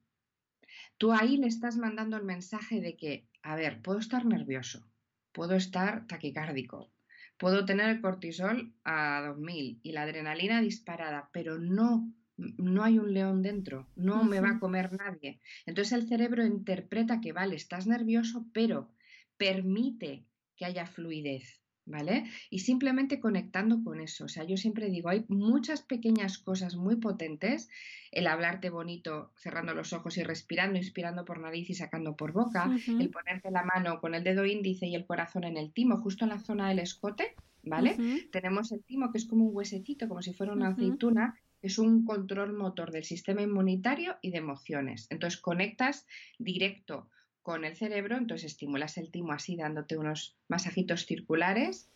Tú 0.98 1.12
ahí 1.12 1.38
le 1.38 1.48
estás 1.48 1.78
mandando 1.78 2.18
el 2.18 2.24
mensaje 2.24 2.82
de 2.82 2.96
que, 2.96 3.28
a 3.42 3.56
ver, 3.56 3.82
puedo 3.82 4.00
estar 4.00 4.26
nervioso, 4.26 4.88
puedo 5.32 5.56
estar 5.56 6.08
taquicárdico, 6.08 6.92
puedo 7.38 7.66
tener 7.66 7.90
el 7.90 8.02
cortisol 8.02 8.74
a 8.84 9.24
2000 9.28 9.80
y 9.84 9.92
la 9.92 10.04
adrenalina 10.04 10.62
disparada, 10.62 11.30
pero 11.34 11.60
no 11.60 12.14
no 12.38 12.84
hay 12.84 13.00
un 13.00 13.14
león 13.14 13.42
dentro, 13.42 13.88
no 13.96 14.24
me 14.24 14.42
va 14.42 14.52
a 14.52 14.60
comer 14.60 14.92
nadie. 14.94 15.40
Entonces 15.66 15.94
el 15.94 16.08
cerebro 16.08 16.46
interpreta 16.46 17.22
que, 17.22 17.32
vale, 17.32 17.56
estás 17.56 17.88
nervioso, 17.88 18.46
pero 18.54 18.92
permite 19.38 20.26
que 20.56 20.66
haya 20.66 20.86
fluidez, 20.86 21.62
¿vale? 21.86 22.26
Y 22.50 22.60
simplemente 22.60 23.20
conectando 23.20 23.84
con 23.84 24.02
eso. 24.02 24.26
O 24.26 24.28
sea, 24.28 24.44
yo 24.44 24.58
siempre 24.58 24.90
digo, 24.90 25.10
hay 25.10 25.26
muchas 25.28 25.82
pequeñas 25.82 26.38
cosas 26.38 26.76
muy 26.76 26.96
potentes, 26.96 27.70
el 28.12 28.28
hablarte 28.28 28.70
bonito 28.70 29.32
cerrando 29.38 29.74
los 29.74 29.94
ojos 29.94 30.18
y 30.18 30.24
respirando, 30.24 30.78
inspirando 30.78 31.26
por 31.26 31.40
nariz 31.40 31.70
y 31.70 31.76
sacando 31.76 32.16
por 32.16 32.32
boca, 32.32 32.76
el 32.88 33.10
ponerte 33.10 33.52
la 33.52 33.64
mano 33.64 34.00
con 34.00 34.16
el 34.16 34.24
dedo 34.24 34.46
índice 34.46 34.88
y 34.88 34.96
el 34.96 35.06
corazón 35.06 35.44
en 35.44 35.58
el 35.58 35.72
timo, 35.72 35.98
justo 35.98 36.26
en 36.26 36.30
la 36.30 36.40
zona 36.40 36.70
del 36.70 36.80
escote, 36.80 37.36
¿vale? 37.64 37.98
Tenemos 38.32 38.72
el 38.72 38.84
timo 38.84 39.12
que 39.12 39.18
es 39.18 39.26
como 39.26 39.46
un 39.46 39.56
huesecito, 39.56 40.08
como 40.08 40.22
si 40.22 40.34
fuera 40.34 40.54
una 40.54 40.70
aceituna, 40.70 41.40
es 41.62 41.80
un 41.80 42.06
control 42.06 42.54
motor 42.54 42.92
del 42.92 43.04
sistema 43.04 43.42
inmunitario 43.42 44.18
y 44.22 44.32
de 44.32 44.38
emociones. 44.38 45.08
Entonces 45.10 45.40
conectas 45.40 46.06
directo 46.38 47.10
con 47.46 47.64
el 47.64 47.76
cerebro, 47.76 48.18
entonces 48.18 48.52
estimulas 48.52 48.98
el 48.98 49.12
timo 49.12 49.32
así 49.32 49.56
dándote 49.56 50.00
unos 50.00 50.36
masajitos 50.48 51.06
circulares. 51.06 51.92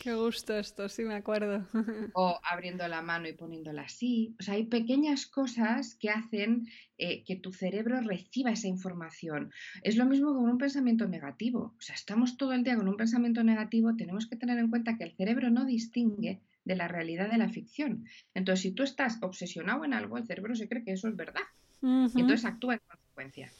Qué 0.00 0.12
gusto 0.12 0.54
esto, 0.54 0.90
sí 0.90 1.02
me 1.02 1.14
acuerdo. 1.14 1.66
o 2.14 2.38
abriendo 2.42 2.86
la 2.86 3.00
mano 3.00 3.26
y 3.26 3.32
poniéndola 3.32 3.82
así. 3.82 4.36
O 4.38 4.42
sea, 4.42 4.52
hay 4.52 4.64
pequeñas 4.64 5.24
cosas 5.24 5.94
que 5.94 6.10
hacen 6.10 6.68
eh, 6.98 7.24
que 7.24 7.36
tu 7.36 7.54
cerebro 7.54 7.98
reciba 8.02 8.50
esa 8.50 8.68
información. 8.68 9.50
Es 9.82 9.96
lo 9.96 10.04
mismo 10.04 10.34
con 10.34 10.46
un 10.46 10.58
pensamiento 10.58 11.08
negativo. 11.08 11.74
O 11.78 11.80
sea, 11.80 11.94
estamos 11.94 12.36
todo 12.36 12.52
el 12.52 12.62
día 12.62 12.76
con 12.76 12.86
un 12.86 12.98
pensamiento 12.98 13.42
negativo, 13.42 13.96
tenemos 13.96 14.26
que 14.26 14.36
tener 14.36 14.58
en 14.58 14.68
cuenta 14.68 14.98
que 14.98 15.04
el 15.04 15.16
cerebro 15.16 15.48
no 15.48 15.64
distingue 15.64 16.42
de 16.66 16.76
la 16.76 16.86
realidad 16.86 17.30
de 17.30 17.38
la 17.38 17.48
ficción. 17.48 18.04
Entonces, 18.34 18.60
si 18.60 18.72
tú 18.72 18.82
estás 18.82 19.22
obsesionado 19.22 19.86
en 19.86 19.94
algo, 19.94 20.18
el 20.18 20.26
cerebro 20.26 20.54
se 20.54 20.68
cree 20.68 20.84
que 20.84 20.92
eso 20.92 21.08
es 21.08 21.16
verdad. 21.16 21.46
y 21.80 22.20
entonces 22.20 22.44
actúa 22.44 22.74
en 22.74 22.80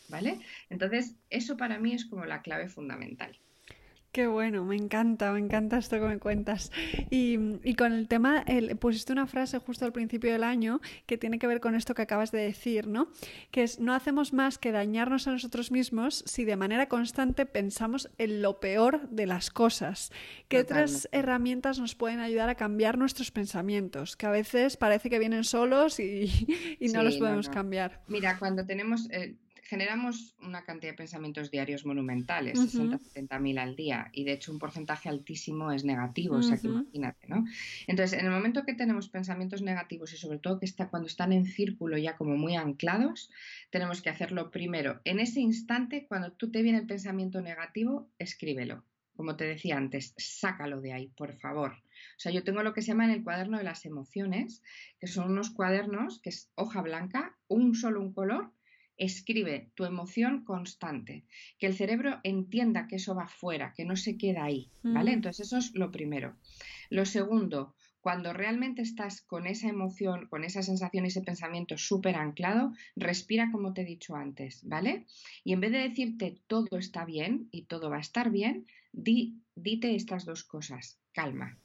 ¿vale? 0.09 0.41
Entonces, 0.71 1.15
eso 1.31 1.57
para 1.57 1.79
mí 1.79 1.93
es 1.93 2.05
como 2.05 2.25
la 2.25 2.43
clave 2.43 2.69
fundamental. 2.69 3.39
Qué 4.17 4.27
bueno, 4.27 4.65
me 4.65 4.77
encanta, 4.77 5.31
me 5.31 5.41
encanta 5.41 5.77
esto 5.77 6.01
que 6.01 6.07
me 6.07 6.19
cuentas. 6.19 6.73
Y, 7.11 7.37
con 7.75 7.93
el 7.93 8.09
tema, 8.09 8.43
el, 8.47 8.75
pusiste 8.79 9.13
una 9.13 9.27
frase 9.27 9.59
justo 9.59 9.85
al 9.85 9.93
principio 9.93 10.33
del 10.33 10.43
año 10.43 10.81
que 11.05 11.19
tiene 11.19 11.39
que 11.39 11.47
ver 11.47 11.61
con 11.61 11.75
esto 11.75 11.93
que 11.93 12.01
acabas 12.01 12.33
de 12.33 12.39
decir, 12.39 12.87
¿no? 12.87 13.11
Que 13.51 13.63
es, 13.63 13.79
no 13.79 13.93
hacemos 13.93 14.33
más 14.33 14.57
que 14.57 14.73
dañarnos 14.73 15.29
a 15.29 15.33
nosotros 15.33 15.71
mismos 15.71 16.25
si 16.27 16.47
de 16.47 16.57
manera 16.57 16.89
constante 16.89 17.45
pensamos 17.45 18.09
en 18.17 18.41
lo 18.41 18.59
peor 18.59 19.07
de 19.11 19.27
las 19.27 19.51
cosas. 19.51 20.11
¿Qué 20.49 20.61
otras 20.61 21.11
herramientas 21.13 21.79
nos 21.79 21.95
pueden 21.95 22.21
ayudar 22.21 22.49
a 22.49 22.55
cambiar 22.55 22.97
nuestros 22.97 23.31
pensamientos? 23.31 24.17
Que 24.17 24.25
a 24.25 24.31
veces 24.31 24.79
parece 24.79 25.11
que 25.11 25.19
vienen 25.19 25.45
solos 25.45 26.01
y, 26.01 26.31
no 26.95 27.03
los 27.03 27.19
podemos 27.19 27.51
cambiar. 27.51 28.01
Mira, 28.09 28.39
cuando 28.39 28.65
tenemos... 28.65 29.11
Eh, 29.11 29.37
generamos 29.67 30.35
una 30.41 30.65
cantidad 30.65 30.93
de 30.93 30.97
pensamientos 30.97 31.51
diarios 31.51 31.85
monumentales, 31.85 32.59
60, 32.59 32.99
70 32.99 33.39
mil 33.41 33.59
al 33.59 33.77
día, 33.77 34.11
y 34.13 34.25
de 34.25 34.33
hecho 34.33 34.53
un 34.53 34.59
porcentaje 34.59 35.09
altísimo 35.09 35.73
es 35.73 35.85
negativo, 35.85 36.37
o 36.37 36.43
sea 36.43 36.57
que 36.57 36.69
imagínate, 36.69 37.27
¿no? 37.27 37.45
Entonces, 37.87 38.19
en 38.19 38.27
el 38.27 38.33
momento 38.33 38.65
que 38.65 38.75
tenemos 38.75 39.09
pensamientos 39.09 39.63
negativos 39.63 40.13
y 40.13 40.17
sobre 40.17 40.39
todo 40.39 40.59
que 40.59 40.67
está, 40.67 40.89
cuando 40.89 41.09
están 41.09 41.33
en 41.33 41.47
círculo 41.47 41.99
ya 41.99 42.17
como 42.17 42.37
muy 42.37 42.57
anclados, 42.57 43.31
tenemos 43.71 44.03
que 44.03 44.11
hacerlo 44.11 44.51
primero. 44.51 45.01
En 45.05 45.21
ese 45.21 45.41
instante, 45.41 46.07
cuando 46.09 46.33
tú 46.33 46.51
te 46.51 46.63
viene 46.63 46.79
el 46.79 46.87
pensamiento 46.87 47.41
negativo, 47.41 48.09
escríbelo. 48.19 48.85
Como 49.17 49.37
te 49.37 49.45
decía 49.45 49.79
antes, 49.79 50.15
sácalo 50.19 50.83
de 50.83 50.93
ahí, 50.93 51.09
por 51.09 51.33
favor. 51.33 51.73
O 51.73 52.19
sea, 52.19 52.33
yo 52.33 52.45
tengo 52.45 52.63
lo 52.63 52.75
que 52.75 52.83
se 52.83 52.89
llama 52.89 53.07
en 53.07 53.13
el 53.13 53.25
cuaderno 53.25 53.57
de 53.57 53.65
las 53.65 53.87
emociones, 53.87 54.63
que 55.01 55.07
son 55.07 55.31
unos 55.31 55.51
cuadernos 55.51 56.21
que 56.21 56.29
es 56.29 56.51
hoja 56.55 56.83
blanca, 56.83 57.35
un 57.49 57.75
solo 57.75 58.01
un 58.01 58.13
color, 58.13 58.53
Escribe 58.97 59.71
tu 59.75 59.85
emoción 59.85 60.45
constante, 60.45 61.25
que 61.59 61.67
el 61.67 61.75
cerebro 61.75 62.21
entienda 62.23 62.87
que 62.87 62.97
eso 62.97 63.15
va 63.15 63.29
fuera, 63.29 63.73
que 63.75 63.85
no 63.85 63.97
se 63.97 64.17
queda 64.17 64.45
ahí, 64.45 64.71
¿vale? 64.83 65.13
Entonces 65.13 65.47
eso 65.47 65.59
es 65.59 65.75
lo 65.75 65.91
primero. 65.91 66.37
Lo 66.91 67.05
segundo, 67.05 67.75
cuando 68.01 68.33
realmente 68.33 68.83
estás 68.83 69.21
con 69.21 69.47
esa 69.47 69.69
emoción, 69.69 70.29
con 70.29 70.45
esa 70.45 70.63
sensación 70.63 71.05
y 71.05 71.09
ese 71.09 71.23
pensamiento 71.23 71.77
súper 71.77 72.17
anclado, 72.17 72.73
respira 72.95 73.51
como 73.51 73.73
te 73.73 73.83
he 73.83 73.85
dicho 73.85 74.15
antes, 74.15 74.61
¿vale? 74.65 75.07
Y 75.45 75.53
en 75.53 75.61
vez 75.61 75.73
de 75.73 75.79
decirte 75.79 76.41
todo 76.47 76.79
está 76.79 77.05
bien 77.05 77.49
y 77.51 77.63
todo 77.63 77.91
va 77.91 77.97
a 77.97 78.01
estar 78.01 78.31
bien, 78.31 78.67
di, 78.93 79.41
dite 79.57 79.95
estas 79.95 80.25
dos 80.25 80.45
cosas, 80.45 80.99
calma 81.13 81.59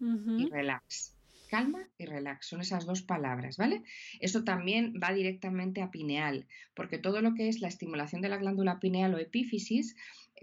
y 0.00 0.48
relax 0.48 1.14
calma 1.50 1.88
y 1.98 2.06
relax. 2.06 2.46
Son 2.46 2.60
esas 2.60 2.86
dos 2.86 3.02
palabras, 3.02 3.56
¿vale? 3.56 3.82
Eso 4.20 4.44
también 4.44 4.94
va 5.02 5.12
directamente 5.12 5.82
a 5.82 5.90
pineal, 5.90 6.46
porque 6.74 6.96
todo 6.96 7.20
lo 7.20 7.34
que 7.34 7.48
es 7.48 7.60
la 7.60 7.68
estimulación 7.68 8.22
de 8.22 8.28
la 8.28 8.38
glándula 8.38 8.78
pineal 8.78 9.14
o 9.14 9.18
epífisis, 9.18 9.96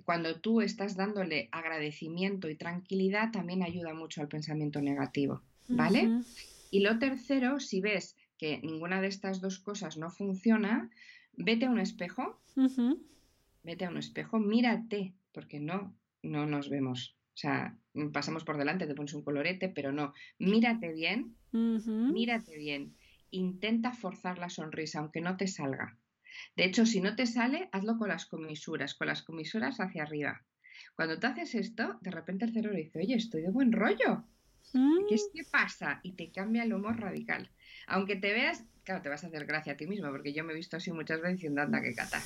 cuando 0.04 0.40
tú 0.42 0.62
estás 0.62 0.96
dándole 0.96 1.48
agradecimiento 1.52 2.50
y 2.50 2.56
tranquilidad, 2.56 3.32
también 3.32 3.64
ayuda 3.64 3.94
mucho 3.94 4.22
al 4.22 4.28
pensamiento 4.28 4.82
negativo, 4.82 5.42
¿vale? 5.70 6.22
Y 6.70 6.82
lo 6.82 7.00
tercero, 7.00 7.60
si 7.60 7.80
ves 7.82 8.16
que 8.38 8.60
ninguna 8.60 9.02
de 9.02 9.08
estas 9.08 9.42
dos 9.42 9.58
cosas 9.60 9.98
no 9.98 10.12
funciona, 10.12 10.92
vete 11.38 11.66
a 11.66 11.70
un 11.70 11.80
espejo, 11.80 12.40
vete 13.64 13.86
a 13.86 13.90
un 13.90 13.98
espejo, 13.98 14.40
mírate, 14.40 15.14
porque 15.32 15.60
no, 15.60 15.96
no 16.22 16.46
nos 16.46 16.70
vemos. 16.70 17.17
O 17.38 17.40
sea, 17.40 17.78
mm, 17.94 18.08
pasamos 18.10 18.44
por 18.44 18.58
delante, 18.58 18.88
te 18.88 18.96
pones 18.96 19.14
un 19.14 19.22
colorete, 19.22 19.70
pero 19.70 19.92
no. 19.92 20.12
Mírate 20.40 20.92
bien, 20.92 21.36
mírate 21.52 22.58
bien. 22.58 22.98
Intenta 23.30 23.92
forzar 23.94 24.40
la 24.40 24.50
sonrisa, 24.50 25.00
aunque 25.00 25.22
no 25.22 25.38
te 25.38 25.46
salga. 25.48 26.00
De 26.56 26.66
hecho, 26.66 26.88
si 26.88 27.00
no 27.00 27.16
te 27.16 27.28
sale, 27.28 27.70
hazlo 27.72 28.00
con 28.00 28.10
las 28.10 28.26
comisuras, 28.26 28.96
con 28.96 29.06
las 29.06 29.22
comisuras 29.22 29.80
hacia 29.80 30.02
arriba. 30.02 30.44
Cuando 30.96 31.20
te 31.20 31.28
haces 31.28 31.54
esto, 31.54 32.00
de 32.02 32.10
repente 32.10 32.46
el 32.46 32.54
cerebro 32.54 32.76
dice, 32.76 32.98
oye, 32.98 33.14
estoy 33.14 33.44
de 33.44 33.52
buen 33.52 33.72
rollo. 33.72 34.24
¿Qué, 35.08 35.14
es, 35.14 35.30
¿Qué 35.32 35.44
pasa? 35.44 36.00
Y 36.02 36.14
te 36.14 36.32
cambia 36.32 36.64
el 36.64 36.74
humor 36.74 37.00
radical. 37.00 37.52
Aunque 37.86 38.16
te 38.16 38.34
veas, 38.34 38.66
claro, 38.84 39.04
te 39.04 39.10
vas 39.10 39.24
a 39.24 39.28
hacer 39.28 39.46
gracia 39.46 39.74
a 39.74 39.78
ti 39.78 39.86
mismo, 39.86 40.10
porque 40.10 40.34
yo 40.34 40.44
me 40.44 40.54
he 40.54 40.56
visto 40.56 40.78
así 40.78 40.92
muchas 40.92 41.22
veces 41.22 41.36
diciendo, 41.36 41.62
anda, 41.62 41.84
que 41.84 41.94
cata. 41.94 42.20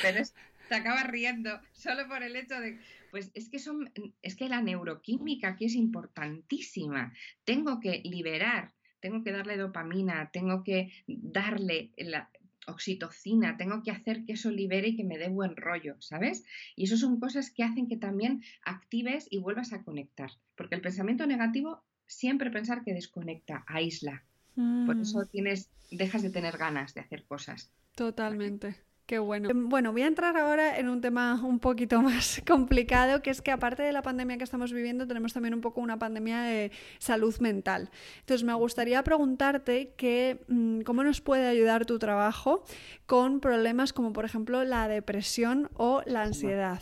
Pero 0.00 0.20
es, 0.20 0.34
te 0.68 0.74
acabas 0.74 1.06
riendo 1.06 1.60
solo 1.72 2.08
por 2.08 2.22
el 2.22 2.36
hecho 2.36 2.58
de, 2.60 2.78
pues 3.10 3.30
es 3.34 3.48
que 3.48 3.58
son, 3.58 3.90
es 4.22 4.36
que 4.36 4.48
la 4.48 4.60
neuroquímica 4.60 5.48
aquí 5.48 5.66
es 5.66 5.74
importantísima. 5.74 7.12
Tengo 7.44 7.80
que 7.80 8.00
liberar, 8.04 8.72
tengo 9.00 9.22
que 9.22 9.32
darle 9.32 9.56
dopamina, 9.56 10.30
tengo 10.32 10.64
que 10.64 10.92
darle 11.06 11.92
la 11.96 12.30
oxitocina, 12.66 13.56
tengo 13.56 13.82
que 13.82 13.90
hacer 13.90 14.24
que 14.24 14.32
eso 14.32 14.50
libere 14.50 14.88
y 14.88 14.96
que 14.96 15.04
me 15.04 15.18
dé 15.18 15.28
buen 15.28 15.56
rollo, 15.56 15.96
¿sabes? 16.00 16.44
Y 16.76 16.84
eso 16.84 16.96
son 16.96 17.20
cosas 17.20 17.50
que 17.50 17.62
hacen 17.62 17.88
que 17.88 17.96
también 17.96 18.42
actives 18.62 19.26
y 19.30 19.38
vuelvas 19.38 19.72
a 19.72 19.82
conectar, 19.82 20.30
porque 20.56 20.74
el 20.74 20.80
pensamiento 20.80 21.26
negativo 21.26 21.82
siempre 22.06 22.50
pensar 22.50 22.84
que 22.84 22.94
desconecta, 22.94 23.64
aísla. 23.66 24.24
Por 24.54 24.98
eso 24.98 25.20
mm. 25.20 25.28
tienes, 25.30 25.68
dejas 25.90 26.22
de 26.22 26.30
tener 26.30 26.56
ganas 26.56 26.94
de 26.94 27.00
hacer 27.00 27.24
cosas. 27.24 27.72
Totalmente. 27.96 28.76
Qué 29.06 29.18
bueno. 29.18 29.50
Em, 29.50 29.68
bueno, 29.68 29.92
voy 29.92 30.02
a 30.02 30.06
entrar 30.06 30.34
ahora 30.38 30.78
en 30.78 30.88
un 30.88 31.02
tema 31.02 31.38
un 31.44 31.58
poquito 31.58 32.00
más 32.02 32.42
complicado, 32.46 33.20
que 33.20 33.30
es 33.30 33.42
que 33.42 33.50
aparte 33.50 33.82
de 33.82 33.92
la 33.92 34.02
pandemia 34.02 34.38
que 34.38 34.44
estamos 34.44 34.72
viviendo, 34.72 35.06
tenemos 35.06 35.34
también 35.34 35.52
un 35.52 35.60
poco 35.60 35.80
una 35.80 35.98
pandemia 35.98 36.42
de 36.42 36.72
salud 36.98 37.36
mental. 37.38 37.90
Entonces, 38.20 38.44
me 38.44 38.54
gustaría 38.54 39.02
preguntarte 39.04 39.92
que, 39.96 40.40
mm, 40.48 40.82
cómo 40.82 41.04
nos 41.04 41.20
puede 41.20 41.46
ayudar 41.46 41.84
tu 41.84 41.98
trabajo 41.98 42.64
con 43.04 43.40
problemas 43.40 43.92
como, 43.92 44.12
por 44.12 44.24
ejemplo, 44.24 44.64
la 44.64 44.88
depresión 44.88 45.68
o 45.74 46.02
la 46.06 46.22
ansiedad. 46.22 46.80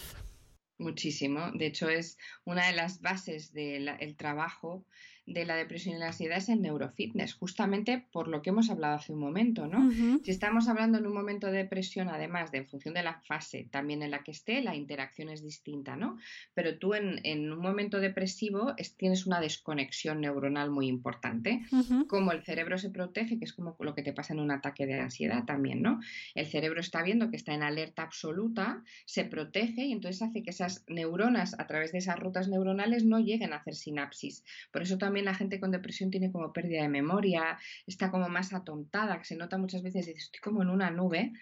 Muchísimo. 0.79 1.51
De 1.55 1.67
hecho, 1.67 1.89
es 1.89 2.19
una 2.45 2.67
de 2.67 2.73
las 2.73 3.01
bases 3.01 3.53
del 3.53 4.17
trabajo 4.17 4.87
de 5.27 5.45
la 5.45 5.55
depresión 5.57 5.97
y 5.97 5.99
la 5.99 6.09
ansiedad 6.09 6.39
es 6.39 6.49
el 6.49 6.61
neurofitness, 6.61 7.35
justamente 7.35 8.05
por 8.13 8.27
lo 8.27 8.43
que 8.43 8.51
hemos 8.51 8.71
hablado 8.71 8.97
hace 8.97 9.13
un 9.13 9.21
momento, 9.21 9.67
¿no? 9.67 9.91
Si 10.25 10.31
estamos 10.31 10.69
hablando 10.69 10.99
en 10.99 11.07
un 11.07 11.15
momento 11.15 11.47
de 11.47 11.59
depresión, 11.59 12.09
además 12.09 12.51
de 12.51 12.59
en 12.59 12.67
función 12.67 12.95
de 12.95 13.03
la 13.03 13.21
fase 13.21 13.69
también 13.71 14.03
en 14.03 14.11
la 14.11 14.25
que 14.25 14.33
esté, 14.33 14.63
la 14.63 14.75
interacción 14.75 15.29
es 15.29 15.43
distinta, 15.43 15.97
¿no? 15.97 16.19
Pero 16.55 16.77
tú 16.79 16.95
en, 16.95 17.53
un 17.53 17.59
momento 17.61 18.01
depresivo 18.01 18.75
tienes 18.97 19.27
una 19.27 19.41
desconexión 19.41 20.21
neuronal 20.21 20.71
muy 20.71 20.89
importante, 20.89 21.63
como 22.09 22.33
el 22.33 22.43
cerebro 22.43 22.77
se 22.79 22.91
protege, 22.91 23.39
que 23.39 23.45
es 23.45 23.53
como 23.53 23.77
lo 23.79 23.95
que 23.95 24.03
te 24.03 24.13
pasa 24.13 24.35
en 24.35 24.41
un 24.41 24.51
ataque 24.51 24.87
de 24.87 24.99
ansiedad 24.99 25.45
también, 25.45 25.83
¿no? 25.83 26.01
El 26.35 26.47
cerebro 26.47 26.81
está 26.81 27.03
viendo 27.03 27.31
que 27.31 27.37
está 27.37 27.55
en 27.55 27.63
alerta 27.63 28.03
absoluta, 28.03 28.83
se 29.05 29.25
protege 29.25 29.85
y 29.85 29.93
entonces 29.93 30.23
hace 30.23 30.43
que 30.43 30.51
esas 30.51 30.85
neuronas 30.89 31.59
a 31.59 31.67
través 31.67 31.93
de 31.93 31.99
esas 31.99 32.19
rutas 32.19 32.49
neuronales 32.49 33.05
no 33.05 33.21
lleguen 33.21 33.53
a 33.53 33.57
hacer 33.57 33.75
sinapsis. 33.75 34.45
Por 34.73 34.83
eso 34.83 34.99
también 34.99 35.22
la 35.25 35.35
gente 35.35 35.61
con 35.61 35.71
depresión 35.71 36.11
tiene 36.11 36.33
como 36.33 36.53
pérdida 36.53 36.83
de 36.83 36.89
memoria, 36.89 37.59
está 37.87 38.11
como 38.11 38.29
más 38.29 38.53
atontada, 38.53 39.19
que 39.19 39.25
se 39.25 39.37
nota 39.37 39.59
muchas 39.59 39.83
veces, 39.83 40.07
dice, 40.07 40.19
estoy 40.19 40.41
como 40.41 40.63
en 40.63 40.71
una 40.71 40.91
nube. 40.91 41.33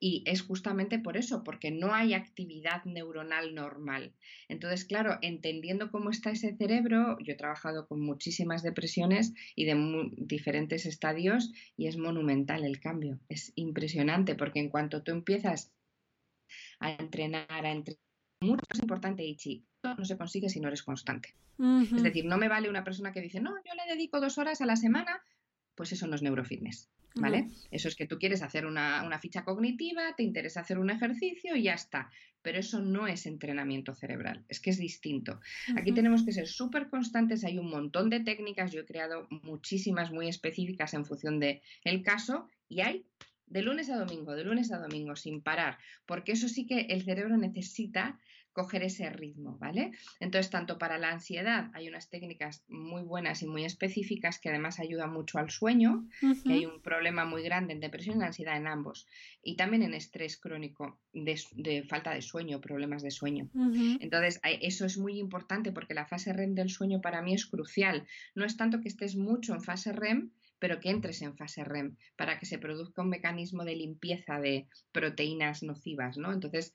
Y 0.00 0.22
es 0.26 0.42
justamente 0.42 1.00
por 1.00 1.16
eso, 1.16 1.42
porque 1.42 1.72
no 1.72 1.92
hay 1.92 2.14
actividad 2.14 2.84
neuronal 2.84 3.54
normal. 3.54 4.14
Entonces, 4.48 4.84
claro, 4.84 5.18
entendiendo 5.22 5.90
cómo 5.90 6.10
está 6.10 6.30
ese 6.30 6.54
cerebro, 6.56 7.18
yo 7.18 7.32
he 7.32 7.36
trabajado 7.36 7.88
con 7.88 8.00
muchísimas 8.00 8.62
depresiones 8.62 9.34
y 9.56 9.64
de 9.64 9.76
diferentes 10.18 10.86
estadios 10.86 11.52
y 11.76 11.88
es 11.88 11.96
monumental 11.96 12.64
el 12.64 12.78
cambio. 12.78 13.18
Es 13.28 13.52
impresionante 13.56 14.36
porque 14.36 14.60
en 14.60 14.68
cuanto 14.68 15.02
tú 15.02 15.10
empiezas 15.10 15.72
a 16.78 16.92
entrenar, 16.92 17.46
a 17.50 17.72
entrenar, 17.72 18.07
mucho 18.40 18.64
más 18.72 18.80
importante, 18.80 19.24
Ichi, 19.24 19.64
no 19.82 20.04
se 20.04 20.16
consigue 20.16 20.48
si 20.48 20.60
no 20.60 20.68
eres 20.68 20.82
constante. 20.82 21.34
Es 21.58 22.02
decir, 22.02 22.24
no 22.24 22.38
me 22.38 22.48
vale 22.48 22.70
una 22.70 22.84
persona 22.84 23.12
que 23.12 23.20
dice, 23.20 23.40
no, 23.40 23.50
yo 23.64 23.74
le 23.74 23.92
dedico 23.92 24.20
dos 24.20 24.38
horas 24.38 24.60
a 24.60 24.66
la 24.66 24.76
semana, 24.76 25.20
pues 25.74 25.92
eso 25.92 26.06
no 26.06 26.14
es 26.14 26.22
neurofitness. 26.22 26.88
¿Vale? 27.14 27.48
Eso 27.72 27.88
es 27.88 27.96
que 27.96 28.06
tú 28.06 28.16
quieres 28.16 28.42
hacer 28.42 28.64
una, 28.64 29.18
ficha 29.20 29.44
cognitiva, 29.44 30.14
te 30.16 30.22
interesa 30.22 30.60
hacer 30.60 30.78
un 30.78 30.90
ejercicio 30.90 31.56
y 31.56 31.64
ya 31.64 31.74
está. 31.74 32.10
Pero 32.42 32.60
eso 32.60 32.80
no 32.80 33.08
es 33.08 33.26
entrenamiento 33.26 33.92
cerebral, 33.92 34.44
es 34.48 34.60
que 34.60 34.70
es 34.70 34.78
distinto. 34.78 35.40
Aquí 35.76 35.90
tenemos 35.90 36.24
que 36.24 36.30
ser 36.30 36.46
súper 36.46 36.88
constantes, 36.88 37.42
hay 37.42 37.58
un 37.58 37.68
montón 37.68 38.08
de 38.08 38.20
técnicas, 38.20 38.70
yo 38.70 38.82
he 38.82 38.86
creado 38.86 39.26
muchísimas 39.30 40.12
muy 40.12 40.28
específicas 40.28 40.94
en 40.94 41.04
función 41.04 41.40
del 41.40 41.60
el 41.82 42.02
caso 42.02 42.48
y 42.68 42.82
hay 42.82 43.04
de 43.50 43.62
lunes 43.62 43.90
a 43.90 43.98
domingo, 43.98 44.34
de 44.34 44.44
lunes 44.44 44.72
a 44.72 44.78
domingo, 44.78 45.16
sin 45.16 45.42
parar, 45.42 45.78
porque 46.06 46.32
eso 46.32 46.48
sí 46.48 46.66
que 46.66 46.80
el 46.90 47.02
cerebro 47.02 47.36
necesita 47.36 48.18
coger 48.58 48.82
ese 48.82 49.08
ritmo, 49.10 49.56
¿vale? 49.58 49.92
Entonces, 50.18 50.50
tanto 50.50 50.78
para 50.78 50.98
la 50.98 51.12
ansiedad 51.12 51.70
hay 51.74 51.86
unas 51.88 52.10
técnicas 52.10 52.64
muy 52.66 53.02
buenas 53.02 53.40
y 53.42 53.46
muy 53.46 53.64
específicas 53.64 54.40
que 54.40 54.48
además 54.48 54.80
ayudan 54.80 55.12
mucho 55.12 55.38
al 55.38 55.50
sueño, 55.50 56.08
que 56.44 56.52
hay 56.54 56.66
un 56.66 56.82
problema 56.82 57.24
muy 57.24 57.44
grande 57.44 57.74
en 57.74 57.78
depresión 57.78 58.20
y 58.20 58.24
ansiedad 58.24 58.56
en 58.56 58.66
ambos, 58.66 59.06
y 59.44 59.54
también 59.54 59.84
en 59.84 59.94
estrés 59.94 60.36
crónico 60.38 60.98
de, 61.12 61.84
falta 61.88 62.12
de 62.12 62.20
sueño, 62.20 62.60
problemas 62.60 63.02
de 63.02 63.12
sueño. 63.12 63.48
Entonces, 64.00 64.40
eso 64.42 64.86
es 64.86 64.98
muy 64.98 65.20
importante 65.20 65.70
porque 65.70 65.94
la 65.94 66.06
fase 66.06 66.32
REM 66.32 66.56
del 66.56 66.68
sueño 66.68 67.00
para 67.00 67.22
mí 67.22 67.34
es 67.34 67.46
crucial. 67.46 68.08
No 68.34 68.44
es 68.44 68.56
tanto 68.56 68.80
que 68.80 68.88
estés 68.88 69.14
mucho 69.14 69.54
en 69.54 69.62
fase 69.62 69.92
REM, 69.92 70.32
pero 70.58 70.80
que 70.80 70.90
entres 70.90 71.22
en 71.22 71.36
fase 71.36 71.64
REM 71.64 71.96
para 72.16 72.38
que 72.38 72.46
se 72.46 72.58
produzca 72.58 73.02
un 73.02 73.08
mecanismo 73.08 73.64
de 73.64 73.76
limpieza 73.76 74.40
de 74.40 74.68
proteínas 74.92 75.62
nocivas, 75.62 76.18
¿no? 76.18 76.32
Entonces, 76.32 76.72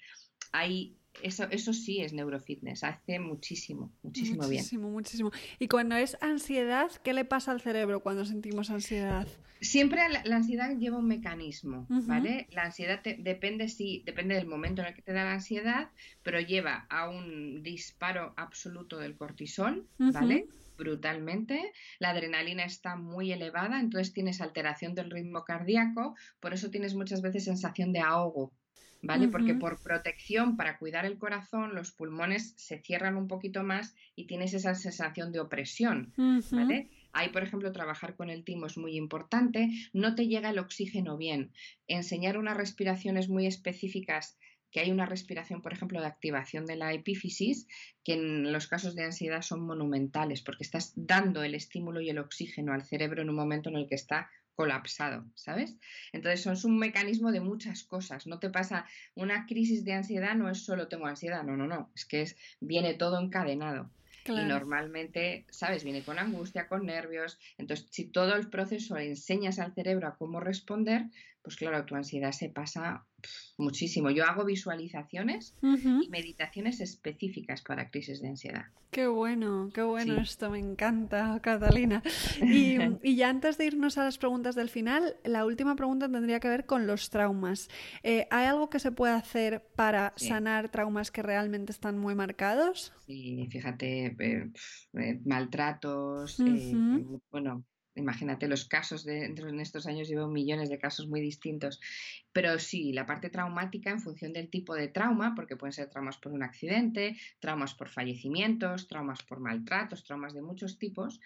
hay 0.52 0.98
eso, 1.22 1.48
eso 1.52 1.74
sí 1.74 2.02
es 2.02 2.14
neurofitness, 2.14 2.84
hace 2.84 3.20
muchísimo, 3.20 3.92
muchísimo, 4.02 4.48
bien. 4.48 4.62
Muchísimo, 4.62 4.90
muchísimo. 4.90 5.32
Y 5.60 5.68
cuando 5.68 5.96
es 5.96 6.18
ansiedad, 6.22 6.92
¿qué 7.04 7.14
le 7.14 7.26
pasa 7.26 7.52
al 7.52 7.62
cerebro 7.62 8.02
cuando 8.02 8.26
sentimos 8.26 8.70
ansiedad? 8.70 9.28
Siempre 9.62 10.02
la, 10.10 10.36
ansiedad 10.36 10.76
lleva 10.78 10.98
un 10.98 11.08
mecanismo, 11.08 11.86
¿vale? 11.90 12.48
La 12.52 12.64
ansiedad 12.64 13.02
depende, 13.02 13.70
sí, 13.70 14.04
depende 14.06 14.36
del 14.36 14.46
momento 14.46 14.82
en 14.82 14.90
el 14.90 14.94
que 14.94 15.02
te 15.02 15.14
da 15.14 15.24
la 15.24 15.34
ansiedad, 15.34 15.90
pero 16.22 16.42
lleva 16.42 16.86
a 16.90 17.10
un 17.10 17.64
disparo 17.64 18.34
absoluto 18.36 18.98
del 18.98 19.16
cortisol, 19.16 19.88
¿vale? 19.98 20.48
brutalmente, 20.78 21.72
la 22.00 22.10
adrenalina 22.10 22.66
está 22.66 22.96
muy 22.96 23.32
elevada, 23.32 23.80
entonces 23.80 24.14
tienes 24.14 24.42
alteración 24.42 24.96
del 24.96 25.12
ritmo 25.12 25.44
cardíaco, 25.44 26.16
por 26.40 26.54
eso 26.54 26.70
tienes 26.70 26.96
muchas 26.96 27.22
veces 27.22 27.46
sensación 27.46 27.94
de 27.94 28.00
ahogo, 28.00 28.52
¿vale? 29.04 29.28
Porque 29.28 29.54
por 29.54 29.82
protección, 29.84 30.56
para 30.56 30.80
cuidar 30.80 31.06
el 31.06 31.18
corazón, 31.18 31.76
los 31.76 31.92
pulmones 31.92 32.54
se 32.58 32.80
cierran 32.80 33.18
un 33.18 33.28
poquito 33.28 33.64
más 33.64 33.96
y 34.16 34.26
tienes 34.26 34.54
esa 34.54 34.74
sensación 34.74 35.32
de 35.32 35.42
opresión, 35.42 36.14
¿vale? 36.52 36.90
Ahí, 37.12 37.30
por 37.30 37.44
ejemplo, 37.44 37.72
trabajar 37.72 38.16
con 38.16 38.30
el 38.30 38.44
timo 38.44 38.66
es 38.66 38.78
muy 38.78 38.96
importante. 38.96 39.70
No 39.92 40.16
te 40.16 40.28
llega 40.28 40.50
el 40.50 40.58
oxígeno 40.58 41.16
bien. 41.18 41.52
Enseñar 41.88 42.38
unas 42.38 42.58
respiraciones 42.58 43.30
muy 43.30 43.46
específicas 43.46 44.38
que 44.72 44.80
hay 44.80 44.90
una 44.90 45.06
respiración, 45.06 45.62
por 45.62 45.74
ejemplo, 45.74 46.02
de 46.02 46.08
activación 46.08 46.66
de 46.66 46.76
la 46.76 46.94
epífisis, 46.94 47.68
que 48.04 48.14
en 48.14 48.52
los 48.52 48.66
casos 48.68 48.96
de 48.96 49.04
ansiedad 49.04 49.44
son 49.44 49.62
monumentales, 49.62 50.42
porque 50.42 50.64
estás 50.64 50.94
dando 50.96 51.44
el 51.44 51.54
estímulo 51.54 52.02
y 52.02 52.10
el 52.10 52.18
oxígeno 52.18 52.74
al 52.74 52.84
cerebro 52.84 53.22
en 53.22 53.30
un 53.30 53.36
momento 53.36 53.70
en 53.70 53.76
el 53.76 53.88
que 53.88 53.94
está 53.94 54.32
colapsado, 54.56 55.26
¿sabes? 55.36 55.78
Entonces 56.12 56.46
es 56.46 56.66
un 56.66 56.78
mecanismo 56.78 57.32
de 57.32 57.42
muchas 57.42 57.84
cosas. 57.84 58.28
No 58.28 58.40
te 58.40 58.50
pasa 58.50 58.86
una 59.16 59.46
crisis 59.46 59.84
de 59.84 59.94
ansiedad, 59.94 60.36
no 60.36 60.50
es 60.50 60.64
solo 60.64 60.88
tengo 60.88 61.08
ansiedad, 61.08 61.44
no, 61.44 61.58
no, 61.58 61.68
no, 61.68 61.92
es 61.96 62.06
que 62.06 62.22
es, 62.22 62.38
viene 62.60 62.94
todo 62.94 63.20
encadenado. 63.20 63.90
Y 64.26 64.32
normalmente, 64.32 65.46
¿sabes? 65.50 65.84
Viene 65.84 66.02
con 66.02 66.18
angustia, 66.18 66.70
con 66.70 66.86
nervios. 66.86 67.40
Entonces, 67.58 67.88
si 67.90 68.06
todo 68.06 68.36
el 68.36 68.50
proceso 68.50 68.98
enseñas 68.98 69.60
al 69.60 69.74
cerebro 69.74 70.08
a 70.08 70.16
cómo 70.16 70.40
responder, 70.40 71.08
pues 71.44 71.58
claro, 71.58 71.86
tu 71.86 71.96
ansiedad 71.96 72.32
se 72.32 72.50
pasa 72.50 73.06
muchísimo. 73.58 74.10
Yo 74.10 74.26
hago 74.26 74.46
visualizaciones 74.46 75.56
y 75.62 76.10
meditaciones 76.10 76.80
específicas 76.80 77.62
para 77.62 77.90
crisis 77.90 78.22
de 78.22 78.30
ansiedad. 78.30 78.66
Qué 78.92 79.08
bueno, 79.08 79.72
qué 79.74 79.82
bueno 79.82 80.22
esto, 80.22 80.52
me 80.52 80.60
encanta, 80.60 81.40
Catalina. 81.42 82.04
Y, 83.04 83.16
ya 83.16 83.30
antes 83.30 83.58
de 83.58 83.66
irnos 83.66 83.98
a 83.98 84.04
las 84.04 84.18
preguntas 84.20 84.54
del 84.56 84.70
final, 84.70 85.16
la 85.24 85.46
última 85.46 85.76
pregunta 85.76 86.08
tendría 86.10 86.40
que 86.40 86.48
ver 86.48 86.66
con 86.66 86.86
los 86.86 87.10
traumas. 87.10 87.70
Eh, 88.04 88.28
¿Hay 88.30 88.46
algo 88.46 88.70
que 88.70 88.80
se 88.80 88.92
puede 88.92 89.14
hacer 89.14 89.66
para 89.76 90.14
sanar 90.16 90.70
traumas 90.70 91.10
que 91.10 91.24
realmente 91.24 91.72
están 91.72 91.98
muy 91.98 92.14
marcados? 92.14 92.94
Sí, 93.08 93.48
fíjate, 93.50 94.16
eh, 94.20 94.52
eh, 94.94 95.20
maltratos, 95.26 96.38
bueno, 97.32 97.66
imagínate 97.96 98.48
los 98.48 98.66
casos 98.66 99.04
de, 99.04 99.26
en 99.26 99.60
estos 99.60 99.86
años 99.86 100.08
llevo 100.08 100.28
millones 100.28 100.70
de 100.70 100.80
casos 100.80 101.08
muy 101.08 101.22
distintos. 101.22 101.80
Pero 102.32 102.58
sí 102.60 102.92
la 102.94 103.06
parte 103.06 103.30
traumática 103.30 103.92
en 103.92 104.00
función 104.00 104.34
del 104.34 104.50
tipo 104.50 104.76
de 104.76 104.88
trauma 104.88 105.34
porque 105.36 105.56
pueden 105.56 105.74
ser 105.74 105.90
traumas 105.90 106.18
por 106.18 106.32
un 106.32 106.44
accidente 106.44 107.18
traumas 107.40 107.74
por 107.74 107.90
fallecimientos 107.90 108.88
traumas 108.88 109.22
por 109.24 109.40
maltratos 109.40 110.04
traumas 110.04 110.34
de 110.34 110.42
muchos 110.42 110.78
tipos 110.78 111.20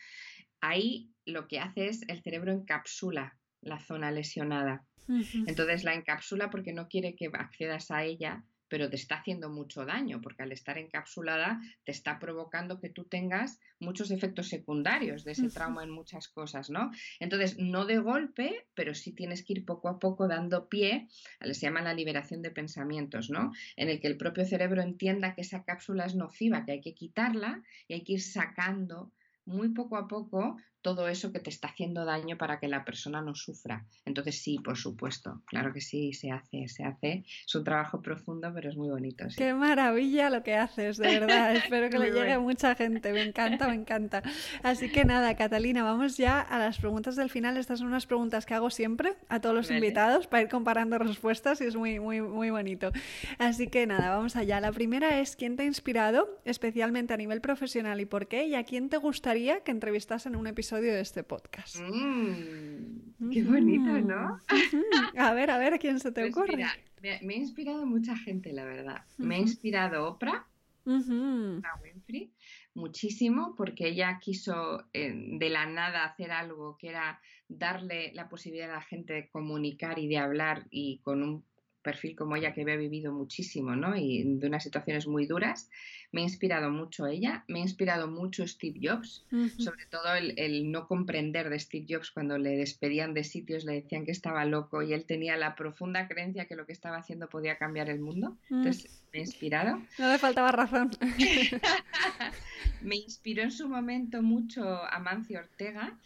ahí 0.62 1.10
lo 1.26 1.48
que 1.48 1.60
hace 1.60 1.88
es 1.88 2.02
el 2.08 2.22
cerebro 2.22 2.52
encapsula 2.52 3.38
la 3.62 3.80
zona 3.80 4.12
lesionada. 4.12 4.86
Entonces 5.08 5.84
la 5.84 5.94
encapsula 5.94 6.50
porque 6.50 6.74
no 6.74 6.88
quiere 6.90 7.16
que 7.16 7.30
accedas 7.34 7.92
a 7.92 8.04
ella 8.04 8.44
pero 8.70 8.90
te 8.90 8.96
está 8.96 9.16
haciendo 9.16 9.50
mucho 9.50 9.86
daño, 9.86 10.22
porque 10.22 10.44
al 10.44 10.52
estar 10.52 10.78
encapsulada 10.78 11.62
te 11.84 11.92
está 11.92 12.20
provocando 12.20 12.80
que 12.80 12.90
tú 12.90 13.06
tengas 13.06 13.60
muchos 13.80 14.12
efectos 14.12 14.48
secundarios 14.48 15.24
de 15.24 15.34
ese 15.34 15.50
trauma 15.50 15.84
en 15.84 15.92
muchas 15.92 16.28
cosas, 16.28 16.70
¿no? 16.70 16.92
Entonces, 17.20 17.58
no 17.58 17.86
de 17.86 18.00
golpe, 18.00 18.68
pero 18.74 18.94
sí 18.94 19.12
tienes 19.12 19.44
que 19.44 19.54
ir 19.54 19.66
poco 19.66 19.90
a 19.90 20.00
poco 20.00 20.28
dando 20.28 20.68
pie, 20.68 21.08
a 21.40 21.54
se 21.54 21.62
llama 21.62 21.82
la 21.82 21.94
liberación 21.94 22.42
de 22.42 22.52
pensamientos, 22.52 23.30
¿no? 23.30 23.52
En 23.76 23.90
el 23.90 24.00
que 24.00 24.08
el 24.08 24.18
propio 24.18 24.46
cerebro 24.46 24.82
entienda 24.82 25.36
que 25.36 25.42
esa 25.42 25.64
cápsula 25.64 26.06
es 26.06 26.16
nociva, 26.16 26.66
que 26.66 26.74
hay 26.74 26.82
que 26.82 26.96
quitarla 26.96 27.64
y 27.88 27.94
hay 27.94 28.04
que 28.04 28.14
ir 28.14 28.22
sacando 28.22 29.12
muy 29.46 29.70
poco 29.70 29.96
a 29.98 30.08
poco 30.08 30.58
todo 30.82 31.08
eso 31.08 31.32
que 31.32 31.40
te 31.40 31.50
está 31.50 31.70
haciendo 31.70 32.06
daño 32.06 32.38
para 32.38 32.60
que 32.60 32.68
la 32.68 32.86
persona 32.86 33.22
no 33.22 33.36
sufra. 33.36 33.86
Entonces 34.06 34.42
sí, 34.42 34.60
por 34.60 34.78
supuesto, 34.78 35.42
claro 35.46 35.74
que 35.74 35.82
sí, 35.82 36.14
se 36.14 36.32
hace, 36.32 36.68
se 36.68 36.84
hace. 36.84 37.26
Es 37.46 37.56
un 37.56 37.64
trabajo 37.64 38.02
profundo, 38.02 38.52
pero 38.54 38.70
es 38.70 38.78
muy 38.78 38.90
bonito. 38.90 39.26
Qué 39.36 39.54
maravilla 39.54 40.30
lo 40.30 40.44
que 40.44 40.56
haces, 40.56 40.98
de 40.98 41.08
verdad. 41.20 41.56
Espero 41.56 41.90
que 41.90 42.00
le 42.00 42.12
llegue 42.12 42.34
a 42.34 42.40
mucha 42.40 42.76
gente. 42.76 43.12
Me 43.12 43.24
encanta, 43.24 43.68
me 43.68 43.76
encanta. 43.76 44.24
Así 44.64 44.90
que 44.90 45.04
nada, 45.04 45.36
Catalina, 45.36 45.84
vamos 45.84 46.18
ya 46.18 46.42
a 46.42 46.60
las 46.60 46.78
preguntas 46.78 47.16
del 47.16 47.30
final. 47.30 47.58
Estas 47.58 47.80
son 47.80 47.88
unas 47.88 48.06
preguntas 48.06 48.46
que 48.46 48.54
hago 48.54 48.70
siempre 48.70 49.16
a 49.30 49.42
todos 49.42 49.56
los 49.56 49.72
invitados 49.72 50.28
para 50.28 50.44
ir 50.44 50.50
comparando 50.50 50.98
respuestas 51.00 51.60
y 51.62 51.66
es 51.66 51.76
muy, 51.76 52.00
muy, 52.00 52.22
muy 52.22 52.50
bonito. 52.50 52.92
Así 53.40 53.68
que 53.68 53.88
nada, 53.88 54.16
vamos 54.16 54.36
allá. 54.36 54.62
La 54.62 54.72
primera 54.72 55.20
es, 55.20 55.36
¿quién 55.36 55.56
te 55.56 55.64
ha 55.64 55.66
inspirado, 55.66 56.40
especialmente 56.46 57.14
a 57.14 57.18
nivel 57.18 57.42
profesional 57.42 58.00
y 58.00 58.06
por 58.06 58.28
qué? 58.28 58.46
¿Y 58.48 58.56
a 58.56 58.64
quién 58.64 58.90
te 58.90 58.98
gustaría 58.98 59.62
que 59.62 59.72
entrevistasen 59.72 60.34
en 60.34 60.40
un 60.40 60.48
episodio 60.48 60.67
de 60.76 61.00
este 61.00 61.24
podcast. 61.24 61.78
Mm, 61.80 63.30
qué 63.32 63.44
bonito, 63.44 64.02
¿no? 64.02 64.38
A 65.18 65.34
ver, 65.34 65.50
a 65.50 65.58
ver, 65.58 65.80
quién 65.80 66.00
se 66.00 66.12
te 66.12 66.22
pues 66.22 66.36
ocurre? 66.36 66.58
me, 67.02 67.34
ha 67.34 67.38
inspirado 67.38 67.86
mucha 67.86 68.18
gente, 68.18 68.52
la 68.52 68.66
verdad. 68.66 69.06
Me 69.18 69.36
ha 69.36 69.40
inspirado 69.40 70.08
Oprah, 70.08 70.46
Winfrey, 70.86 72.34
muchísimo, 72.74 73.56
porque 73.56 73.88
ella 73.88 74.20
quiso 74.22 74.84
eh, 74.94 75.14
de 75.16 75.50
la 75.50 75.66
nada 75.66 76.04
hacer 76.04 76.32
algo 76.32 76.78
que 76.78 76.90
era 76.90 77.22
darle 77.48 78.12
la 78.14 78.28
posibilidad 78.28 78.70
a 78.72 78.76
la 78.76 78.82
gente 78.82 79.14
de 79.14 79.30
comunicar 79.30 80.00
y 80.00 80.08
de 80.10 80.18
hablar 80.18 80.68
y 80.70 81.00
con 81.00 81.24
un 81.24 81.46
perfil 81.82 82.16
como 82.16 82.36
ella 82.36 82.54
que 82.54 82.62
había 82.62 82.76
vivido 82.76 83.14
muchísimo, 83.14 83.76
¿no? 83.76 83.96
Y 83.96 84.24
de 84.24 84.48
unas 84.48 84.64
situaciones 84.64 85.08
muy 85.08 85.26
duras, 85.26 85.70
me 86.12 86.22
ha 86.22 86.24
inspirado 86.24 86.70
mucho 86.70 87.08
ella, 87.08 87.44
me 87.48 87.60
ha 87.60 87.62
inspirado 87.62 88.08
mucho 88.08 88.48
Steve 88.48 88.80
Jobs, 88.82 89.26
sobre 89.58 89.86
todo 89.86 90.16
el, 90.16 90.72
no 90.72 90.88
comprender 90.88 91.50
de 91.50 91.60
Steve 91.60 91.86
Jobs 91.90 92.12
cuando 92.12 92.38
le 92.38 92.58
despedían 92.58 93.14
de 93.14 93.24
sitios, 93.24 93.66
le 93.66 93.74
decían 93.74 94.06
que 94.06 94.12
estaba 94.12 94.46
loco 94.46 94.82
y 94.82 94.94
él 94.94 95.06
tenía 95.06 95.38
la 95.38 95.56
profunda 95.56 96.08
creencia 96.08 96.46
que 96.46 96.56
lo 96.56 96.66
que 96.66 96.74
estaba 96.74 96.98
haciendo 96.98 97.30
podía 97.30 97.58
cambiar 97.58 97.90
el 97.90 98.00
mundo. 98.00 98.38
Mm. 98.50 98.58
Entonces, 98.58 99.04
me 99.14 99.20
ha 99.20 99.22
inspirado. 99.22 99.82
No 99.98 100.10
me 100.10 100.18
faltaba 100.18 100.52
razón. 100.52 100.92
me 102.82 102.96
inspiró 102.96 103.44
en 103.44 103.52
su 103.52 103.68
momento 103.68 104.22
mucho 104.22 104.84
Amancio 104.86 105.40
Ortega 105.40 105.98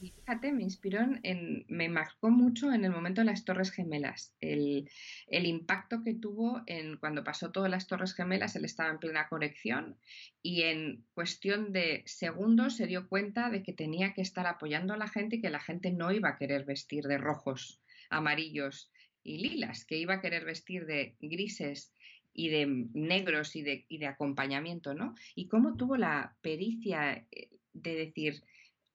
y 0.00 0.10
fíjate, 0.10 0.52
me 0.52 0.62
inspiró 0.62 1.00
en, 1.22 1.64
me 1.68 1.88
marcó 1.88 2.30
mucho 2.30 2.72
en 2.72 2.84
el 2.84 2.90
momento 2.90 3.20
de 3.20 3.26
las 3.26 3.44
Torres 3.44 3.70
Gemelas, 3.70 4.34
el, 4.40 4.88
el 5.26 5.46
impacto 5.46 6.02
que 6.02 6.14
tuvo 6.14 6.62
en 6.66 6.96
cuando 6.96 7.24
pasó 7.24 7.50
todas 7.50 7.70
las 7.70 7.86
Torres 7.86 8.14
Gemelas, 8.14 8.56
él 8.56 8.64
estaba 8.64 8.90
en 8.90 8.98
plena 8.98 9.28
conexión 9.28 9.96
y 10.42 10.62
en 10.62 11.04
cuestión 11.14 11.72
de 11.72 12.02
segundos 12.06 12.76
se 12.76 12.86
dio 12.86 13.08
cuenta 13.08 13.50
de 13.50 13.62
que 13.62 13.72
tenía 13.72 14.14
que 14.14 14.22
estar 14.22 14.46
apoyando 14.46 14.94
a 14.94 14.98
la 14.98 15.08
gente 15.08 15.36
y 15.36 15.40
que 15.40 15.50
la 15.50 15.60
gente 15.60 15.90
no 15.90 16.12
iba 16.12 16.30
a 16.30 16.38
querer 16.38 16.64
vestir 16.64 17.04
de 17.04 17.18
rojos, 17.18 17.80
amarillos 18.10 18.90
y 19.24 19.38
lilas, 19.38 19.84
que 19.84 19.96
iba 19.96 20.14
a 20.14 20.20
querer 20.20 20.44
vestir 20.44 20.86
de 20.86 21.16
grises 21.20 21.92
y 22.34 22.48
de 22.48 22.66
negros 22.94 23.56
y 23.56 23.62
de, 23.62 23.84
y 23.88 23.98
de 23.98 24.06
acompañamiento, 24.06 24.94
¿no? 24.94 25.14
Y 25.34 25.46
cómo 25.48 25.76
tuvo 25.76 25.96
la 25.96 26.34
pericia 26.40 27.26
eh, 27.30 27.48
de 27.72 27.94
decir, 27.94 28.42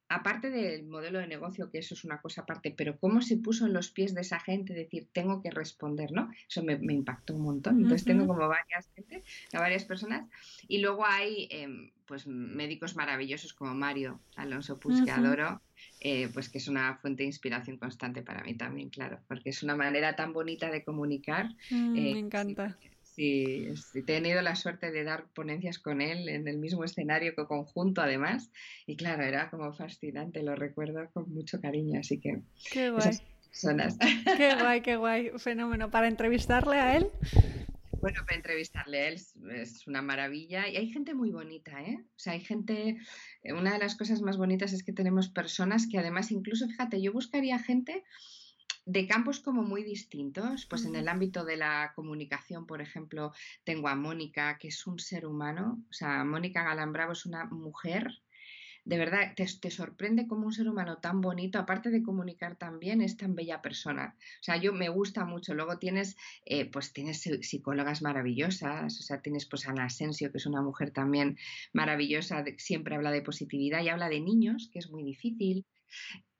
aparte 0.09 0.49
del 0.49 0.85
modelo 0.85 1.19
de 1.19 1.27
negocio, 1.27 1.69
que 1.69 1.79
eso 1.79 1.93
es 1.93 2.03
una 2.03 2.21
cosa 2.21 2.41
aparte, 2.41 2.73
pero 2.75 2.97
cómo 2.97 3.21
se 3.21 3.37
puso 3.37 3.65
en 3.65 3.73
los 3.73 3.91
pies 3.91 4.13
de 4.13 4.21
esa 4.21 4.39
gente, 4.39 4.73
decir, 4.73 5.07
tengo 5.11 5.41
que 5.41 5.51
responder, 5.51 6.11
¿no? 6.11 6.31
Eso 6.47 6.63
me, 6.63 6.73
impactó 6.93 7.35
un 7.35 7.41
montón. 7.41 7.77
Entonces 7.77 8.05
tengo 8.05 8.25
como 8.25 8.47
varias 8.47 8.89
gente, 8.95 9.23
varias 9.53 9.83
personas. 9.83 10.27
Y 10.67 10.79
luego 10.79 11.05
hay 11.05 11.47
em, 11.51 11.91
pues 12.05 12.25
médicos 12.25 12.95
maravillosos 12.95 13.53
como 13.53 13.73
Mario 13.73 14.21
Alonso 14.35 14.79
Puig, 14.79 15.03
que 15.03 15.11
adoro, 15.11 15.61
eh, 15.99 16.29
pues 16.33 16.49
que 16.49 16.59
es 16.59 16.67
una 16.67 16.97
fuente 16.97 17.23
de 17.23 17.27
inspiración 17.27 17.77
constante 17.77 18.21
para 18.21 18.43
mí 18.43 18.55
también, 18.55 18.89
claro, 18.89 19.19
porque 19.27 19.49
es 19.49 19.61
una 19.61 19.75
manera 19.75 20.15
tan 20.15 20.31
bonita 20.31 20.71
de 20.71 20.83
comunicar. 20.83 21.49
Mm, 21.69 21.97
eh, 21.97 22.13
me 22.13 22.19
encanta. 22.19 22.77
Sí, 23.17 23.67
he 23.95 24.03
tenido 24.03 24.43
la 24.43 24.55
suerte 24.55 24.91
de 24.91 25.03
dar 25.03 25.25
ponencias 25.33 25.79
con 25.79 26.01
él 26.01 26.29
en 26.29 26.47
el 26.47 26.59
mismo 26.59 26.83
escenario 26.83 27.33
que 27.33 27.47
conjunto, 27.47 27.99
además. 27.99 28.51
Y 28.85 28.95
claro, 28.95 29.23
era 29.23 29.49
como 29.49 29.73
fascinante, 29.73 30.43
lo 30.43 30.55
recuerdo 30.55 31.09
con 31.13 31.27
mucho 31.33 31.59
cariño, 31.59 31.99
así 31.99 32.19
que. 32.19 32.41
Qué 32.71 32.91
guay. 32.91 33.17
Qué 34.37 34.55
guay, 34.61 34.81
qué 34.81 34.97
guay, 34.97 35.31
fenómeno. 35.37 35.89
¿Para 35.89 36.07
entrevistarle 36.07 36.75
a 36.75 36.95
él? 36.95 37.07
Bueno, 38.01 38.19
para 38.23 38.37
entrevistarle 38.37 38.99
a 38.99 39.07
él 39.07 39.15
es, 39.15 39.87
una 39.87 40.03
maravilla 40.03 40.67
y 40.67 40.77
hay 40.77 40.91
gente 40.91 41.15
muy 41.15 41.31
bonita, 41.31 41.81
¿eh? 41.81 41.97
O 41.99 42.19
sea, 42.19 42.33
hay 42.33 42.41
gente, 42.41 42.97
una 43.45 43.73
de 43.73 43.79
las 43.79 43.95
cosas 43.95 44.21
más 44.21 44.37
bonitas 44.37 44.73
es 44.73 44.83
que 44.83 44.93
tenemos 44.93 45.29
personas 45.29 45.87
que 45.91 45.97
además, 45.97 46.29
incluso, 46.29 46.67
fíjate, 46.67 47.01
yo 47.01 47.11
buscaría 47.13 47.57
gente 47.57 48.03
de 48.87 49.05
campos 49.05 49.41
como 49.41 49.63
muy 49.63 49.83
distintos. 49.83 50.65
Pues 50.65 50.85
en 50.85 50.95
el 50.95 51.09
ámbito 51.09 51.43
de 51.43 51.57
la 51.57 51.91
comunicación, 51.93 52.65
por 52.65 52.81
ejemplo, 52.81 53.33
tengo 53.63 53.89
a 53.89 53.95
Mónica, 53.95 54.57
que 54.57 54.69
es 54.69 54.87
un 54.87 54.97
ser 54.97 55.25
humano. 55.25 55.83
O 55.89 55.93
sea, 55.93 56.23
Mónica 56.23 56.63
Galambravo 56.63 57.11
es 57.11 57.25
una 57.25 57.45
mujer. 57.45 58.21
De 58.85 58.97
verdad, 58.97 59.33
te, 59.35 59.69
sorprende 59.69 60.27
como 60.27 60.45
un 60.45 60.53
ser 60.53 60.69
humano 60.69 60.99
tan 60.99 61.19
bonito, 61.19 61.59
aparte 61.59 61.89
de 61.89 62.01
comunicar 62.01 62.55
tan 62.55 62.79
bien, 62.79 63.01
es 63.01 63.17
tan 63.17 63.35
bella 63.35 63.61
persona. 63.61 64.15
O 64.39 64.43
sea, 64.43 64.55
yo 64.55 64.71
me 64.71 64.87
gusta 64.87 65.25
mucho. 65.25 65.53
Luego 65.53 65.77
tienes, 65.77 66.15
eh, 66.45 66.71
pues 66.71 66.93
tienes 66.93 67.21
psicólogas 67.41 68.01
maravillosas. 68.01 68.97
O 69.01 69.03
sea, 69.03 69.21
tienes 69.21 69.45
pues 69.45 69.67
Ana 69.67 69.83
Asensio, 69.83 70.31
que 70.31 70.37
es 70.37 70.45
una 70.45 70.61
mujer 70.61 70.91
también 70.91 71.37
maravillosa, 71.73 72.45
siempre 72.57 72.95
habla 72.95 73.11
de 73.11 73.21
positividad 73.21 73.81
y 73.81 73.89
habla 73.89 74.07
de 74.07 74.21
niños, 74.21 74.69
que 74.71 74.79
es 74.79 74.89
muy 74.89 75.03
difícil 75.03 75.65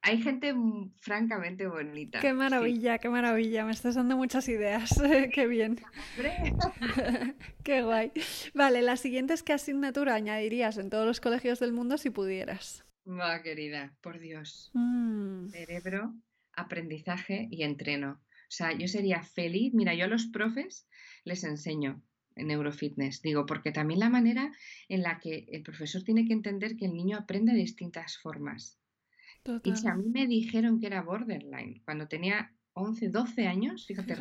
hay 0.07 0.21
gente 0.21 0.55
francamente 1.01 1.67
bonita. 1.67 2.21
Qué 2.21 2.31
maravilla, 2.33 2.97
qué 2.97 3.09
maravilla. 3.09 3.65
Me 3.65 3.73
estás 3.73 3.95
dando 3.95 4.15
muchas 4.15 4.47
ideas. 4.47 4.97
qué 5.33 5.47
bien. 5.47 5.81
qué 7.63 7.81
guay. 7.81 8.13
Vale, 8.53 8.81
la 8.81 8.95
siguiente 8.95 9.33
es 9.33 9.43
qué 9.43 9.51
asignatura 9.51 10.15
añadirías 10.15 10.77
en 10.77 10.89
todos 10.89 11.05
los 11.05 11.19
colegios 11.19 11.59
del 11.59 11.73
mundo 11.73 11.97
si 11.97 12.09
pudieras. 12.09 12.85
Va, 13.05 13.41
querida, 13.43 13.97
por 13.99 14.19
Dios. 14.19 14.71
Mm. 14.73 15.49
Cerebro, 15.49 16.13
aprendizaje 16.53 17.49
y 17.51 17.63
entreno. 17.63 18.21
O 18.21 18.51
sea, 18.51 18.71
yo 18.77 18.87
sería 18.87 19.23
feliz. 19.23 19.73
Mira, 19.73 19.93
yo 19.93 20.05
a 20.05 20.09
los 20.09 20.27
profes 20.27 20.87
les 21.25 21.43
enseño 21.43 22.01
en 22.37 22.47
neurofitness. 22.47 23.21
Digo, 23.21 23.45
porque 23.45 23.73
también 23.73 23.99
la 23.99 24.09
manera 24.09 24.53
en 24.87 25.03
la 25.03 25.19
que 25.19 25.47
el 25.51 25.63
profesor 25.63 26.03
tiene 26.03 26.25
que 26.25 26.33
entender 26.33 26.77
que 26.77 26.85
el 26.85 26.93
niño 26.93 27.17
aprende 27.17 27.51
de 27.51 27.59
distintas 27.59 28.17
formas. 28.19 28.79
Y 29.63 29.75
si 29.75 29.87
a 29.87 29.95
mí 29.95 30.09
me 30.09 30.27
dijeron 30.27 30.79
que 30.79 30.87
era 30.87 31.01
borderline 31.01 31.81
cuando 31.85 32.07
tenía 32.07 32.53
11, 32.73 33.09
12 33.09 33.47
años, 33.47 33.85
fíjate, 33.85 34.15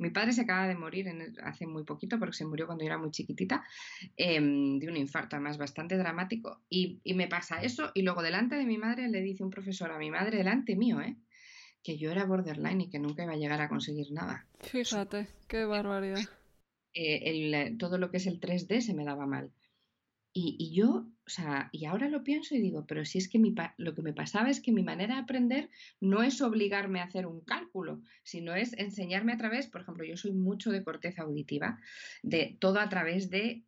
mi 0.00 0.08
padre 0.10 0.32
se 0.32 0.40
acaba 0.40 0.66
de 0.66 0.74
morir 0.74 1.06
hace 1.42 1.66
muy 1.66 1.84
poquito 1.84 2.18
porque 2.18 2.36
se 2.36 2.46
murió 2.46 2.66
cuando 2.66 2.82
yo 2.82 2.88
era 2.88 2.98
muy 2.98 3.10
chiquitita 3.10 3.62
em, 4.16 4.78
de 4.78 4.88
un 4.88 4.96
infarto, 4.96 5.36
además 5.36 5.58
bastante 5.58 5.98
dramático. 5.98 6.62
Y, 6.70 7.02
me 7.14 7.28
pasa 7.28 7.62
eso 7.62 7.92
y 7.94 8.02
luego 8.02 8.22
delante 8.22 8.56
de 8.56 8.64
mi 8.64 8.78
madre 8.78 9.08
le 9.08 9.20
dice 9.20 9.44
un 9.44 9.50
profesor 9.50 9.90
a 9.92 9.98
mi 9.98 10.10
madre 10.10 10.38
delante 10.38 10.74
mío, 10.74 11.02
¿eh? 11.02 11.16
que 11.82 11.98
yo 11.98 12.10
era 12.10 12.24
borderline 12.24 12.82
y 12.82 12.90
que 12.90 12.98
nunca 12.98 13.24
iba 13.24 13.34
a 13.34 13.36
llegar 13.36 13.60
a 13.60 13.68
conseguir 13.68 14.10
nada. 14.10 14.46
Fíjate, 14.60 15.28
qué 15.46 15.64
barbaridad. 15.64 16.20
Eh, 16.94 17.76
todo 17.78 17.98
lo 17.98 18.10
que 18.10 18.16
es 18.16 18.26
el 18.26 18.40
3D 18.40 18.80
se 18.80 18.94
me 18.94 19.04
daba 19.04 19.26
mal. 19.26 19.52
Y, 20.32 20.72
yo, 20.72 21.08
o 21.26 21.28
sea, 21.28 21.70
y 21.72 21.86
ahora 21.86 22.08
lo 22.08 22.22
pienso 22.22 22.54
y 22.54 22.60
digo, 22.60 22.86
pero 22.86 23.04
si 23.04 23.18
es 23.18 23.28
que 23.28 23.40
mi 23.40 23.52
lo 23.78 23.94
que 23.96 24.02
me 24.02 24.12
pasaba 24.12 24.48
es 24.48 24.60
que 24.60 24.70
mi 24.70 24.84
manera 24.84 25.14
de 25.14 25.20
aprender 25.22 25.70
no 26.00 26.22
es 26.22 26.40
obligarme 26.40 27.00
a 27.00 27.04
hacer 27.04 27.26
un 27.26 27.40
cálculo, 27.40 28.00
sino 28.22 28.54
es 28.54 28.72
enseñarme 28.74 29.32
a 29.32 29.38
través, 29.38 29.66
por 29.66 29.80
ejemplo, 29.80 30.04
yo 30.04 30.16
soy 30.16 30.32
mucho 30.32 30.70
de 30.70 30.84
corteza 30.84 31.22
auditiva, 31.22 31.80
de 32.22 32.56
todo 32.60 32.78
a 32.78 32.88
través 32.88 33.28
de 33.28 33.64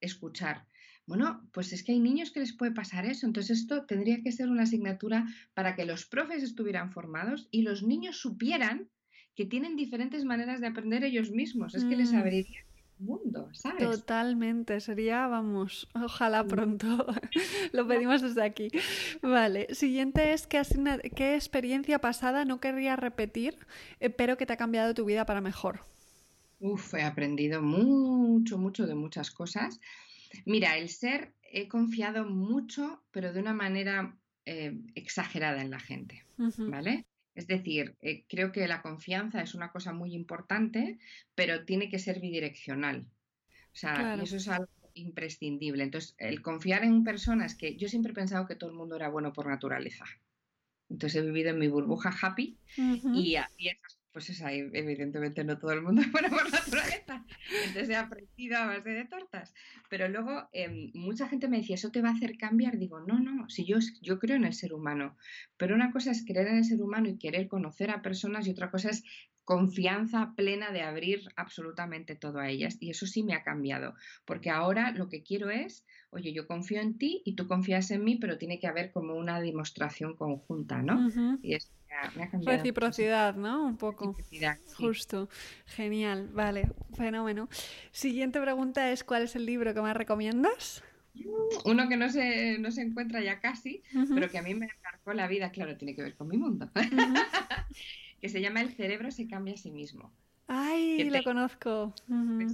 escuchar. 0.00 0.66
Bueno, 1.06 1.46
pues 1.52 1.72
es 1.72 1.84
que 1.84 1.92
hay 1.92 2.00
niños 2.00 2.30
que 2.30 2.40
les 2.40 2.54
puede 2.54 2.72
pasar 2.72 3.04
eso, 3.04 3.26
entonces 3.26 3.60
esto 3.60 3.84
tendría 3.84 4.22
que 4.22 4.32
ser 4.32 4.48
una 4.48 4.62
asignatura 4.62 5.26
para 5.52 5.76
que 5.76 5.84
los 5.84 6.06
profes 6.06 6.42
estuvieran 6.42 6.92
formados 6.92 7.46
y 7.50 7.62
los 7.62 7.82
niños 7.82 8.16
supieran 8.16 8.88
que 9.34 9.44
tienen 9.44 9.76
diferentes 9.76 10.24
maneras 10.24 10.60
de 10.60 10.66
aprender 10.66 11.04
ellos 11.04 11.30
mismos, 11.30 11.74
es 11.74 11.84
que 11.84 11.94
les 11.94 12.12
mm. 12.12 12.16
abriría 12.16 12.65
mundo, 12.98 13.48
¿sabes? 13.52 13.82
Totalmente, 13.82 14.80
sería, 14.80 15.26
vamos, 15.26 15.88
ojalá 15.94 16.44
pronto. 16.44 16.86
Lo 17.72 17.86
pedimos 17.86 18.22
desde 18.22 18.42
aquí. 18.42 18.68
Vale, 19.22 19.74
siguiente 19.74 20.32
es 20.32 20.46
¿qué, 20.46 20.62
qué 21.14 21.34
experiencia 21.34 21.98
pasada 22.00 22.44
no 22.44 22.60
querría 22.60 22.96
repetir, 22.96 23.56
pero 24.16 24.36
que 24.36 24.46
te 24.46 24.52
ha 24.52 24.56
cambiado 24.56 24.94
tu 24.94 25.04
vida 25.04 25.26
para 25.26 25.40
mejor. 25.40 25.80
Uf, 26.58 26.94
he 26.94 27.02
aprendido 27.02 27.62
mucho, 27.62 28.58
mucho 28.58 28.86
de 28.86 28.94
muchas 28.94 29.30
cosas. 29.30 29.78
Mira, 30.44 30.76
el 30.78 30.88
ser, 30.88 31.34
he 31.42 31.68
confiado 31.68 32.24
mucho, 32.24 33.02
pero 33.10 33.32
de 33.32 33.40
una 33.40 33.52
manera 33.52 34.16
eh, 34.44 34.78
exagerada 34.94 35.60
en 35.60 35.70
la 35.70 35.80
gente, 35.80 36.24
¿vale? 36.36 37.04
Es 37.36 37.46
decir, 37.46 37.96
eh, 38.00 38.24
creo 38.28 38.50
que 38.50 38.66
la 38.66 38.82
confianza 38.82 39.42
es 39.42 39.54
una 39.54 39.70
cosa 39.70 39.92
muy 39.92 40.14
importante, 40.14 40.98
pero 41.34 41.64
tiene 41.64 41.90
que 41.90 41.98
ser 41.98 42.18
bidireccional. 42.18 43.06
O 43.48 43.78
sea, 43.78 44.14
eso 44.22 44.36
es 44.36 44.48
algo 44.48 44.70
imprescindible. 44.94 45.84
Entonces, 45.84 46.14
el 46.18 46.40
confiar 46.40 46.82
en 46.82 47.04
personas 47.04 47.54
que 47.54 47.76
yo 47.76 47.88
siempre 47.88 48.12
he 48.12 48.14
pensado 48.14 48.46
que 48.46 48.56
todo 48.56 48.70
el 48.70 48.76
mundo 48.76 48.96
era 48.96 49.10
bueno 49.10 49.34
por 49.34 49.46
naturaleza. 49.46 50.06
Entonces 50.88 51.22
he 51.22 51.26
vivido 51.26 51.50
en 51.50 51.58
mi 51.58 51.68
burbuja 51.68 52.14
happy 52.22 52.58
y, 52.76 53.36
y 53.58 53.68
esas 53.68 53.95
pues 54.16 54.30
es 54.30 54.40
ahí, 54.40 54.60
evidentemente 54.72 55.44
no 55.44 55.58
todo 55.58 55.72
el 55.72 55.82
mundo 55.82 56.00
es 56.00 56.10
bueno 56.10 56.30
por 56.30 56.50
naturaleza, 56.50 57.22
entonces 57.66 57.90
he 57.90 57.96
aprendido 57.96 58.56
a 58.56 58.64
base 58.64 58.88
de 58.88 59.04
tortas. 59.04 59.52
Pero 59.90 60.08
luego 60.08 60.48
em, 60.54 60.90
mucha 60.94 61.28
gente 61.28 61.48
me 61.48 61.58
decía, 61.58 61.74
¿eso 61.74 61.90
te 61.90 62.00
va 62.00 62.08
a 62.08 62.12
hacer 62.12 62.38
cambiar? 62.38 62.78
Digo, 62.78 62.98
no, 63.00 63.20
no, 63.20 63.46
si 63.50 63.66
yo, 63.66 63.76
yo 64.00 64.18
creo 64.18 64.36
en 64.36 64.46
el 64.46 64.54
ser 64.54 64.72
humano, 64.72 65.18
pero 65.58 65.74
una 65.74 65.92
cosa 65.92 66.12
es 66.12 66.24
creer 66.24 66.46
en 66.48 66.56
el 66.56 66.64
ser 66.64 66.80
humano 66.80 67.10
y 67.10 67.18
querer 67.18 67.46
conocer 67.46 67.90
a 67.90 68.00
personas 68.00 68.46
y 68.46 68.52
otra 68.52 68.70
cosa 68.70 68.88
es 68.88 69.04
confianza 69.44 70.32
plena 70.34 70.72
de 70.72 70.80
abrir 70.80 71.28
absolutamente 71.36 72.16
todo 72.16 72.38
a 72.38 72.48
ellas. 72.48 72.78
Y 72.80 72.88
eso 72.88 73.06
sí 73.06 73.22
me 73.22 73.34
ha 73.34 73.42
cambiado, 73.42 73.96
porque 74.24 74.48
ahora 74.48 74.92
lo 74.92 75.10
que 75.10 75.22
quiero 75.24 75.50
es, 75.50 75.84
oye, 76.08 76.32
yo 76.32 76.46
confío 76.46 76.80
en 76.80 76.96
ti 76.96 77.20
y 77.26 77.34
tú 77.34 77.46
confías 77.46 77.90
en 77.90 78.02
mí, 78.02 78.16
pero 78.16 78.38
tiene 78.38 78.58
que 78.58 78.66
haber 78.66 78.92
como 78.92 79.14
una 79.14 79.42
demostración 79.42 80.16
conjunta, 80.16 80.80
¿no? 80.80 81.38
Y 81.42 81.52
es 81.52 81.70
Reciprocidad, 82.44 83.34
¿no? 83.36 83.64
Un 83.64 83.76
poco. 83.76 84.16
Justo. 84.76 85.28
Genial. 85.66 86.28
Vale, 86.32 86.68
fenómeno. 86.94 87.48
Siguiente 87.92 88.40
pregunta 88.40 88.90
es: 88.90 89.04
¿cuál 89.04 89.22
es 89.22 89.36
el 89.36 89.46
libro 89.46 89.74
que 89.74 89.80
más 89.80 89.96
recomiendas? 89.96 90.82
Uno 91.64 91.88
que 91.88 91.96
no 91.96 92.10
se, 92.10 92.58
no 92.58 92.70
se 92.70 92.82
encuentra 92.82 93.20
ya 93.22 93.40
casi, 93.40 93.82
pero 94.14 94.30
que 94.30 94.38
a 94.38 94.42
mí 94.42 94.54
me 94.54 94.68
marcó 94.84 95.14
la 95.14 95.26
vida, 95.26 95.50
claro, 95.50 95.76
tiene 95.76 95.94
que 95.94 96.02
ver 96.02 96.14
con 96.14 96.28
mi 96.28 96.36
mundo. 96.36 96.70
que 98.20 98.28
se 98.28 98.40
llama 98.40 98.60
El 98.60 98.74
cerebro 98.74 99.10
se 99.10 99.26
cambia 99.26 99.54
a 99.54 99.56
sí 99.56 99.70
mismo. 99.70 100.12
Ay, 100.48 101.02
lo 101.10 101.22
conozco. 101.24 101.92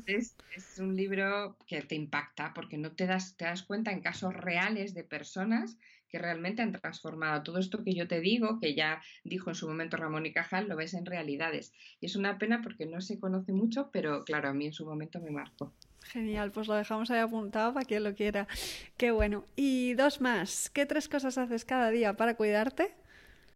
es, 0.07 0.36
es, 0.57 0.78
un 0.78 0.97
libro 0.97 1.59
que 1.66 1.82
te 1.82 1.95
impacta 1.95 2.55
porque 2.55 2.78
no 2.78 2.93
te 2.93 3.07
das, 3.07 3.36
te 3.36 3.45
das 3.45 3.62
cuenta 3.62 3.93
en 3.93 4.01
casos 4.01 4.34
reales 4.34 4.95
de 4.95 5.05
personas 5.05 5.76
que 6.12 6.18
realmente 6.18 6.60
han 6.60 6.72
transformado 6.72 7.42
todo 7.42 7.58
esto 7.58 7.82
que 7.82 7.94
yo 7.94 8.06
te 8.06 8.20
digo, 8.20 8.60
que 8.60 8.74
ya 8.74 9.02
dijo 9.24 9.48
en 9.50 9.56
su 9.56 9.66
momento 9.66 9.96
Ramón 9.96 10.26
y 10.26 10.32
Cajal, 10.32 10.68
lo 10.68 10.76
ves 10.76 10.92
en 10.92 11.06
realidades. 11.06 11.72
Y 12.00 12.06
es 12.06 12.16
una 12.16 12.38
pena 12.38 12.60
porque 12.62 12.84
no 12.84 13.00
se 13.00 13.18
conoce 13.18 13.52
mucho, 13.52 13.90
pero 13.90 14.22
claro, 14.22 14.50
a 14.50 14.52
mí 14.52 14.66
en 14.66 14.74
su 14.74 14.84
momento 14.84 15.20
me 15.20 15.30
marcó. 15.30 15.72
Genial, 16.02 16.52
pues 16.52 16.68
lo 16.68 16.74
dejamos 16.74 17.10
ahí 17.10 17.20
apuntado 17.20 17.72
para 17.72 17.86
quien 17.86 18.04
lo 18.04 18.14
quiera. 18.14 18.46
Qué 18.98 19.10
bueno. 19.10 19.46
Y 19.56 19.94
dos 19.94 20.20
más. 20.20 20.68
¿Qué 20.68 20.84
tres 20.84 21.08
cosas 21.08 21.38
haces 21.38 21.64
cada 21.64 21.90
día 21.90 22.14
para 22.14 22.36
cuidarte? 22.36 22.94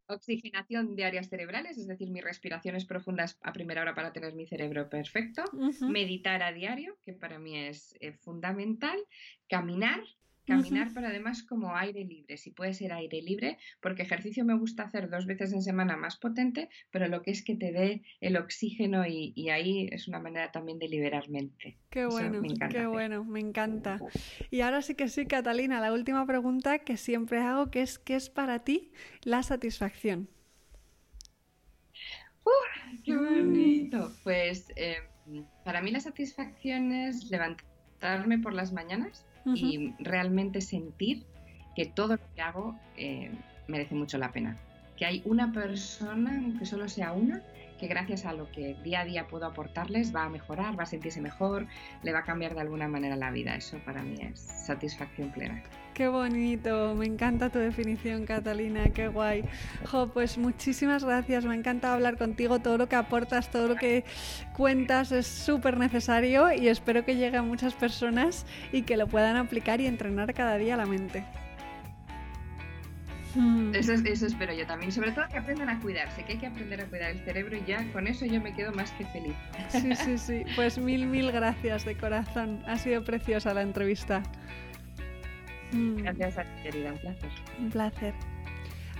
Oxigenación 0.09 0.95
de 0.95 1.05
áreas 1.05 1.29
cerebrales, 1.29 1.77
es 1.77 1.89
decir, 1.89 2.11
mis 2.11 2.23
respiraciones 2.23 2.85
profundas 2.85 3.37
a 3.43 3.53
primera 3.53 3.83
hora 3.83 3.95
para 3.95 4.13
tener 4.13 4.35
mi 4.35 4.47
cerebro 4.47 4.89
perfecto. 4.89 5.43
Meditar 5.81 6.43
a 6.43 6.53
diario, 6.53 6.97
que 7.05 7.13
para 7.13 7.39
mí 7.39 7.59
es 7.59 7.97
eh, 8.01 8.13
fundamental. 8.13 8.99
Caminar 9.49 10.01
Caminar, 10.47 10.91
pero 10.95 11.09
además 11.09 11.43
como 11.43 11.75
aire 11.75 12.05
libre, 12.05 12.37
si 12.37 12.53
puede 12.53 12.73
ser 12.73 12.93
aire 12.93 13.21
libre, 13.21 13.59
porque 13.81 14.03
ejercicio 14.03 14.45
me 14.45 14.55
gusta 14.55 14.85
hacer 14.85 15.11
dos 15.11 15.27
veces 15.27 15.53
en 15.53 15.63
semana 15.63 15.97
más 15.97 16.17
potente, 16.17 16.69
pero 16.93 17.09
lo 17.09 17.23
que 17.23 17.33
es 17.33 17.43
que 17.43 17.57
te 17.57 17.73
dé 17.73 18.03
el 18.21 18.37
oxígeno 18.37 19.05
y, 19.07 19.49
ahí 19.51 19.89
es 19.91 20.07
una 20.07 20.21
manera 20.21 20.53
también 20.53 20.79
de 20.79 20.89
liberar 20.89 21.29
mente. 21.29 21.79
Qué 21.91 22.07
bueno, 22.07 22.43
qué 22.71 22.87
bueno, 22.87 23.25
me 23.25 23.41
encanta. 23.41 23.99
Y 24.51 24.61
ahora 24.61 24.83
sí 24.83 24.95
que 24.95 25.09
sí, 25.09 25.27
Catalina, 25.27 25.81
la 25.81 25.93
última 25.93 26.25
pregunta 26.27 26.79
que 26.79 26.97
siempre 26.97 27.41
hago, 27.41 27.71
que 27.71 27.83
es 27.83 27.99
¿qué 27.99 28.15
es 28.15 28.31
para 28.31 28.65
ti 28.65 28.93
la 29.23 29.43
satisfacción? 29.43 30.29
¡Qué 33.05 33.17
bonito! 33.17 34.13
Pues 34.23 34.69
em, 34.77 35.45
para 35.65 35.83
mí 35.83 35.91
la 35.91 36.01
satisfacción 36.01 36.93
es 36.93 37.31
levantarme 37.31 38.39
por 38.39 38.53
las 38.53 38.73
mañanas 38.73 39.26
y 39.55 39.95
realmente 39.99 40.61
sentir 40.61 41.25
que 41.75 41.87
todo 41.87 42.17
lo 42.17 42.35
que 42.35 42.43
hago 42.43 42.77
eh, 42.97 43.31
merece 43.69 43.95
mucho 43.95 44.19
la 44.19 44.33
pena. 44.33 44.57
Que 44.97 45.07
hay 45.07 45.23
una 45.25 45.53
persona, 45.53 46.41
aunque 46.43 46.67
solo 46.67 46.89
sea 46.89 47.13
una, 47.13 47.43
que 47.79 47.87
gracias 47.87 48.25
a 48.25 48.33
lo 48.33 48.51
que 48.51 48.77
día 48.83 49.01
a 49.01 49.05
día 49.05 49.27
puedo 49.27 49.47
aportarles 49.47 50.15
va 50.15 50.25
a 50.25 50.29
mejorar, 50.29 50.79
va 50.79 50.85
a 50.85 50.87
sentirse 50.87 51.21
mejor, 51.21 51.67
le 52.03 52.13
va 52.13 52.21
a 52.21 52.25
cambiar 52.25 52.55
de 52.55 52.61
alguna 52.61 52.89
manera 52.89 53.17
la 53.17 53.31
vida. 53.31 53.55
Eso 53.55 53.79
para 53.85 54.03
mí 54.03 54.17
es 54.21 54.41
satisfacción 54.41 55.31
plena. 55.33 55.63
Qué 55.95 56.09
bonito, 56.09 56.95
me 56.95 57.07
encanta 57.07 57.49
tu 57.49 57.59
definición, 57.59 58.27
Catalina, 58.27 58.85
qué 58.91 59.09
guay. 59.09 59.45
Jo, 59.87 60.09
pues 60.13 60.37
muchísimas 60.37 61.05
gracias, 61.05 61.47
me 61.47 61.55
encanta 61.55 61.95
hablar 61.95 62.19
contigo, 62.19 62.59
todo 62.59 62.77
lo 62.77 62.89
que 62.89 62.97
aportas, 62.97 63.51
todo 63.51 63.69
lo 63.69 63.77
que 63.77 64.05
cuentas 64.55 65.11
es 65.13 65.27
súper 65.27 65.79
necesario 65.79 66.53
y 66.53 66.69
espero 66.69 67.05
que 67.05 67.17
llegue 67.17 67.39
a 67.39 67.43
muchas 67.43 67.75
personas 67.75 68.45
y 68.73 68.83
que 68.83 68.99
lo 68.99 69.07
puedan 69.07 69.37
aplicar 69.37 69.81
y 69.81 69.87
entrenar 69.87 70.35
cada 70.35 70.59
día 70.59 70.77
la 70.77 70.85
mente. 70.85 71.25
Mm. 73.37 73.75
Eso, 73.75 73.93
eso 73.93 74.27
espero 74.27 74.55
yo 74.55 74.67
también. 74.67 74.91
Sobre 74.91 75.13
todo 75.13 75.29
que 75.29 75.39
aprendan 75.39 75.69
a 75.69 75.79
cuidarse, 75.81 76.25
que 76.25 76.33
hay 76.33 76.39
que 76.39 76.47
aprender 76.47 76.81
a 76.81 76.87
cuidar 76.87 77.11
el 77.11 77.21
cerebro 77.21 77.57
y 77.57 77.65
ya 77.67 77.87
con 77.93 78.07
eso 78.07 78.25
yo 78.25 78.41
me 78.41 78.55
quedo 78.55 78.73
más 78.73 78.91
que 78.93 79.05
feliz. 79.07 79.35
Sí, 79.69 79.95
sí, 79.95 80.19
sí. 80.19 80.45
Pues 80.57 80.79
mil, 80.79 81.07
mil 81.07 81.31
gracias 81.31 81.85
de 81.85 81.97
corazón. 81.97 82.63
Ha 82.67 82.79
sido 82.79 83.05
preciosa 83.05 83.53
la 83.53 83.63
entrevista. 83.63 84.23
Mm. 85.73 85.97
Gracias 85.97 86.39
a 86.39 86.43
ti, 86.43 86.63
querida. 86.63 86.93
Un 86.93 86.99
placer. 86.99 87.31
Un 87.59 87.71
placer. 87.71 88.15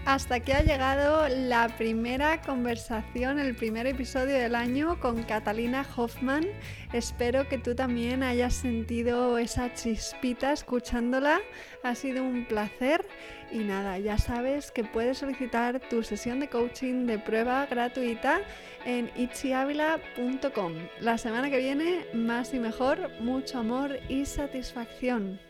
Hasta 0.07 0.37
aquí 0.37 0.53
ha 0.53 0.63
llegado 0.63 1.27
la 1.29 1.67
primera 1.77 2.41
conversación, 2.41 3.41
el 3.41 3.57
primer 3.57 3.89
episodio 3.89 4.37
del 4.37 4.55
año 4.55 5.01
con 5.01 5.25
Catalina 5.25 5.85
Hoffman. 5.97 6.47
Espero 6.93 7.49
que 7.49 7.59
tú 7.59 7.75
también 7.75 8.23
hayas 8.23 8.55
sentido 8.55 9.37
esa 9.37 9.75
chispita 9.75 10.53
escuchándola. 10.53 11.41
Ha 11.83 11.97
sido 11.97 12.23
un 12.23 12.47
placer. 12.47 13.05
Y 13.51 13.59
nada, 13.59 13.99
ya 13.99 14.17
sabes 14.17 14.71
que 14.71 14.85
puedes 14.85 15.19
solicitar 15.19 15.81
tu 15.81 16.05
sesión 16.05 16.39
de 16.39 16.49
coaching 16.49 17.07
de 17.07 17.19
prueba 17.19 17.67
gratuita 17.67 18.43
en 18.85 19.11
itchiavila.com. 19.17 20.73
La 21.01 21.19
semana 21.19 21.51
que 21.51 21.59
viene, 21.59 22.07
más 22.15 22.55
y 22.55 22.61
mejor, 22.61 23.11
mucho 23.19 23.59
amor 23.59 23.99
y 24.09 24.25
satisfacción. 24.25 25.41